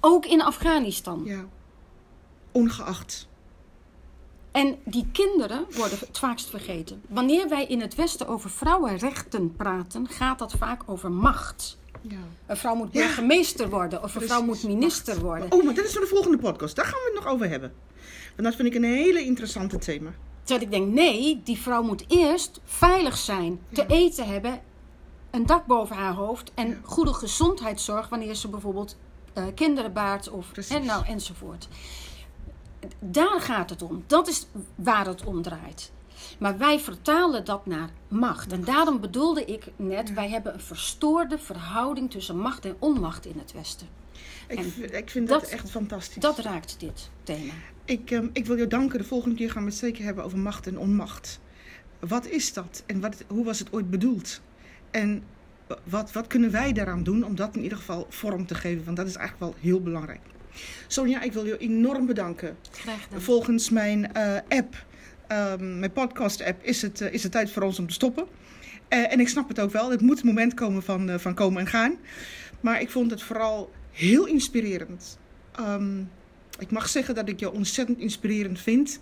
Ook 0.00 0.26
in 0.26 0.42
Afghanistan. 0.42 1.22
ja. 1.24 1.44
Ongeacht. 2.52 3.28
En 4.50 4.78
die 4.84 5.06
kinderen 5.12 5.66
worden 5.70 5.98
het 5.98 6.18
vaakst 6.18 6.50
vergeten. 6.50 7.02
Wanneer 7.08 7.48
wij 7.48 7.66
in 7.66 7.80
het 7.80 7.94
Westen 7.94 8.26
over 8.26 8.50
vrouwenrechten 8.50 9.56
praten, 9.56 10.08
gaat 10.08 10.38
dat 10.38 10.52
vaak 10.52 10.82
over 10.86 11.12
macht. 11.12 11.78
Ja. 12.08 12.16
Een 12.46 12.56
vrouw 12.56 12.74
moet 12.74 12.92
Ja. 12.92 13.00
burgemeester 13.00 13.68
worden 13.70 14.02
of 14.02 14.14
een 14.14 14.22
vrouw 14.22 14.42
moet 14.42 14.62
minister 14.64 15.20
worden. 15.20 15.52
Oh, 15.52 15.64
maar 15.64 15.74
dat 15.74 15.84
is 15.84 15.92
voor 15.92 16.00
de 16.00 16.06
volgende 16.06 16.38
podcast. 16.38 16.76
Daar 16.76 16.84
gaan 16.84 16.94
we 17.04 17.10
het 17.14 17.24
nog 17.24 17.32
over 17.32 17.48
hebben. 17.48 17.72
Want 18.36 18.42
dat 18.48 18.54
vind 18.54 18.68
ik 18.68 18.74
een 18.74 18.84
hele 18.84 19.22
interessante 19.24 19.78
thema. 19.78 20.10
Terwijl 20.42 20.66
ik 20.66 20.72
denk, 20.72 20.92
nee, 20.92 21.40
die 21.44 21.58
vrouw 21.58 21.82
moet 21.82 22.04
eerst 22.08 22.60
veilig 22.64 23.16
zijn, 23.16 23.60
te 23.72 23.80
Ja. 23.88 23.94
eten 23.94 24.26
hebben, 24.28 24.60
een 25.30 25.46
dak 25.46 25.66
boven 25.66 25.96
haar 25.96 26.12
hoofd 26.14 26.50
en 26.54 26.68
Ja. 26.68 26.76
goede 26.82 27.14
gezondheidszorg 27.14 28.08
wanneer 28.08 28.34
ze 28.34 28.48
bijvoorbeeld 28.48 28.96
eh, 29.32 29.44
kinderen 29.54 29.92
baart 29.92 30.30
of 30.30 30.52
Precies. 30.52 30.74
en 30.76 30.84
nou, 30.84 31.04
enzovoort. 31.06 31.68
Daar 33.00 33.40
gaat 33.40 33.70
het 33.70 33.82
om. 33.82 34.04
Dat 34.06 34.28
is 34.28 34.46
waar 34.74 35.06
het 35.06 35.24
om 35.24 35.42
draait. 35.42 35.92
Maar 36.38 36.58
wij 36.58 36.80
vertalen 36.80 37.44
dat 37.44 37.66
naar 37.66 37.90
macht. 38.08 38.52
En 38.52 38.64
daarom 38.64 39.00
bedoelde 39.00 39.44
ik 39.44 39.64
net, 39.76 40.12
wij 40.14 40.28
hebben 40.28 40.54
een 40.54 40.60
verstoorde 40.60 41.38
verhouding 41.38 42.10
tussen 42.10 42.38
macht 42.38 42.64
en 42.64 42.76
onmacht 42.78 43.26
in 43.26 43.38
het 43.38 43.52
Westen. 43.52 43.86
Ik, 44.48 44.60
ik 44.76 45.10
vind 45.10 45.28
dat, 45.28 45.40
dat- 45.40 45.50
echt 45.50 45.70
fantastisch. 45.70 46.22
Dat 46.22 46.38
raakt 46.38 46.76
dit 46.80 47.10
thema. 47.22 47.52
Ik, 47.84 48.10
ehm, 48.10 48.26
ik 48.32 48.46
wil 48.46 48.56
jou 48.56 48.68
danken. 48.68 48.98
De 48.98 49.04
volgende 49.04 49.36
keer 49.36 49.50
gaan 49.50 49.62
we 49.64 49.68
het 49.68 49.78
zeker 49.78 50.04
hebben 50.04 50.24
over 50.24 50.38
macht 50.38 50.66
en 50.66 50.78
onmacht. 50.78 51.40
Wat 51.98 52.26
is 52.26 52.52
dat 52.52 52.82
en 52.86 53.00
wat, 53.00 53.24
hoe 53.28 53.44
was 53.44 53.58
het 53.58 53.72
ooit 53.72 53.90
bedoeld? 53.90 54.40
En 54.90 55.22
wat, 55.84 56.12
wat 56.12 56.26
kunnen 56.26 56.50
wij 56.50 56.72
daaraan 56.72 57.02
doen 57.02 57.24
om 57.24 57.34
dat 57.34 57.56
in 57.56 57.62
ieder 57.62 57.78
geval 57.78 58.06
vorm 58.08 58.46
te 58.46 58.54
geven? 58.54 58.84
Want 58.84 58.96
dat 58.96 59.06
is 59.06 59.14
eigenlijk 59.16 59.52
wel 59.52 59.62
heel 59.62 59.80
belangrijk. 59.80 60.20
Sonja, 60.86 61.20
ik 61.22 61.32
wil 61.32 61.44
je 61.46 61.58
enorm 61.58 62.06
bedanken. 62.06 62.56
Graag 62.70 63.02
gedaan. 63.02 63.20
Volgens 63.20 63.70
mijn 63.70 64.12
eh, 64.12 64.58
app, 64.58 64.84
ehm, 65.28 65.78
mijn 65.78 65.92
podcast-app, 65.92 66.62
is 66.62 66.82
het, 66.82 67.00
eh, 67.00 67.12
is 67.12 67.22
het 67.22 67.32
tijd 67.32 67.50
voor 67.50 67.62
ons 67.62 67.78
om 67.78 67.86
te 67.86 67.92
stoppen. 67.92 68.26
Eh, 68.88 69.12
en 69.12 69.20
ik 69.20 69.28
snap 69.28 69.48
het 69.48 69.60
ook 69.60 69.70
wel. 69.70 69.90
Het 69.90 70.00
moet 70.00 70.16
het 70.16 70.24
moment 70.24 70.54
komen 70.54 70.82
van, 70.82 71.10
eh, 71.10 71.18
van 71.18 71.34
komen 71.34 71.60
en 71.60 71.66
gaan. 71.66 71.96
Maar 72.60 72.80
ik 72.80 72.90
vond 72.90 73.10
het 73.10 73.22
vooral 73.22 73.70
heel 73.90 74.26
inspirerend. 74.26 75.18
Ehm, 75.52 76.00
ik 76.58 76.70
mag 76.70 76.88
zeggen 76.88 77.14
dat 77.14 77.28
ik 77.28 77.40
je 77.40 77.52
ontzettend 77.52 77.98
inspirerend 77.98 78.60
vind. 78.60 79.00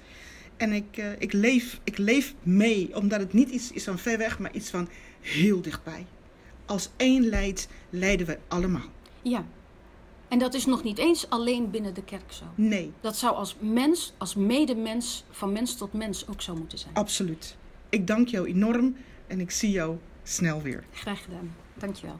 En 0.57 0.73
ik, 0.73 1.03
ik, 1.19 1.33
leef, 1.33 1.81
ik 1.85 1.99
leef 1.99 2.35
mee, 2.43 2.97
omdat 2.97 3.21
het 3.21 3.33
niet 3.33 3.49
iets 3.49 3.73
is 3.73 3.85
van 3.85 3.99
ver 3.99 4.19
weg, 4.19 4.39
maar 4.39 4.55
iets 4.55 4.71
van 4.71 4.89
heel 5.21 5.61
dichtbij. 5.61 6.07
Als 6.67 6.91
één 6.97 7.29
leidt, 7.29 7.69
leiden 7.91 8.27
we 8.27 8.39
allemaal. 8.49 8.91
Ja. 9.23 9.45
En 10.33 10.39
dat 10.39 10.55
is 10.55 10.67
nog 10.67 10.83
niet 10.83 10.99
eens 10.99 11.31
alleen 11.31 11.71
binnen 11.71 11.95
de 11.95 12.03
kerk 12.03 12.33
zo. 12.33 12.45
Nee, 12.55 12.93
Dat 13.01 13.17
zou 13.17 13.35
als 13.35 13.57
mens, 13.59 14.13
als 14.19 14.35
medemens, 14.35 15.25
van 15.31 15.53
mens 15.53 15.77
tot 15.77 15.93
mens 15.93 16.29
ook 16.29 16.41
zo 16.43 16.55
moeten 16.57 16.79
zijn. 16.79 16.95
absoluut. 16.95 17.57
Ik 17.89 18.07
dank 18.07 18.29
jou 18.29 18.47
enorm 18.47 18.97
en 19.27 19.41
ik 19.41 19.51
zie 19.51 19.71
jou 19.71 19.97
snel 20.23 20.63
weer. 20.63 20.85
Graag 20.93 21.25
gedaan. 21.25 21.55
Dankjewel. 21.75 22.19